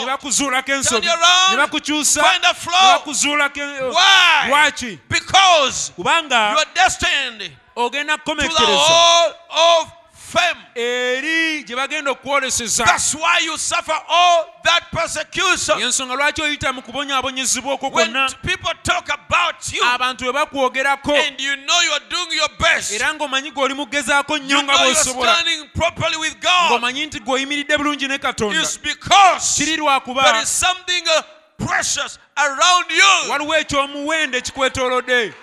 [0.00, 1.06] ne bakuzuulako ensobi
[1.50, 2.38] ne bakukyusa ne
[2.92, 4.98] bakuzuulako oh, lwaki
[5.96, 6.56] kubanga
[7.76, 9.34] ogenda kukomekkereza
[10.32, 10.60] fame.
[10.74, 15.78] eri gye bagenda okukwoleseza That's why you suffer all that persecution.
[15.80, 21.40] yensonga lwaki oyita mu kubonyaabonyezebwa okwo kwonna people talk about you abantu bwe bakwogerako and
[21.40, 25.36] you know you are doing your best, era ng'omanyi gweoli mugezaako nnyo nga bw'osobola
[26.70, 28.66] ng'omanyi nti gweoyimiridde bulungi ne katonda
[29.56, 31.22] kiri lwakuba uh,
[31.66, 33.30] precious around you.
[33.30, 35.34] waliwo ekyomuwendo ekikwetoolodde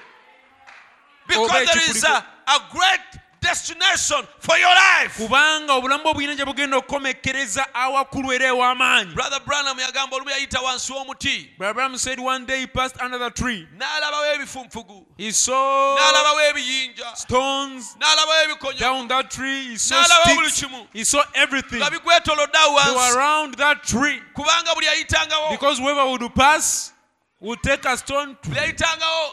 [1.28, 2.08] Because there is ekikuliko.
[2.08, 2.24] a,
[2.56, 3.02] a great
[3.50, 5.18] destination for your life.
[5.18, 9.14] kubanga obulamu bwo buyina gye bugenda okukomekereza awakulu era ew'amaanyi.
[9.14, 11.98] Brother Branham yagamba olumu yayita wansi w'omuti.
[12.00, 13.68] Said one day he passed under the tree.
[13.78, 17.16] N'alabawo ebifunfugu he saw n'alabawo ebiyinja.
[17.16, 18.80] stones n'alabawo ebikonyo.
[18.80, 19.70] down that tree.
[19.70, 20.88] He saw n'alabawo buli kimu.
[20.94, 21.80] He saw everything.
[21.80, 23.16] Nga bigwetolodde awo they were wansi.
[23.16, 24.20] around that tree.
[24.36, 26.94] Kubanga buli yayitangawo because whoever would pass
[27.42, 28.38] would take a stone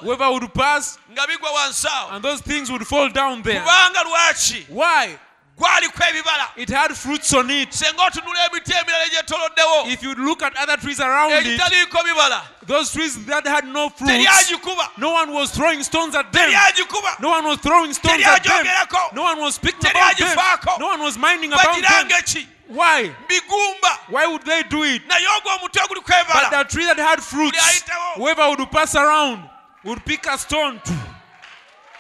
[0.01, 3.63] whoever would pass nga bigwa wansi and those things would fall down there.
[4.69, 5.19] Why?
[5.59, 6.49] Gwaliko ebibala.
[6.57, 7.73] It had fruits on it.
[7.73, 9.91] Senga otunula emiti emirala egyetoloddewo.
[9.91, 12.43] If you look at other trees around it egitaliiko bibala.
[12.67, 16.51] those trees that had no fruits teryagikuba no one was throwing stones at them.
[16.51, 18.67] teryagikuba no one was throwing stones at them.
[19.15, 20.37] no one was speaking about them.
[20.79, 23.15] no one was minding about them why?
[23.29, 25.03] Bigumba why would they do it?
[25.09, 27.83] But the tree that had fruits
[28.17, 29.49] whoever would pass around
[29.85, 30.81] would pick a stone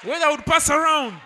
[0.03, 1.21] whoever would pass around.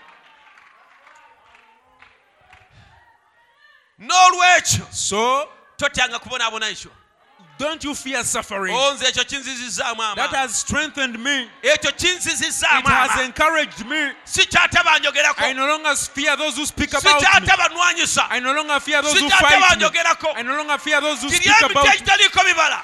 [4.00, 4.92] N'olwekyo.
[4.92, 6.90] So totyanga kubonaabona ekyo
[7.64, 8.74] don't you fear suffering.
[8.74, 11.50] Onze ekyo kinzizizaamu that has strengthened me.
[12.78, 14.12] It has encouraged me.
[14.24, 17.26] Si kyate banjogerako I no longer fear those who speak about me.
[18.30, 19.86] I no longer fear those who fight me.
[20.36, 22.06] I no longer fear those who speak about me.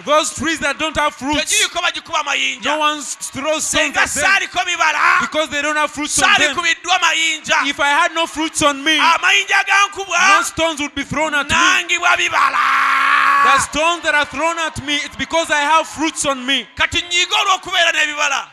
[0.05, 1.53] Those trees that don't have fruits,
[2.65, 4.24] no one throws stones at them.
[5.20, 6.57] because they don't have fruits on them.
[7.66, 11.97] If I had no fruits on me, no stones would be thrown at me.
[13.44, 16.67] The stones that are thrown at me, it's because I have fruits on me.
[16.77, 18.49] kati nyiige olw'okubeera n'ebibala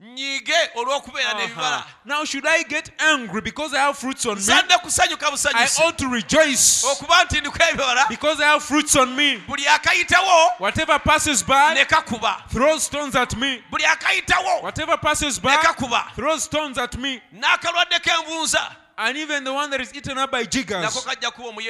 [0.00, 1.84] nyiige olw'okubeera n'ebibala.
[2.04, 4.40] Now, should I get angry because I have fruits on me?
[4.42, 8.94] nsadde kusanyuka busanyusi I ought to rejoice okuba nti ndiko ebibala because I have fruits
[8.96, 9.36] on me.
[9.48, 13.62] buli akayitawo Whatever passes by ne kakuba throws stones at me.
[13.70, 17.20] buli akayitawo Whatever passes ne by kakuba throws stones at me.
[17.34, 20.82] n'akalwadde k'envunza And even the one that is eaten up by jiggers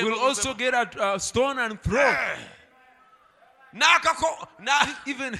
[0.05, 2.15] will also get a, a stone and throw.
[3.75, 5.39] n'akako na- Even,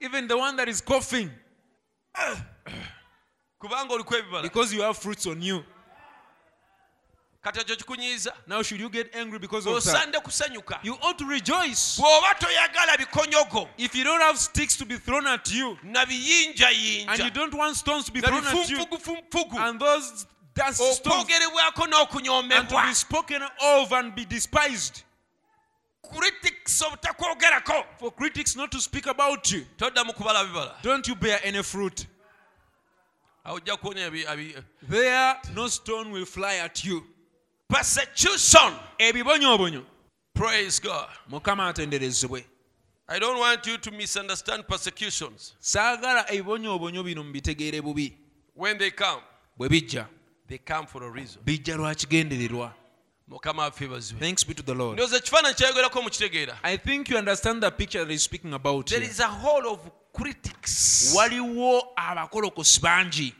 [0.00, 1.30] even the one that is coughing.
[3.62, 5.64] Oliko because you have fruits on you.
[7.42, 10.80] Kati ekyo kikunyiiza Now, should you get angry because of osande kusanyuka.
[10.82, 11.98] You ought to rejoice.
[11.98, 17.18] bw'oba toyagala bikonyogo If you don't have sticks to be thrown at you, na and
[17.18, 18.86] you don't want stones to be thrown at you,
[19.58, 20.26] and those
[20.56, 22.86] okwogerebwako n'okunyoomebwa.
[22.86, 25.02] be spoken of and be despised,
[26.02, 27.84] critics obutakwogerako.
[27.98, 30.74] For critics not to speak about you, toddamu kubala bibala.
[30.82, 32.06] Don't you bear any fruit.
[34.82, 37.02] There, no stone will fly at you.
[37.70, 38.74] Persecution.
[38.98, 39.84] Ebibonyoobonyo.
[40.34, 41.08] Praise god.
[41.28, 42.44] Mukama atenderezebwe.
[43.08, 45.54] I don't want you to misunderstand persecutions.
[45.60, 48.12] Saagala ebibonyoobonyo bino mubitegeere bubi.
[48.54, 49.22] When they come
[50.48, 51.42] they come for a reason.
[51.44, 52.74] Bijja lwa kigendererwa.
[53.28, 54.94] Mukama affe bazibe thanks be to the lord.
[54.94, 59.00] Ndowooza ekifaananyi kyayogerako mukitegeera i think you understand the picture that is speaking about there
[59.00, 59.12] here.
[59.12, 59.80] is a hall of
[60.12, 61.12] critics.
[61.16, 63.34] Waliwo abakolokosi bangi.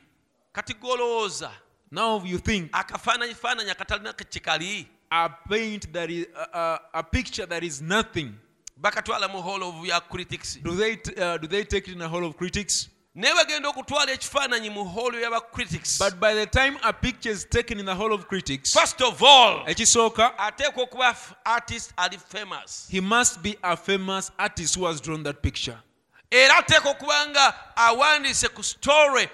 [0.53, 1.51] Kati golowooza
[1.91, 7.65] now you think akafaananyi akatalina kyekali a paint that is uh, a, a picture that
[7.65, 8.35] is nothing.
[8.81, 10.57] Bakatwala mu hall of ya critics.
[10.63, 12.89] Do they, uh, do they take it in a hall of critics?
[13.15, 15.99] naye bagenda okutwala ekifaananyi mu hall y'aba critics.
[15.99, 19.23] But by the time a picture is taken in the hall of critics, first of
[19.23, 22.87] all ekisooka, ateekwa okuba artist ali famous.
[22.89, 25.77] he must be a famous artist who has drawn that picture.
[26.31, 29.29] era ateekwa okuba nga awandiise ku story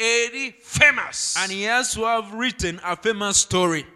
[0.00, 1.36] eri famous.
[1.38, 3.86] And he has to have written a famous story.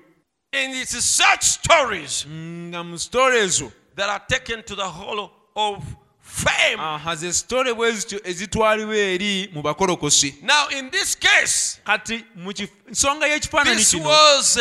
[0.54, 5.84] and it's such stories nga mu story ezo that are taken to the hall of
[6.20, 6.78] fame.
[6.80, 12.52] Uh, haze story bwe zityo ezitwalibwa eri mu bakolokosi now in this case kati mu
[12.90, 14.08] nsonga y'ekifaananyi kino.
[14.08, 14.58] was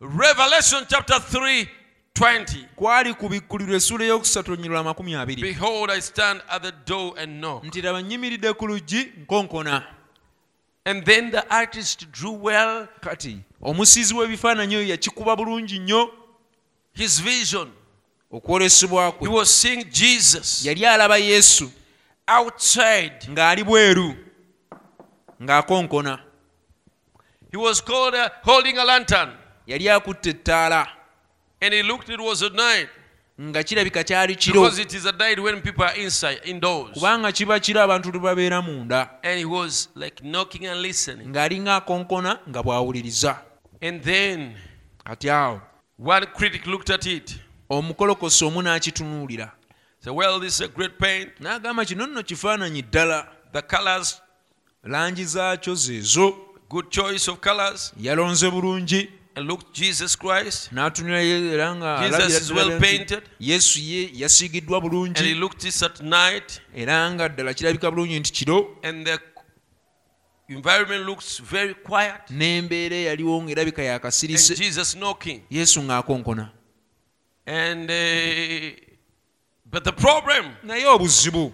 [0.00, 1.66] revelation chapter 3
[2.14, 5.42] 20 kwali ku bikkulirwa essuula olunyirwa amakumi abiri.
[5.42, 7.64] Behold i stand at the door and knock.
[7.64, 9.95] Nti laba nnyimiridde ku luggi nkonkona
[10.86, 16.12] and then the artist drew well kati omusiizi w'ebifaananyi oyo yakikuba bulungi nnyo.
[16.94, 17.72] His vision.
[18.32, 21.70] Okwolesebwa he was seeing jesus yali alaba yesu
[22.26, 23.18] outside.
[23.30, 24.14] ng'ali bweru
[25.42, 26.18] ng'akonkona.
[27.50, 29.32] He was called uh, holding a lantern.
[29.66, 30.86] Yali akutte ettaala.
[31.60, 32.88] And he looked it was at night
[33.40, 34.62] nga kirabika kyali kiro.
[34.62, 36.94] Because it is a night when people are inside indoors.
[36.94, 39.10] Kubanga kiba kiro abantu tebabeera munda.
[39.22, 41.28] And he was like knocking and listening.
[41.28, 43.38] Ng'alinga akonkona nga bw'awuliriza.
[43.82, 44.54] And then
[45.04, 45.60] kati awo.
[45.96, 47.38] one critic looked at it.
[47.70, 49.52] Omukolokosi omu n'akitunuulira.
[50.00, 51.30] Said well this is a great paint.
[51.40, 53.26] N'agamba kino nno kifaananyi ddala.
[53.52, 54.20] The colors
[54.84, 56.46] langi zaakyo zeezo.
[56.68, 57.92] good choice of colors.
[58.00, 60.72] Yalonze bulungi and looked jesus christ.
[60.72, 63.22] N'atunula era nga Jesus is well painted.
[63.38, 66.60] yesu ye yasiigiddwa and he bulungi looked this at night.
[66.74, 68.68] Era nga ddala kirabika bulungi nti kiro.
[68.82, 69.18] And the
[70.48, 72.30] environment looks very quiet.
[72.30, 75.42] N'embeera eyaliwo ng'erabika and yakasirise jesus knocking.
[75.50, 76.50] Yesu ng'akonkona.
[77.46, 78.80] And uh,
[79.66, 81.52] but the problem naye obuzibu.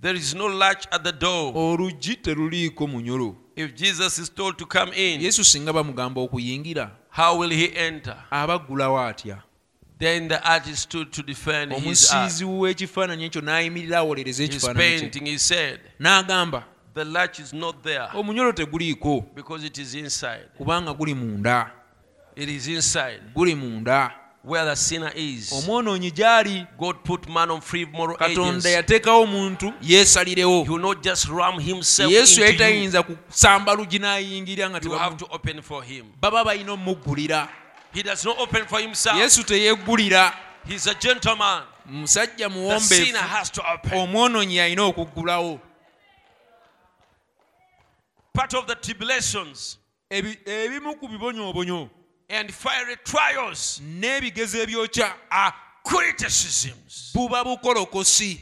[0.00, 1.52] there is no latch at the door.
[1.54, 6.90] Oluggi teruliiko munyolo if jesus is told to come in yesu singa bamugamba okuyingira.
[7.10, 8.16] how will he enter?
[8.30, 9.42] Abaggulawo atya
[9.98, 12.22] then the artist stood to defend his art.
[12.22, 16.64] omusiizi w'ekifaananyi ekyo n'ayimirira awolereza his painting he said n'agamba
[16.94, 20.48] the latch is not there omunyolo teguliiko because it is inside.
[20.58, 21.70] kubanga guli munda.
[22.36, 23.22] It is inside.
[23.34, 24.12] Guli munda
[24.46, 25.50] where the sinner is.
[25.50, 26.66] Omwonoonyi gy'ali.
[26.78, 30.68] God put man on free moral katonda yateekawo omuntu yeesalirewo.
[30.68, 32.58] Will not just ram himself yesu yali you.
[32.58, 37.48] tayinza kusamba lugi n'ayingira nga you baba balina omuggulira.
[37.92, 39.16] He does not open for himself.
[39.16, 40.32] Yesu teyeggulira.
[40.64, 41.62] He's a gentleman.
[41.90, 43.16] Musajja muwombeefu.
[43.92, 45.60] omwonoonyi alina okuggulawo.
[48.32, 49.78] Part of the tribulations.
[50.10, 51.88] Ebi- ebimu ku bibonyoobonyo
[52.28, 55.12] and fiery trials n'ebigezo ebyokya.
[55.30, 55.54] are
[55.84, 57.12] criticisms.
[57.14, 58.40] Buba bukolokosi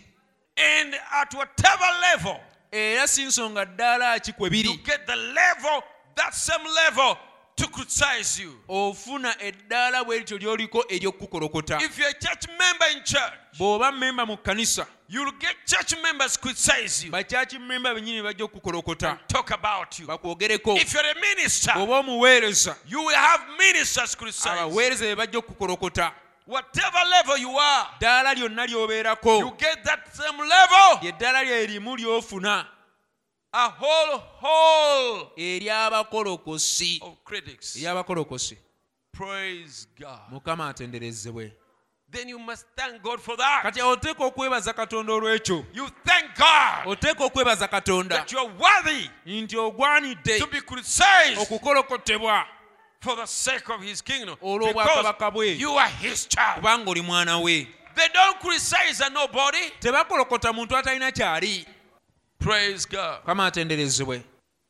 [0.57, 2.41] and at whatever level
[2.73, 4.85] era si nsonga ddaala ki kwe biri.
[4.85, 5.83] get the level
[6.17, 7.17] that same level
[7.57, 8.53] to criticize you.
[8.69, 14.27] Ofuna eddaala bwe lityo ly'oliko ery'okukolokota if you're a church member in church bw'oba memba
[14.27, 19.19] mu kkanisa you'll get church members criticize you bakyaki memba bennyini bajja okukolokota.
[19.29, 20.07] talk about you.
[20.07, 20.77] Bakwogereko.
[20.77, 24.61] If you're a minister bw'oba omuweereza you will have ministers criticize you.
[24.61, 26.13] abaweereza be bajja okukolokota.
[26.47, 30.99] Whatever level you are ddaala lyonna you ly'obeerako get that same level.
[31.03, 32.67] Ly'eddaala lyerimu ly'ofuna.
[33.53, 36.99] A whole whole ery'abakolokosi.
[37.03, 37.77] of critics.
[37.77, 38.57] Ery'abakolokosi.
[39.13, 40.19] Praise god.
[40.31, 41.53] Mukama atenderezebwe
[42.15, 43.63] then you must thank god for that.
[43.63, 45.65] Kati oteeka okwebaza katonda olw'ekyo.
[45.75, 48.17] You thank god oteeka okwebaza katonda.
[48.17, 52.45] that you're worthy nti ogwanidde to be criticized okukolokotebwa.
[53.05, 54.37] for the sake of his kingdom.
[54.43, 55.59] Olw'obwakabaka because bwe.
[55.59, 56.63] you are his child.
[56.63, 57.69] Kubanga oli mwana we.
[57.95, 59.71] They don't criticize a nobody.
[59.81, 61.67] Tebakolokota muntu atalina kyali.
[62.39, 63.25] Praise god.
[63.27, 64.23] Kama atenderezebwe.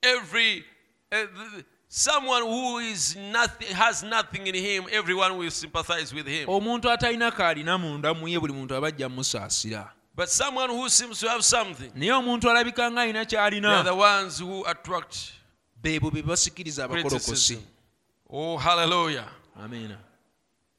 [0.02, 0.64] Every
[1.12, 1.64] uh, th-
[1.94, 6.48] someone who is nothing has nothing in him everyone will sympathize with him.
[6.48, 9.88] Omuntu atalina kaalina munda muye buli muntu abajja musaasira.
[10.16, 11.92] But someone who seems to have something.
[11.94, 15.32] Naye omuntu alabika nga alina they are the ones who attract
[15.80, 17.62] beebo be basikiriza abakolokosi criticism.
[18.28, 19.28] Oh hallelujah.
[19.56, 19.96] Amiina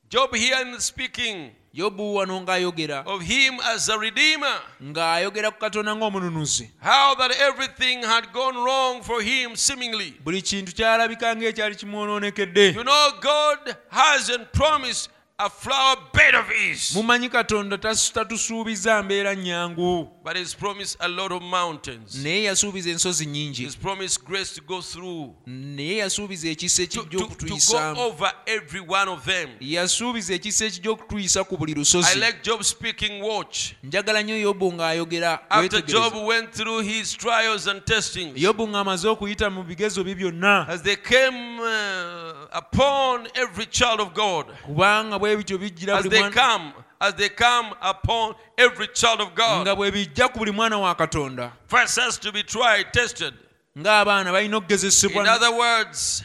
[0.10, 4.62] job here in speaking yobu wano ng'ayogera of him as a redeemer.
[4.82, 6.70] Ng'ayogera ku katonda ng'omununuzi.
[6.80, 10.14] How that everything had gone wrong for him seemingly.
[10.24, 16.94] Buli kintu kyalabika ng'ekyali kimwonoonekedde you know god hasn't promised a flower bed of ease,
[16.96, 20.12] mumanyi katonda tatusuubiza mbeera nnyangu.
[20.24, 22.16] But He's promised a lot of mountains.
[22.16, 23.64] naye yasuubiza ensozi nnyingi.
[23.64, 28.02] He's promised grace to go through, naye yasuubiza ekisa to, ekijja to, to go okutuyisaamu
[28.02, 29.50] over every one of them.
[29.60, 33.74] yasuubiza ekisa ekijja okutuyisa ku buli I like Job speaking, watch.
[33.84, 39.50] njagala nnyo yobu ng'ayogera After Job went through his trials and testings, yobu ng'amaze okuyita
[39.50, 40.66] mu bigezo bye byonna.
[40.70, 46.30] as they came uh, upon every child of God, kubanga bwe bityo bijjira as they
[46.30, 50.78] come, as they come upon every child of God, nga bwe bijja ku buli mwana
[50.78, 51.52] wa katonda.
[51.68, 53.34] First has to be tried, tested.
[53.78, 56.24] ng'abaana balina In okugezesebwa other words,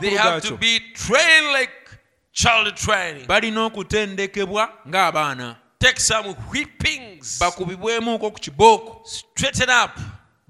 [0.00, 1.72] they have to be trained like
[2.32, 3.26] child training.
[3.26, 9.06] balina okutendekebwa ng'abaana Take some whippings, bakubibwemuuko ku kibooko.
[9.06, 9.98] Straighten up.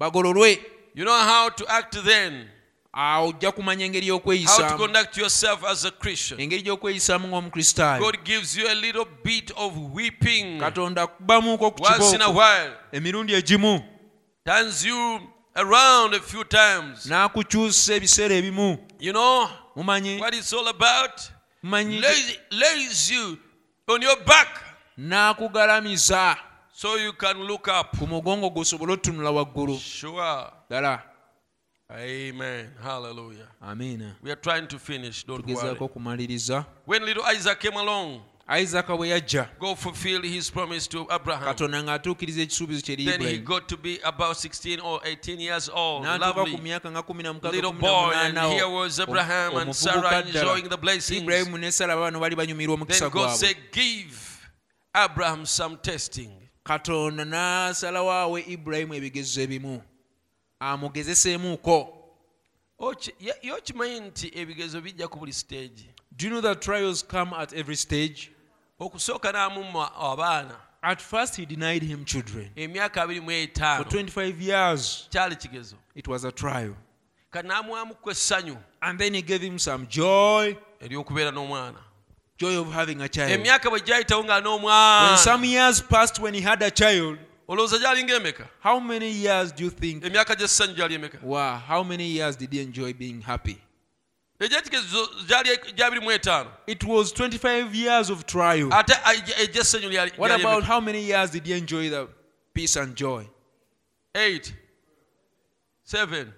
[0.01, 0.59] bagololwe.
[0.95, 2.49] You know how to act then,
[2.97, 6.41] awo ojja kumanya engeri how to y'okweyisaamu conduct yourself as a Christian.
[6.41, 12.73] engeri gy'okweyisaamu ng'omukristaayo God gives you a little bit of whipping katonda akubamuuko ku kibooko
[12.93, 13.83] emirundi egimu.
[15.59, 17.07] Around a few times.
[17.07, 18.79] n'akukyusa ebiseera ebimu.
[19.01, 20.21] You know mumanyi?
[20.21, 21.21] what it's all about?
[21.63, 22.01] mumanyi?
[22.51, 23.39] Lays you
[23.89, 24.49] on your back.
[24.99, 26.37] N'akugalamiza.
[26.73, 27.97] So you can look up.
[27.99, 29.79] ku mugongo gw'osobole otunula waggulu.
[29.79, 30.53] Sure.
[30.71, 31.03] ddala
[31.93, 32.71] Amen.
[32.83, 33.47] Hallelujah.
[33.63, 35.23] amiina We are trying to finish.
[35.25, 35.77] Don't worry.
[36.85, 41.45] When little Isaac came along, isaaka bwe yajja God fulfilled his promise to Abraham.
[41.55, 46.05] katonda ng'atuukiriza ekisuubizo kye Then he got to be about 16 or 18 years old.
[46.05, 46.57] n'atuuka ku Lovely.
[46.59, 50.77] myaka nga kumi na mukaaga Little boy, and here was Abraham and Sarah enjoying the
[50.77, 51.23] blessings.
[51.23, 54.49] ibulayimu ne sara bano bali banyumirwa omukisa Then God gwabwe said, Give
[54.95, 56.31] Abraham some testing.
[56.65, 59.83] katonda n'asalawo awe ibulayimu ebigezo ebimu
[60.73, 61.93] amugezeseemuuko
[62.79, 65.89] Oki- ye- ye okimanyi nti ebigezo bijja ku buli stage.
[66.17, 68.31] Do you know that trials come at every stage?
[68.81, 70.57] Okusooka n'amumma abaana.
[70.83, 72.51] At first he denied him children.
[73.83, 75.09] For 25 years
[75.95, 76.75] it was a trial.
[78.83, 80.57] And then he gave him some joy.
[82.39, 83.31] Joy of having a child.
[85.09, 89.55] When some years passed when he had a child olowooza gyali ngaemeka how many years
[89.55, 93.21] do you think emyaka gy'essanyu gyali emeka wow how many years did he enjoy being
[93.23, 93.59] happy?
[94.41, 98.69] Egy'ekigezo gyali gyabiri mu etaano it was 25 years of trial.
[98.73, 98.95] Ate
[99.91, 102.09] lyali what about how many years did he enjoy the
[102.53, 103.27] peace and joy?
[104.15, 104.55] Eight,
[105.85, 106.33] seven,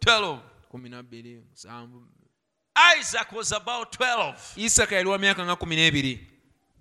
[0.00, 0.40] twelve.
[0.70, 2.02] 12 musanvu
[2.98, 4.56] Isaac was about 12.
[4.56, 6.18] isaka yali wa myaka nga 12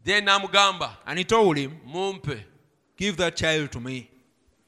[0.04, 2.46] Then namugamba and he told him mumpe
[2.98, 4.10] give that child to me.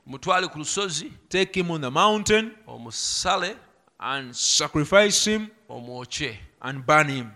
[0.08, 3.56] Mutwale ku lusozi take him on the mountain omusale
[4.00, 7.32] and sacrifice him omwokye and burn him.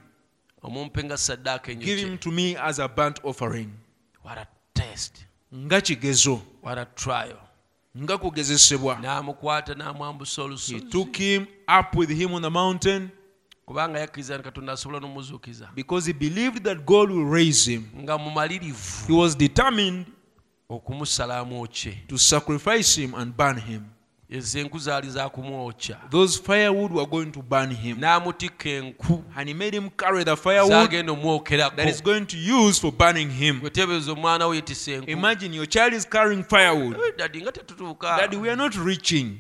[0.64, 3.72] omumpe nga saddaaka give him to me as a burnt offering.
[4.22, 5.26] What a test.
[5.54, 6.42] Nga kigezo.
[6.62, 7.38] What a trial.
[7.98, 8.96] Nga kugezesebwa.
[9.02, 13.10] N'amukwata n'amwambusa he olusozi took him up with him on the mountain
[13.66, 15.70] kubanga yakkiriza nti katonda asobola n'omuzuukiza.
[15.76, 17.84] because he believed that god will raise him.
[17.98, 19.08] Nga mumalirivu.
[19.08, 20.06] He was determined
[22.08, 23.86] to sacrifice him and burn him.
[24.30, 27.98] Ezo enku zaali zakumwokya those firewood were going to burn him.
[28.00, 29.24] N'amutikka enku.
[29.36, 31.76] And he made him carry the firewood omwokerako.
[31.76, 33.62] that is going to use for burning him.
[33.62, 35.10] Weteebereza omwana we yetisa enku.
[35.10, 36.98] Imagine your child is carrying firewood.
[37.18, 38.18] Dadi nga tetutuuka.
[38.18, 39.40] That we are not reaching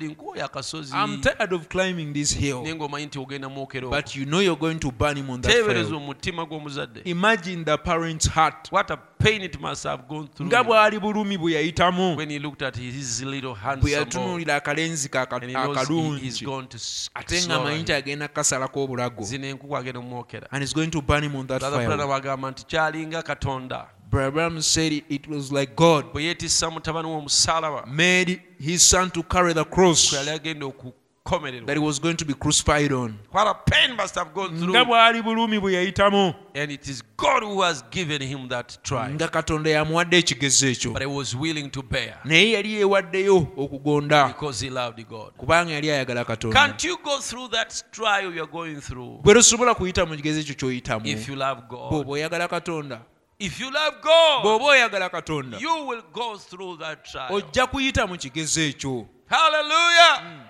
[0.00, 2.62] Nkuoyo akasozi i'm tired of climbing this hill.
[2.62, 5.84] Naye nti ogenda mwokera but you know you're going to burn him on that teebereza
[5.88, 8.72] fire omutima gw'omuzadde imagine the parent's heart.
[8.72, 12.16] What a pain it must have gone through bw'ali bulumi bwe yayitamu.
[12.16, 13.98] When he looked at his little bwe handsome boy.
[13.98, 16.44] yatunuulira akalenzi ke aka- and he knows he akalungi.
[16.44, 17.82] going to s- ate nga amanyi him.
[17.82, 19.22] nti agenda kukasalako obulago.
[19.24, 22.10] Zino enkuku agenda omwokera and he's going to burn him on that brother fire branham
[22.10, 26.12] agamba nti kyalinga katonda Branham said it, it was like god.
[26.12, 30.10] Bwe yeetissa mutabani w'omusalaba made his son to carry the cross.
[30.10, 31.66] kwe yali agenda okukomererwa.
[31.66, 33.18] That he was going to be crucified on.
[33.30, 34.70] What a pain must have gone through.
[34.70, 36.34] nga bw'ali bulumi bwe yayitamu.
[36.54, 39.14] And it is god who has given him that trial.
[39.14, 40.92] Nga katonda yamuwadde ekigezo ekyo.
[40.92, 42.18] But he was willing to bear.
[42.24, 44.28] Naye yali yeewaddeyo okugonda.
[44.28, 45.32] Because he loved god.
[45.38, 46.60] Kubanga yali ayagala katonda.
[46.60, 49.22] Can't you go through that trial you're going through?
[49.22, 51.06] Bwe tosobola kuyita mu kigezo ekyo ky'oyitamu?
[51.06, 51.90] If you love god.
[51.92, 53.00] Bw'oba oyagala katonda
[53.42, 57.32] if you love god bw'oba oyagala katonda you will go through that trial.
[57.34, 59.08] ojja kuyita mu kigezo ekyo.
[59.26, 60.22] Hallelujah.
[60.22, 60.44] Mm.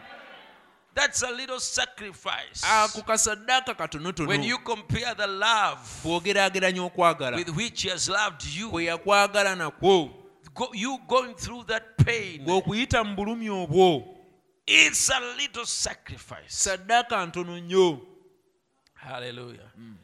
[0.94, 2.62] That's a little sacrifice.
[2.62, 4.28] Ako kasaddaaka katonotono.
[4.28, 8.70] When you compare the love with which he has loved you
[10.74, 14.04] you going through that pain ng'okuyita mu bulumi obwo.
[14.66, 16.48] it's a little sacrifice.
[16.48, 18.00] Saddaaka ntono nnyo.
[18.94, 20.01] Hallelujah mm.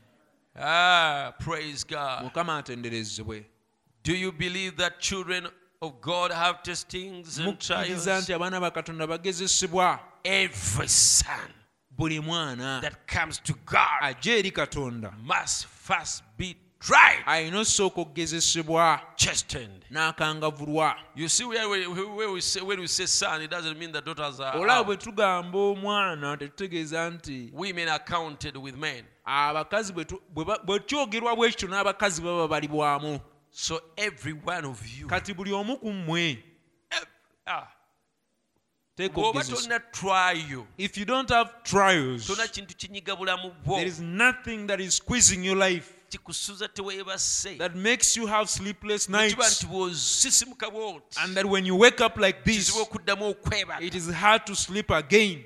[0.61, 2.23] Ah, praise God.
[2.25, 3.45] mukama atenderezebwe
[4.05, 5.49] Do you believe that children
[5.83, 8.23] of God have testings and mukkiriza trials?
[8.25, 11.51] nti abaana ba katonda bagezesebwa Every son
[11.91, 18.01] buli mwana that comes to God ajja eri katonda must first be tried, alina osooka
[18.01, 19.85] okugezesebwa chastened.
[19.91, 23.91] n'akangavulwa You see, where we, where we say, when we say son, it doesn't mean
[23.93, 24.57] the daughters are.
[24.71, 24.87] out.
[24.87, 29.05] bwe tugamba omwana tetutegeeza nti Women are counted with men.
[29.29, 34.65] Abakazi bwe tu- bwe ba- bwe kyogerwa bwe kityo n'abakazi baba balibwamu So every one
[34.67, 36.39] of you, kati buli omu ku mmwe
[37.47, 37.67] ah,
[38.97, 43.77] teeka bw'oba okugezesa tolina trial, if you don't have trials tolina kintu kinyiga bulamu bwo
[43.77, 47.59] there is nothing that is squeezing your life kikusuza teweebase.
[47.59, 49.35] that makes you have sleepless nights.
[49.35, 51.17] nti bw'osisimuka bw'oti.
[51.21, 54.55] And that when you wake up like this kizibu okuddamu okwebaga it is hard to
[54.55, 55.45] sleep again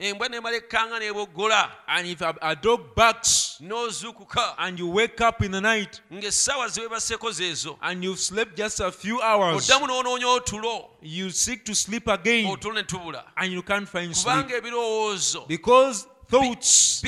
[0.00, 5.42] embwa nemala ekkanga n'eboggola and if a, a dog barks n'ozuukuka and you wake up
[5.42, 10.26] in the night ng'essaawa ziweebaseeko zeezo and you've slept just a few hours oddamu n'onoonya
[10.26, 10.90] otulo.
[11.02, 13.24] you seek to sleep again otulo ne tubula.
[13.36, 14.36] and you can't find sleep.
[14.36, 17.02] Kubanga ebirowoozo because thoughts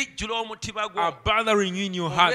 [0.96, 2.34] are bothering you in your heart.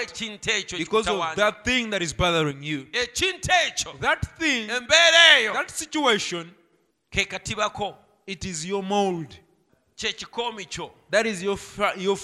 [0.77, 2.85] because of that thing that is bothering you.
[2.93, 6.51] That thing that situation
[8.27, 9.37] it is your mold
[11.11, 11.57] that is your
[11.97, 12.17] your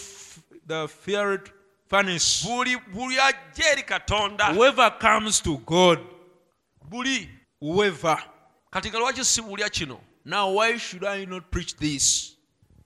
[0.65, 1.51] the feared
[1.87, 2.45] furnace.
[2.45, 4.53] Buli buli ajja eri katonda.
[4.53, 5.99] Whoever comes to god
[6.89, 7.29] buli.
[7.59, 8.17] whoever.
[8.71, 12.35] Kati nga lwaki sibuulya kino now why should i not preach this?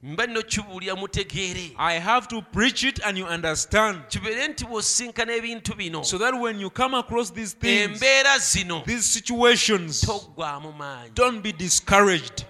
[0.04, 4.02] Mba nno kibuulya mutegeere i have to preach it and you understand.
[4.10, 6.04] Kibeere nti bw'osinkana ebintu bino.
[6.04, 8.86] So that when you come across these things embeera zino.
[8.86, 12.46] these situations toggwamu maanyi don't be discouraged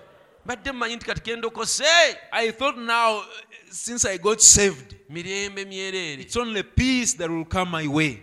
[0.45, 1.83] mbadde mmanyi nti kati kendokose
[2.31, 3.25] i thought now uh,
[3.71, 8.19] since i got saved mirembe myereere it's only peace that will come my way.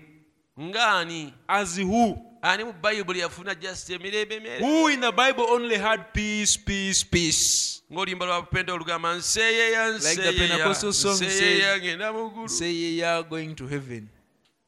[0.61, 2.19] Ng'ani as who?
[2.43, 7.05] Ani mu bayibuli yafuna just emirembe myereere who in the bible only had peace peace
[7.05, 7.83] peace?
[7.93, 13.03] Ng'oluyimba lwa pente olugamba nseeyeya Like the Pentecostal song nseeyeya ngenda mu ggulu say ye
[13.05, 14.09] are going to heaven.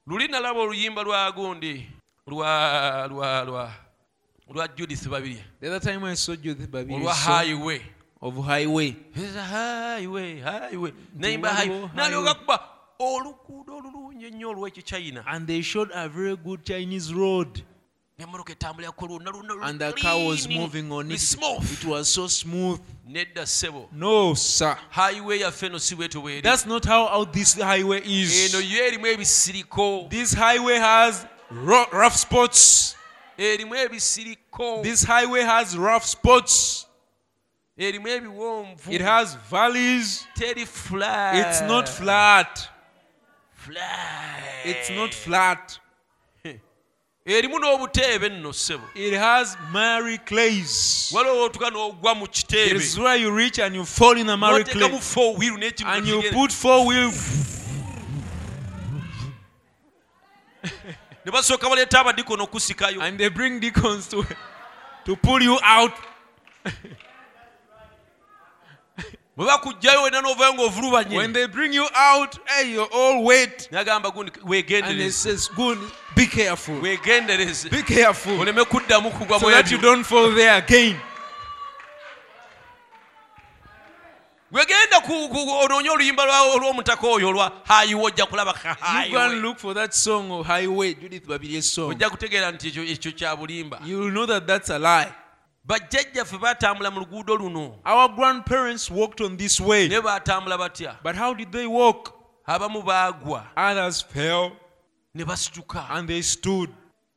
[0.06, 1.86] Luli nalaba oluyimba lwa gundi.
[2.26, 3.83] Lwa lwa lwa
[4.48, 5.40] lwa judith babirye.
[5.60, 7.80] The other time when i saw you the olwa highway.
[8.20, 8.96] of highway.
[9.14, 10.92] Highway highway.
[11.20, 11.88] Waliwo highway.
[11.94, 12.60] nalyoka kuba
[12.98, 17.62] oluguudo olulungi ennyo olw'ekichina and they showed a very good chinese road.
[18.18, 21.18] Emmotoka etambulirako lwonna lwonna and the car was moving on it.
[21.18, 21.72] smooth.
[21.72, 22.80] it was so smooth.
[23.08, 23.88] Nedda ssebo.
[23.92, 24.76] No sir.
[24.90, 28.84] Highway yaffe eno si bwetyo bweri that's not how out this highway eno is yo
[28.84, 30.08] erimu ebisiriko.
[30.10, 32.94] This highway has rough spots
[33.38, 36.86] erimu ebisiriko this highway has rough spots.
[37.78, 40.26] Erimu ebiwonvu it has valleys.
[40.36, 41.34] Teri flat.
[41.36, 42.68] It's not flat.
[43.54, 44.42] Flat.
[44.64, 45.78] It's not flat.
[47.26, 48.84] Erimu n'obuteebe nno ssebo.
[48.94, 51.10] It has miry clays.
[51.12, 54.36] Waliwo otuka n'ogwa mu it kiteebe is where you reach and you fall in a
[54.36, 54.98] miry clay.
[55.00, 57.10] four wheel n'ekintu and you put four wheel
[61.24, 64.26] ne basooka baleeta abadikono okusikayo and they bring deacons to
[65.04, 65.92] to pull you out.
[69.36, 74.30] Bwe bakugjayo wena n'ovayo when they bring you out hey you're all wet nagamba gundi
[74.44, 75.50] weegendereze
[76.14, 76.80] be careful.
[76.80, 78.40] Weegendereze be careful.
[78.40, 80.96] Oleme kuddamu kugwa so that you don't fall there again
[84.54, 85.02] wegenda
[85.64, 86.22] onoonye oluyimba
[86.54, 90.46] olw'omutaka oyo olwa hayiwa ojja kulaba ka you go and look for that song of
[90.46, 91.90] highway judith babirye's song.
[91.90, 93.80] Ojja kutegeera nti ekyo kya bulimba.
[93.84, 95.12] You will know that that's a lie.
[95.66, 97.78] Bajjajjaffe baatambula mu luguudo luno.
[97.84, 99.88] Our grandparents walked on this way.
[99.88, 100.96] Naye baatambula batya.
[101.02, 102.14] But how did they walk?
[102.46, 103.46] Abamu baagwa.
[103.56, 104.52] Others fell.
[105.14, 105.86] Ne basituka.
[105.90, 106.70] And they stood.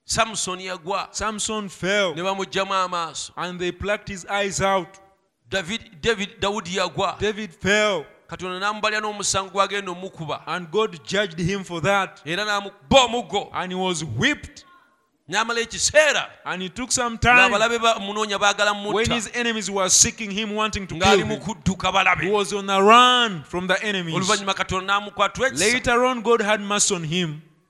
[0.07, 1.13] Samusoni yagwa.
[1.13, 2.15] Samson fell.
[2.15, 3.31] Ne bamugjamu amaaso.
[3.35, 4.99] And they plucked his eyes out
[5.49, 7.17] david david dawudi yagwa.
[7.19, 10.41] David fell katonda n'amubalya n'omusango gwagenda omukuba.
[10.47, 12.21] and god judged him for that.
[12.25, 14.65] Era n'amukuba omuggo and he was whipped.
[15.29, 16.25] N'amala ekiseera.
[16.45, 19.13] And it took some time ng'abalabe bamunoonya baagala when mutta.
[19.13, 21.41] his enemies were seeking him wanting to kill ng'ali mu him.
[21.41, 24.15] kudduka he balabe was on a run from the enemies.
[24.15, 25.95] Oluvannyuma katonda n'amukwata ekisa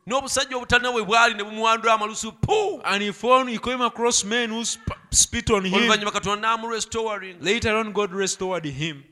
[0.07, 4.49] n'obusajja obutalina bwe bwali ne bumuwandula amalusu pu and he found he came across men
[4.49, 4.63] who
[5.11, 5.73] spit on him.
[5.73, 9.03] Oluvannyuma katonda n'amurestoring later on god restored him.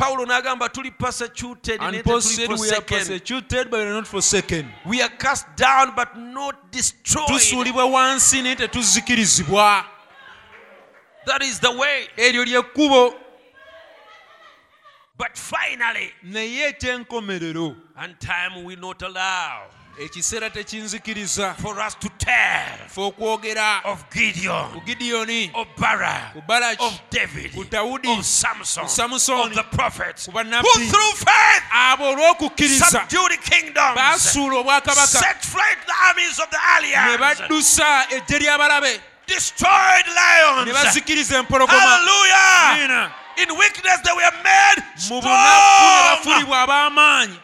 [0.00, 4.68] Pawulo n'agamba tuli persecuted and paul said we are persecuted but we are not forsaken
[4.86, 7.28] we are cast down but not destroyed.
[7.28, 9.84] Tusuulibwa wansi naye tetuzikirizibwa
[11.26, 12.08] that is the way.
[12.16, 13.14] Eryo lyekkubo
[15.16, 17.76] But finally, naye ekyenkomerero.
[17.96, 19.62] and time will not allow
[19.98, 26.42] ekiseera tekinzikiriza for us to tell fe okwogera of Gideon, ku gidiyoni of Barak, ku
[26.42, 30.88] baraki of David, ku dawudi of Samson, ku samusoni of the prophets, ku who bannabbi
[30.90, 36.58] through faith abo olw'okukkiriza subdued the kingdoms, baasuula obwakabaka set flight the armies of the
[36.58, 40.14] ne alliance, baddusa eggye ly'abalabe destroyed ne
[40.72, 40.72] lions.
[40.84, 43.12] bazikiriza empologoma Hallelujah!
[43.36, 46.16] In weakness they were made mu bunafu ne strong.
[46.16, 47.38] bafuulibwa ab'amaanyi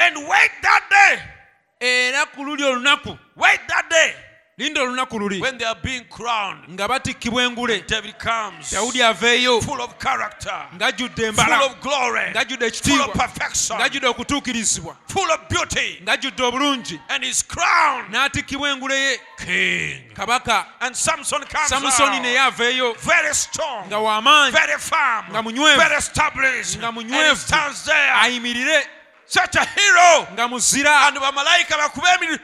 [0.00, 3.18] And wait that day, era ku luli olunaku.
[3.36, 4.14] Wait that day.
[4.60, 5.40] Linda olunaku luli.
[5.40, 6.68] When they are being crowned.
[6.68, 12.32] nga batikkibwa engule David comes dawudi aveeyo full of character, ng'ajjudde full embala of glory,
[12.32, 17.00] ng'ajjudde full of ekitiibwa perfection, ng'ajjudde okutuukirizibwa full of beauty, ng'ajjudde obulungi.
[17.08, 19.16] And is crowned n'atikkibwa engule ye.
[19.38, 20.14] king.
[20.14, 20.66] kabaka.
[20.80, 25.76] And Samson comes samusoni naye out aveeyo very strong, nga w'amaanyi very firm, nga munywevu,
[25.76, 28.82] very established, nga and he munywevu, stands there, ayimirire
[29.30, 30.26] such a hero.
[30.34, 32.38] nga muzira and bamalayika bakube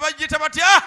[0.00, 0.82] bagiyita batya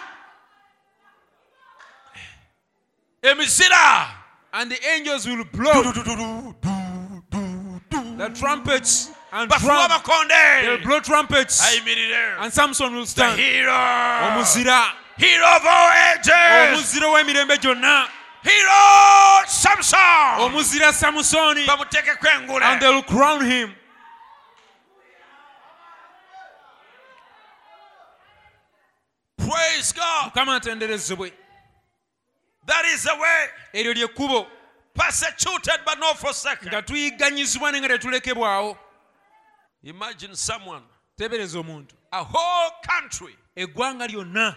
[3.23, 4.07] emizira.
[4.53, 5.81] And the angels will blow.
[8.17, 9.91] The trumpets and drum.
[10.29, 11.75] they'll blow trumpets.
[12.39, 13.71] And samson will the hero.
[13.71, 14.91] Omuzira.
[15.17, 16.29] Hero of all ages.
[16.31, 18.07] Omuzira w'emirembe gyonna
[18.43, 19.99] hero samson.
[20.39, 23.73] Omuzira samusoni bamuteekeko and they'll crown him
[29.55, 30.31] praise god.
[30.33, 31.31] Mukama atenderezebwe.
[32.65, 33.47] That is the way.
[33.73, 34.47] Eryo lyekkubo
[34.93, 36.67] persecuted but not forsaken.
[36.69, 38.77] Nga tuyigganyizibwa ne nga tetulekebwawo
[39.83, 40.83] imagine someone
[41.17, 41.93] tebereza omuntu.
[42.11, 43.35] a whole country.
[43.55, 44.55] Eggwanga lyonna.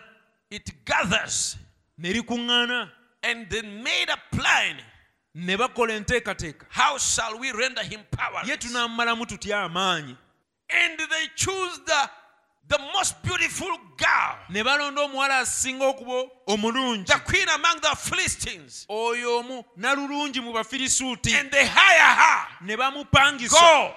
[0.50, 1.56] It gathers.
[1.98, 2.90] Ne likuŋŋaana.
[3.22, 4.76] And they made a plan.
[5.34, 6.66] Ne bakola enteekateeka.
[6.72, 8.58] Ye powerless?
[8.58, 10.16] Tunammalamu tutya amaanyi
[12.68, 17.06] the most beautiful girl ne balonda omuwala asinga okuba omulungi.
[17.06, 18.86] the queen among the philistines.
[18.88, 21.34] Oyo omu nalulungi mu bafirisuuti.
[21.34, 22.66] And they hire her.
[22.66, 23.50] Ne bamupangisa.
[23.50, 23.94] Go.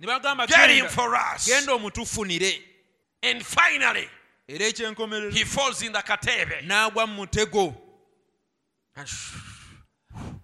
[0.00, 1.48] Ne bagamba get him "Genda, for us.
[1.48, 2.58] Genda omutufunire.
[3.22, 4.08] And finally
[4.48, 5.32] era ekyenkomerero.
[5.32, 6.62] he falls in the katebe.
[6.66, 7.74] N'agwa mu mutego.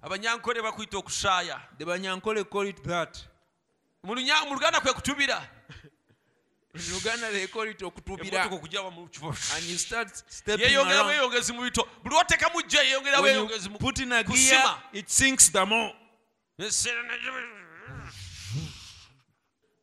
[0.02, 1.60] Abanyankole bakuyita okusaaya.
[1.78, 3.22] The banyankole call it that
[4.02, 5.42] mu luganda kwe kutubira
[6.96, 8.44] uganda call it okutubira.
[8.44, 9.56] Emmotoka okugyawa mu kifo.
[9.56, 11.06] And you start stepping around.
[11.06, 11.88] bweyongezi mu bito.
[12.02, 15.64] Buli lwoteka mu gye yeeyongera when you mu put in a gear it sinks the
[15.66, 15.92] more.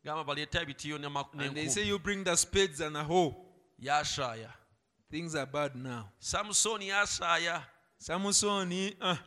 [0.04, 0.96] Gamba baleeta ebitiyo
[1.40, 3.36] and they say you bring the spades and a hoe.
[3.82, 4.50] Yasaaya
[5.10, 6.10] things are bad now.
[6.20, 7.64] Samusooni yasaaya
[8.00, 9.18] samusoni ah,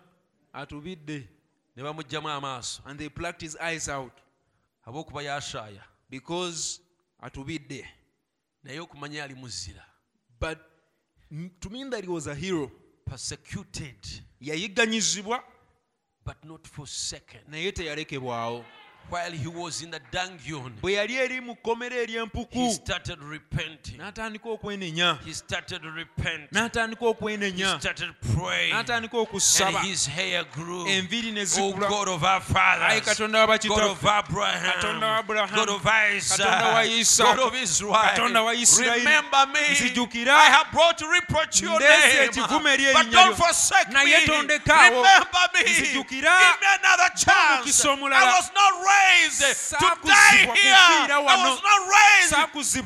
[0.53, 1.29] atubidde.
[1.77, 2.81] Ne bamugjamu amaaso.
[2.85, 4.13] And they plucked his eyes out.
[4.87, 6.81] Habw'okuba yasaaya because
[7.21, 7.89] atubidde.
[8.63, 9.85] Naye okumanya ali muzira.
[10.41, 10.59] But
[11.31, 12.71] m- to mean that he was a hero
[13.05, 14.23] persecuted.
[14.41, 15.43] yayigganyizibwa
[16.25, 18.65] but not forsaken naye teyalekebwawo
[19.11, 23.99] while he was in the dungeon bwe yali eri mu kkomera he ery'empuku started repenting.
[23.99, 25.19] n'atandika okwenenya.
[25.25, 26.49] He started repenting.
[26.53, 28.75] N'atandika he okwenenya started praying.
[28.75, 29.81] N'atandika and okusaba.
[29.85, 30.85] his hair grew.
[30.85, 31.07] Ne
[31.59, 33.03] oh god of our fathers.
[33.03, 37.95] Katonda wa God of Abraham, Katonda wa God of Isaac, Katonda wa God of Israel,
[37.95, 40.27] Katonda wa remember me.
[40.29, 43.37] I have brought reproach to your Ndeese name, ekivume eri but erinnya don't lyo.
[43.37, 43.95] forsake me.
[43.95, 45.03] Naye tondekaawo.
[45.03, 45.63] Remember me.
[45.63, 46.35] Nzijukira.
[46.39, 47.67] Give me another chance.
[47.67, 48.43] mukisa I omulala.
[48.97, 49.41] Raised
[49.71, 50.75] to die here.
[51.11, 52.33] I was not raised.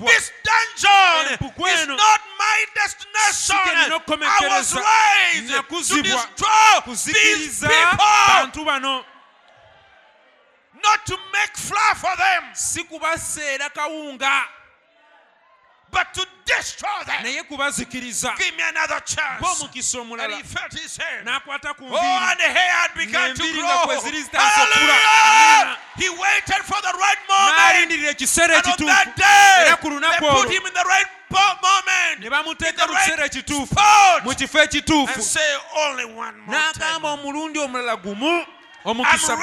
[0.07, 3.57] This dungeon is not my destination.
[4.23, 5.51] I was raised
[5.89, 8.07] to destroy these people.
[10.83, 14.45] not to make flour for them, si kubaseera kawunga
[15.93, 17.23] but to destroy them.
[17.23, 19.41] naye kubazikiriza Give me another chance.
[19.41, 21.27] And omulala he felt his hand.
[21.27, 21.97] n'akwata ku Oh,
[22.31, 23.79] and the hair had begun to grow.
[23.87, 24.75] kwe ziri zitandise okula.
[24.75, 25.63] Hallelujah!
[25.63, 25.77] Amina.
[25.97, 27.59] He waited for the right moment.
[27.61, 29.77] And on that day, they
[30.21, 32.21] put him in the right moment.
[32.21, 33.75] ne bamuteeka mu kiseera ekituufu
[34.25, 38.47] mu kifo ekituufu And say only one more n'agamba omulundi omulala gumu
[38.85, 39.37] omukisa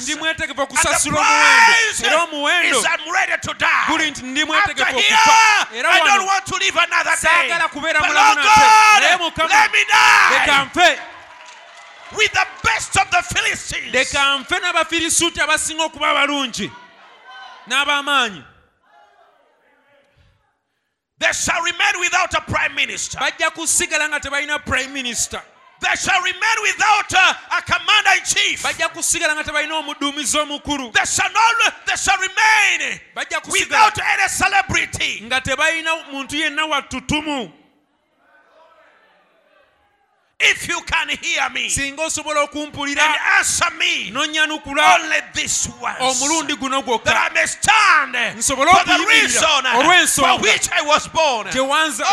[0.00, 2.06] ndi mwetegefu okusasula omuwendo.
[2.06, 2.82] Era omuwendo
[3.88, 5.66] guli nti ndi mwetegefu okufa.
[5.74, 9.68] era saagala kubeera mulamu nate naye mukama
[10.30, 11.00] leka nfe.
[12.16, 13.92] With the best of the Philistines.
[13.92, 16.72] leka nfe n'abafirisuuti abasinga okuba abalungi
[17.68, 18.44] n'ab'amaanyi.
[21.18, 23.18] They shall remain without a prime minister.
[23.18, 25.42] bajja kusigala nga tebalina prime minister.
[25.80, 28.62] They shall remain without uh, a commander in chief.
[28.62, 31.74] bajja kusigala nga tebalina omuduumizi omukulu They shall not.
[31.86, 33.00] They shall remain
[33.50, 35.20] without any celebrity.
[35.24, 37.52] nga tebalina muntu yenna wattutumu
[40.40, 43.02] If you can hear me singa osobola and okumpulira
[43.38, 45.00] answer me, nonyanukula
[46.00, 50.68] omulundi guno gwokka That I may stand Nsobole for the okuyimirira reason olw'ensonga for which
[50.70, 51.46] I was born.
[51.50, 52.04] gye wanza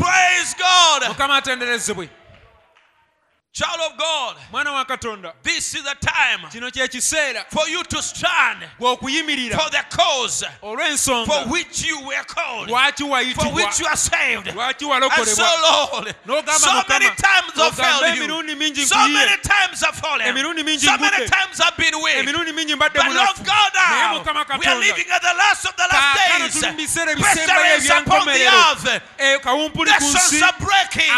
[0.00, 1.02] Praise God.
[3.52, 4.36] Child of God,
[5.42, 11.50] this is the time kino kye kiseera for you to stand for the cause for
[11.50, 14.46] which you were called, for which you are saved.
[14.46, 16.14] And so, Lord,
[16.46, 18.86] so many times I've failed you.
[18.86, 20.26] So many times I've fallen.
[20.78, 22.14] So many times I've been weak.
[22.22, 24.22] emirundi mingi mbadde But Lord God, now,
[24.58, 26.52] we are living at the last of the last days.
[26.54, 29.02] tuli mu biseera ebisembayo Pestilence upon the earth.
[29.18, 29.38] Eh,
[29.90, 31.10] Nations are breaking.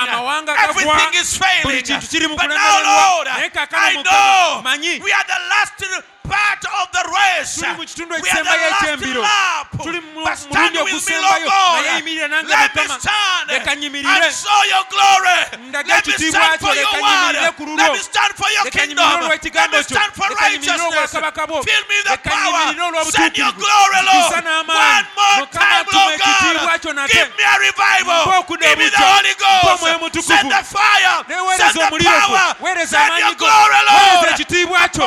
[0.57, 2.22] Everything is failing.
[2.23, 4.63] Kintu kiri mu But now, Lord, I know
[5.05, 7.55] we are the last part of the race.
[7.61, 9.67] tuli mu kitundu We are the ekisembayo last ekyembiro lap.
[9.83, 13.77] tuli mu mulundi with me, ogusembayo Lord naye yimirira nange Let me mukama stand leka
[13.77, 15.39] nyimirire and show your glory.
[15.69, 17.13] Ndaga Let me ekitiibwa stand kyo, for your leka word.
[17.13, 17.77] nyimirire ku lulwo.
[17.83, 19.05] Let me stand for your leka kingdom.
[19.05, 21.15] nyimirire Let olw'ekigambo me kyo stand for leka nyimirire righteousness.
[21.15, 22.63] olw'obwakabaka bwo Fill me with the leka power.
[22.67, 24.33] nyimirire Send your olw'obutuukirivu glory, Lord.
[24.33, 26.81] One n'amaanyi more mukama time, tuma Lord ekitiibwa God.
[26.83, 28.23] kyo nate Give me a revival.
[28.27, 28.97] Mpa okudda Give me the.
[29.03, 30.03] Holy Mpa omwoyo Ghost.
[30.03, 30.29] mutukuvu.
[30.33, 31.15] Send the fire.
[31.57, 32.57] Send the omuliro gwo power.
[32.61, 34.31] weereza Send your amaanyi go glory, weereza Lord.
[34.41, 35.07] ekitiibwa kyo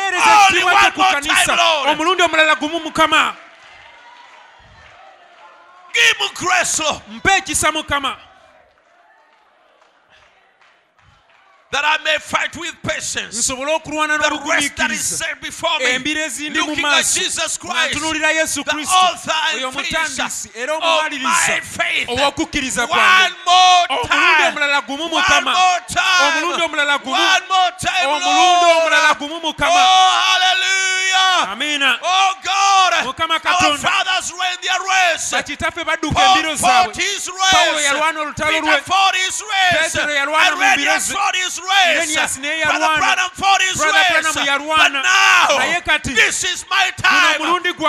[0.00, 1.52] oweereza ekitiibwa kye ku kanisa
[1.90, 3.34] omulundi omulala gumu mukama.
[7.08, 8.16] Mpe ekisa mukama.
[11.72, 13.38] That I may fight with patience.
[13.38, 15.84] nsobole okulwana The rest that is n'obugumiikiriza set before me.
[16.24, 18.96] ezindi mu Looking at maaso Jesus Christ, ntunuulira yesu kristo
[19.54, 22.08] oyo omutandisi era omumaliriza my faith.
[22.08, 24.48] ow'okukkiriza One kwange more omulundi time.
[24.48, 26.28] omulala gumu One mukama more time.
[26.28, 31.52] omulundi omulala gumu One more time, omulundi omulala gumu mukama Oh, hallelujah.
[31.52, 33.04] amiina Oh, God.
[33.04, 33.78] Mukama Our Katonda.
[33.78, 35.30] fathers ran their race.
[35.32, 37.84] bakitaffe badduka Paul embiro fought zaabwe his Pawulo race.
[37.84, 39.92] yalwana olutalo lwe fought his race.
[39.92, 41.14] Petero yalwana And mu mbiro ze.
[41.60, 42.14] Race.
[42.64, 42.96] Brother.
[42.98, 44.34] Branham fought his Brother race.
[44.34, 45.58] But now,
[46.02, 47.38] this is my time.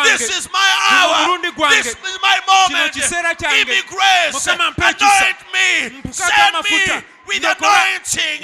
[0.03, 1.39] This is my hour.
[1.69, 2.93] This is my moment.
[2.93, 3.55] Kino kiseera kyange.
[3.57, 4.47] Give me grace.
[4.47, 5.67] Anoint me.
[6.11, 8.41] Send me with anointing.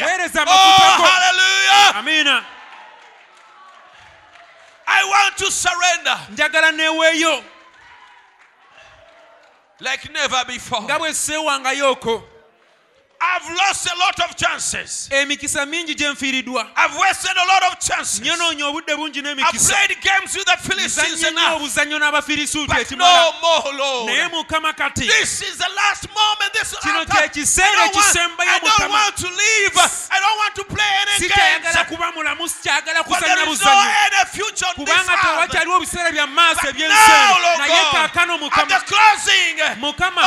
[0.47, 1.93] Oh, hallelujah.
[1.99, 2.45] amiina
[4.89, 6.17] I want to surrender
[9.79, 10.87] like never before.
[13.19, 15.09] I've lost a lot of chances.
[15.11, 16.67] Eh, emikisa mingi gye nfiiriddwa
[18.21, 19.45] nyonoonye obudde bungi n'emikisanyo
[21.55, 22.67] obuzannyo n'abafirisuuti
[24.31, 25.09] mukama katikino
[27.05, 28.51] kyekiseera ekisembayo
[31.19, 33.91] mukamasitayagala kuba mulamu sikyagala kuzannya buzannyo
[34.75, 36.93] kubanga tewakyaliwo biseera bya maaso eby'ensi
[37.91, 38.65] kaakano mukama.
[39.79, 40.21] mukama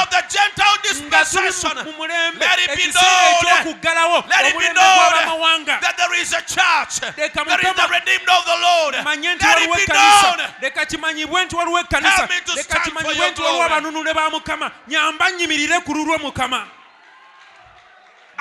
[1.06, 1.44] nga tuli
[1.84, 2.46] mu mulembe.
[2.82, 7.02] Ekiseera ekyokuggalawo Let it be omulembe gw'abamawanga that there is a church.
[7.16, 8.94] Leka There is the Mukama redeemed of the Lord.
[8.94, 10.54] nti waliwo ekkanisa.
[10.60, 12.28] leka kimanyibwe nti waliwo ekkanisa.
[12.56, 14.70] Leka kimanyibwe nti waliwo abanunule ba mukama.
[14.88, 16.66] Nyamba nyimirire ku lulwo mukama.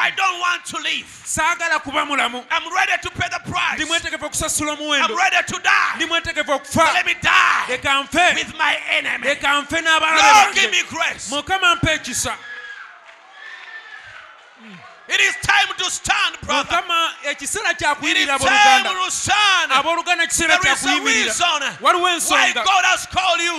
[0.01, 1.07] I don't want to leave.
[1.25, 2.43] saagala kuba mulamu.
[2.49, 3.75] I'm ready to pay the price.
[3.75, 5.95] ndi mwetegefu okusasula I'm omuwendo ready to die.
[5.95, 6.93] ndi mwetegefu okufa.
[6.93, 8.35] Let me die leka nfe.
[8.35, 9.27] with my enemy.
[9.27, 11.29] leka nfe n'abalabe Lord, give bange me grace.
[11.29, 12.37] mukama mpa ekisa
[15.09, 16.69] It is time to stand, brother.
[18.11, 19.71] It is time to stand.
[20.47, 21.61] There is a reason
[22.37, 23.55] why God has called you.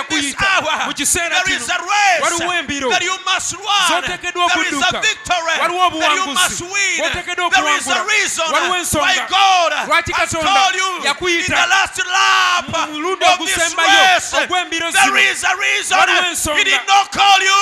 [0.00, 0.72] In this hour,
[1.44, 2.20] there is a race
[2.90, 4.02] that you must run.
[4.48, 5.54] There is a victory
[6.00, 6.96] that you must win.
[7.52, 8.44] There is a reason
[9.02, 9.72] why God
[10.16, 12.68] has called you in the last lap
[13.32, 14.32] of this race.
[14.92, 15.98] There is a reason.
[16.56, 17.56] He did not call you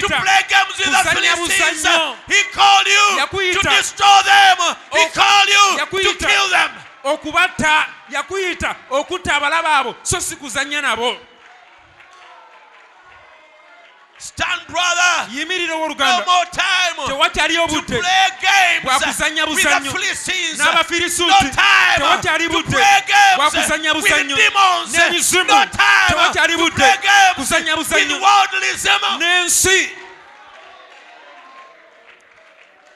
[0.00, 1.10] to play games with the
[1.56, 1.84] Philistines.
[2.28, 4.76] He called you to destroy them.
[4.92, 6.70] He called you to kill them.
[7.04, 7.86] okubatta.
[8.10, 9.94] Yakuyita okutta abalabe abo.
[10.02, 11.16] So si kuzannya nabo.
[14.18, 15.28] Stand, brother.
[15.32, 16.24] Yimirira owooluganda.
[17.06, 18.02] tewakyaliyo budde
[18.84, 19.92] bwakuzannya buzannyo.
[20.56, 21.50] N'abafirisuuti.
[21.96, 22.76] Tewakyali budde
[23.36, 24.36] bwakuzannya buzannyo.
[24.92, 25.66] n'emizimu
[26.08, 26.84] tewakyali budde
[27.36, 28.18] kuzannya buzannyo.
[29.18, 29.90] n'ensi.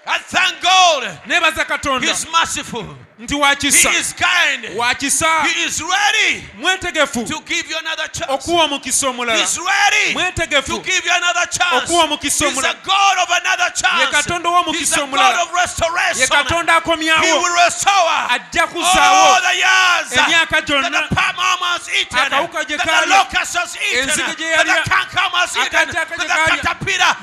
[0.06, 1.18] I thank God.
[1.26, 2.84] nebaza katonda He's merciful.
[3.18, 4.76] nti wakisa He is kind.
[4.76, 8.32] wakisa He is ready mwetegefu to give you another chance.
[8.32, 10.14] okuwa omukisa omulala He's ready
[10.62, 11.84] to give you another chance.
[11.86, 14.10] okuwa omukisa He's a God of another ye chance.
[14.16, 16.28] katonda ow'omukisa He's a God omulala of ye restoration.
[16.28, 16.80] katonda
[17.24, 22.64] He will restore ajja all the years emyaka that gyonna the palm has eaten, Akawuka
[22.68, 25.88] gye that the kaalya, locust has eaten, enzige gye that the yalya, canker has eaten,
[25.88, 26.60] akataka that the kaalya,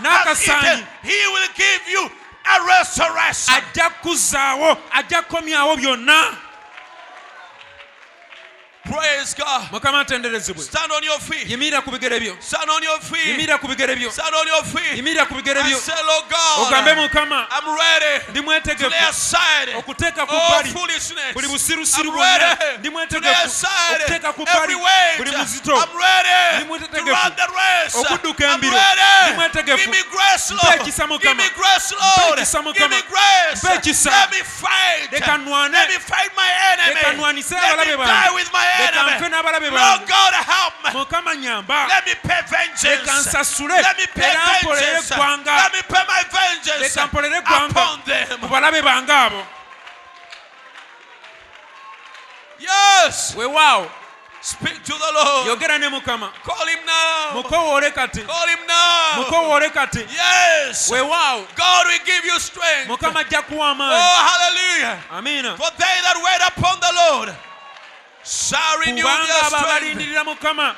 [0.01, 0.73] n'akasaanyi.
[0.73, 0.87] eaten.
[1.03, 2.11] He will give you
[2.45, 3.55] a restoration.
[3.55, 6.23] ajja kuzaawo ajja kukomyawo byonna
[8.83, 9.71] Praise God.
[9.71, 11.49] mukama atenderezebwe Stand on your feet.
[11.49, 13.25] yimirira ku bigere byo Stand on your feet.
[13.27, 14.95] yimirira ku bigere byo Stand on your feet.
[14.97, 18.99] yimirira ku bigere byo say, Lord God, ogambe mukama I'm ready ndi to mwetegefu lay
[19.09, 21.33] aside okuteeka ku all foolishness.
[21.33, 24.75] buli busirusiru bwonna ndi mwetegefu aside ku every
[25.17, 27.95] buli muzito I'm ready Ndi to mwetegefu run the race.
[27.97, 28.73] okudduka I'm embiro.
[28.73, 29.35] Ndi ready.
[29.35, 29.77] mwetegefu.
[29.77, 30.81] Give me grace, Mpe Lord.
[30.81, 32.39] ekisa, Give me grace, Mpe Lord.
[32.39, 33.61] ekisa, Give me grace.
[33.63, 34.09] Mpe ekisa.
[34.11, 35.11] Let me fight.
[35.11, 35.71] Leka nnwane.
[35.77, 36.95] Let me fight my enemy.
[36.95, 39.29] Leka nnwanise Let me abalabe die with my Leka nfe enemy.
[39.29, 40.05] n'abalabe Lord bange.
[40.07, 40.89] God, help me.
[41.89, 42.83] Let me pay vengeance.
[42.83, 45.11] Let me pay vengeance.
[45.11, 48.39] Let me pay my vengeance leka mpolere eggwanga upon them.
[48.41, 49.43] mu balabe bange abo
[52.59, 53.33] Yes.
[53.35, 53.89] weewaawo
[54.43, 55.47] Speak to the Lord.
[55.47, 57.31] yogera ne mukama Call him now.
[57.41, 59.23] mukowoole kati Call him now.
[59.23, 60.89] mukowoole kati Yes.
[60.89, 62.87] weewaawo God will give you strength.
[62.87, 64.97] mukama ajja kuwa amaanyi Oh, hallelujah.
[65.11, 67.35] amiina For they that wait upon the Lord
[69.03, 70.75] kubanga abo abalindirira mukama.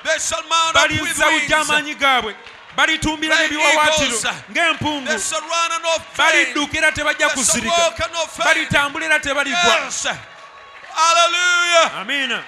[0.73, 2.35] Balizza bujja amaanyi gaabwe.
[2.75, 4.17] Balitumbira n'ebiwawatiro
[4.51, 5.07] ng'empungu.
[6.17, 7.93] Baliddukira tebajja kusirika
[8.45, 9.91] balitambula era tebaligwa
[12.01, 12.43] amina.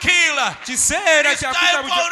[0.00, 0.56] Killer.
[0.64, 2.08] kiseera It's kyakudda time for bujja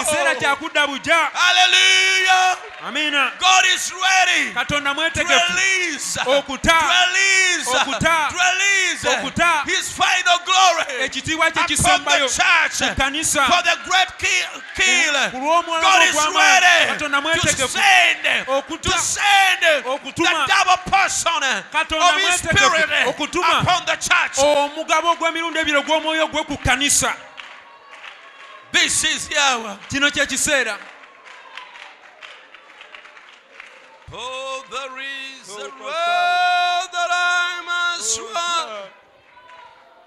[0.00, 0.40] kiseera revival.
[0.40, 2.56] kyakudda bujja Hallelujah.
[2.86, 8.28] amiina God is ready katonda to mwetegefu release, to okuta release, Okuta.
[8.30, 9.64] to release Okuta.
[9.66, 14.62] His final glory ekitiibwa kye upon the kisembayo church ku kanisa for the great kill.
[14.76, 15.14] kill.
[15.30, 18.90] ku lw'omwana God gwe is ogw'amaanyi ready katonda to mwetegefu send, Okuta.
[18.90, 20.46] to send the Okutuma.
[20.64, 21.42] Double portion
[21.72, 22.34] Katonda of His.
[22.40, 24.38] Spirit upon the church.
[24.38, 27.14] omugabo gw'emirundi ebiro gw'omwoyo gwe ku kanisa
[28.72, 29.78] This is the hour.
[29.88, 30.26] kino kye
[34.12, 38.88] Oh, there is a oh, road that I must oh, run.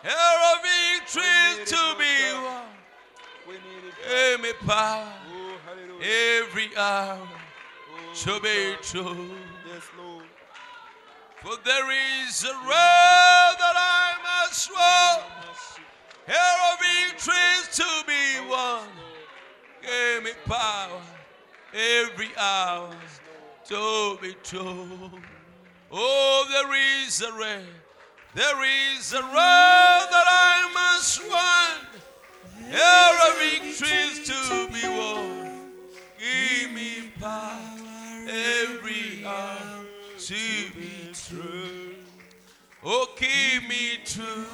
[0.03, 3.57] Here are victories to be won.
[4.09, 7.27] Give me power oh, every hour
[8.15, 9.29] to be true.
[11.43, 11.91] For there
[12.25, 15.23] is a road that I must walk.
[16.29, 18.87] Are victories to be won.
[19.81, 21.01] Give me power
[21.73, 22.95] every hour
[23.65, 25.11] to be true.
[25.91, 27.67] Oh, there is a road.
[28.35, 31.77] There is a road that I must run.
[32.71, 35.73] Are victories to be won.
[36.17, 39.92] Give me power every hour
[40.27, 40.33] to
[40.79, 41.95] be true.
[42.81, 44.45] Oh, keep me true.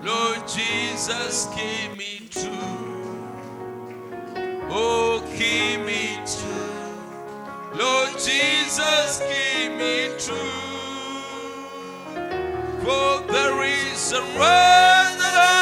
[0.00, 3.26] Lord Jesus, keep me true.
[4.70, 7.76] Oh, keep me true.
[7.76, 10.36] Lord Jesus, keep me true.
[12.84, 15.61] For there is a road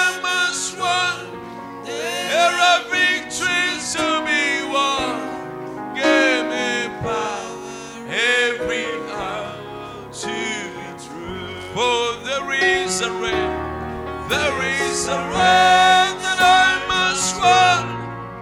[11.81, 17.85] For there is a road, there is a road that I must run.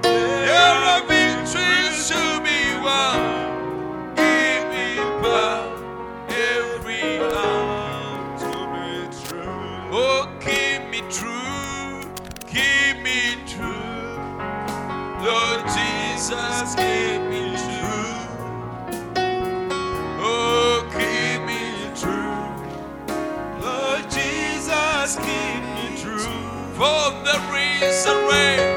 [0.03, 3.21] There are victories to be won.
[4.17, 5.71] Give me power
[6.27, 8.91] every hour to be
[9.29, 9.95] true.
[9.95, 12.11] Oh, keep me true,
[12.45, 14.19] keep me true.
[15.23, 17.48] Lord Jesus, keep me
[26.79, 28.68] For there is a way,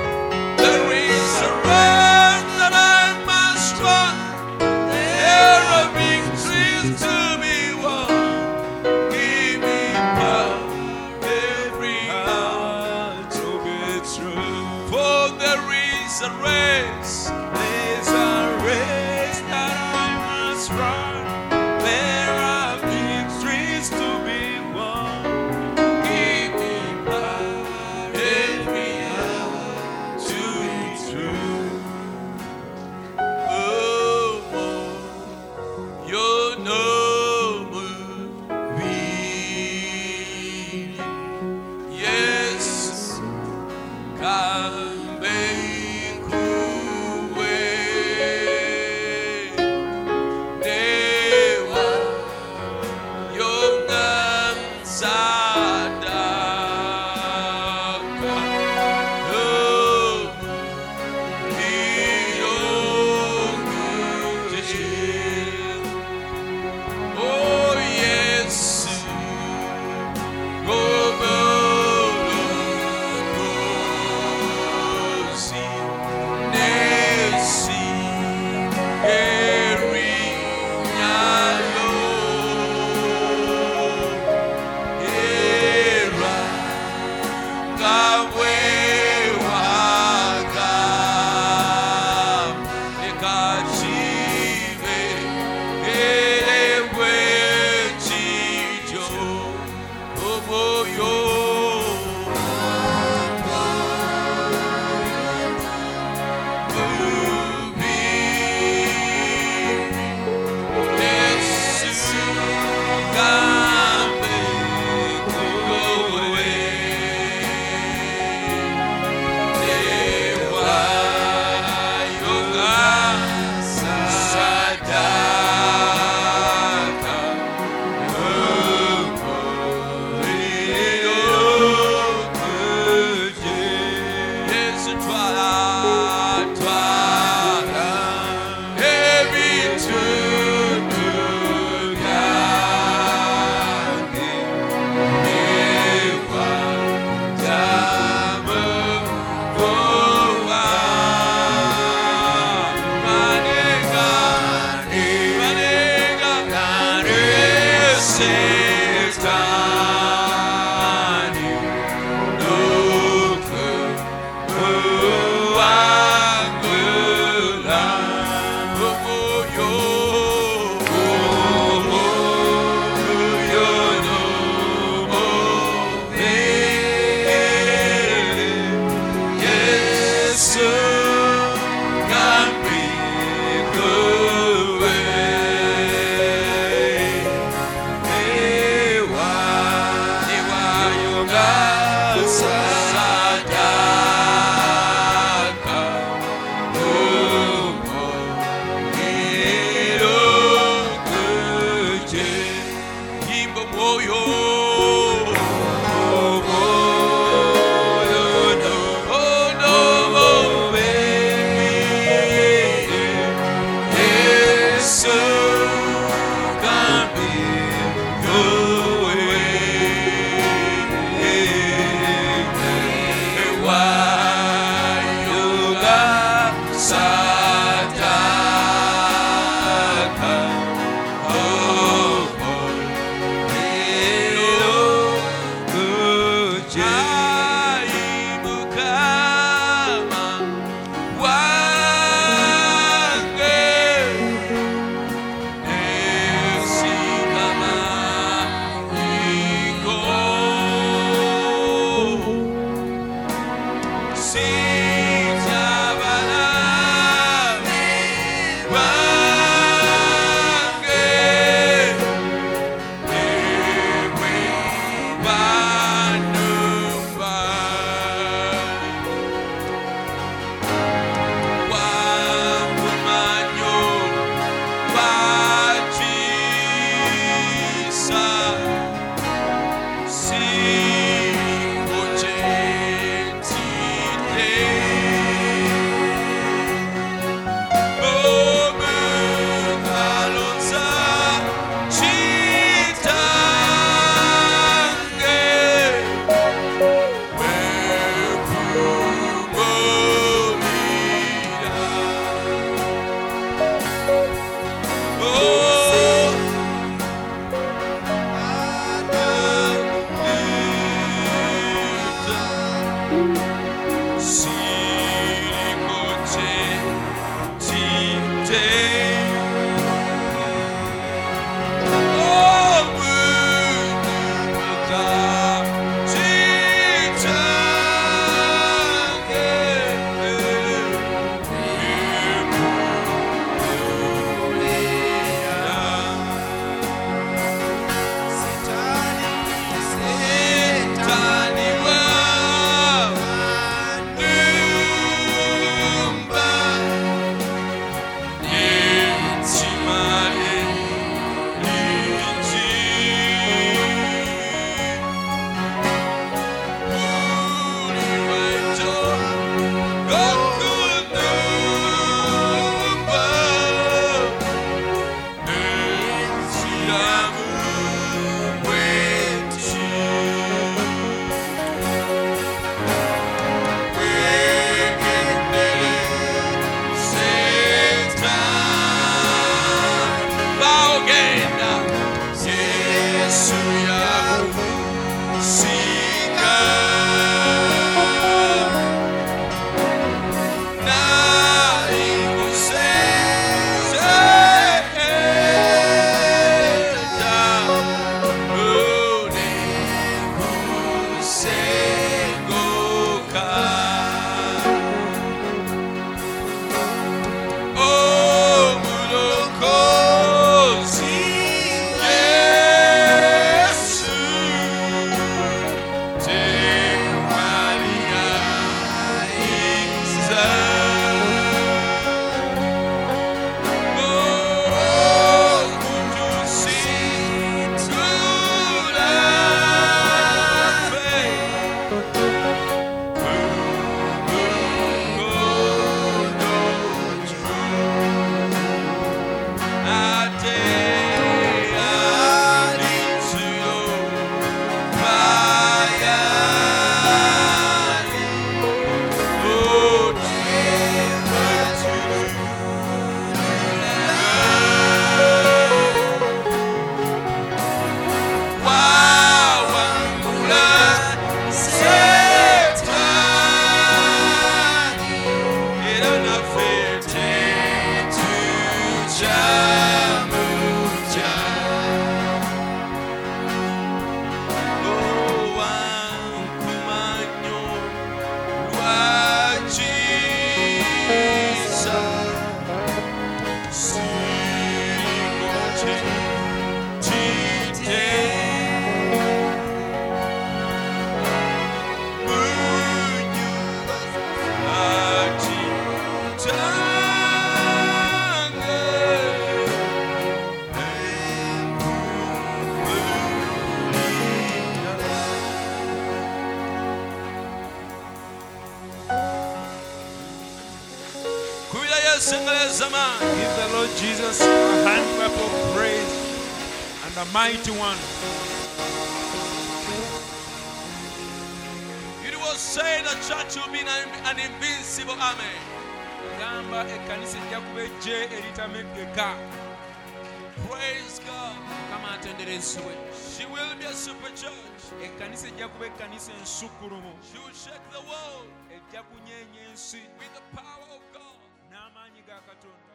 [542.47, 542.90] katonda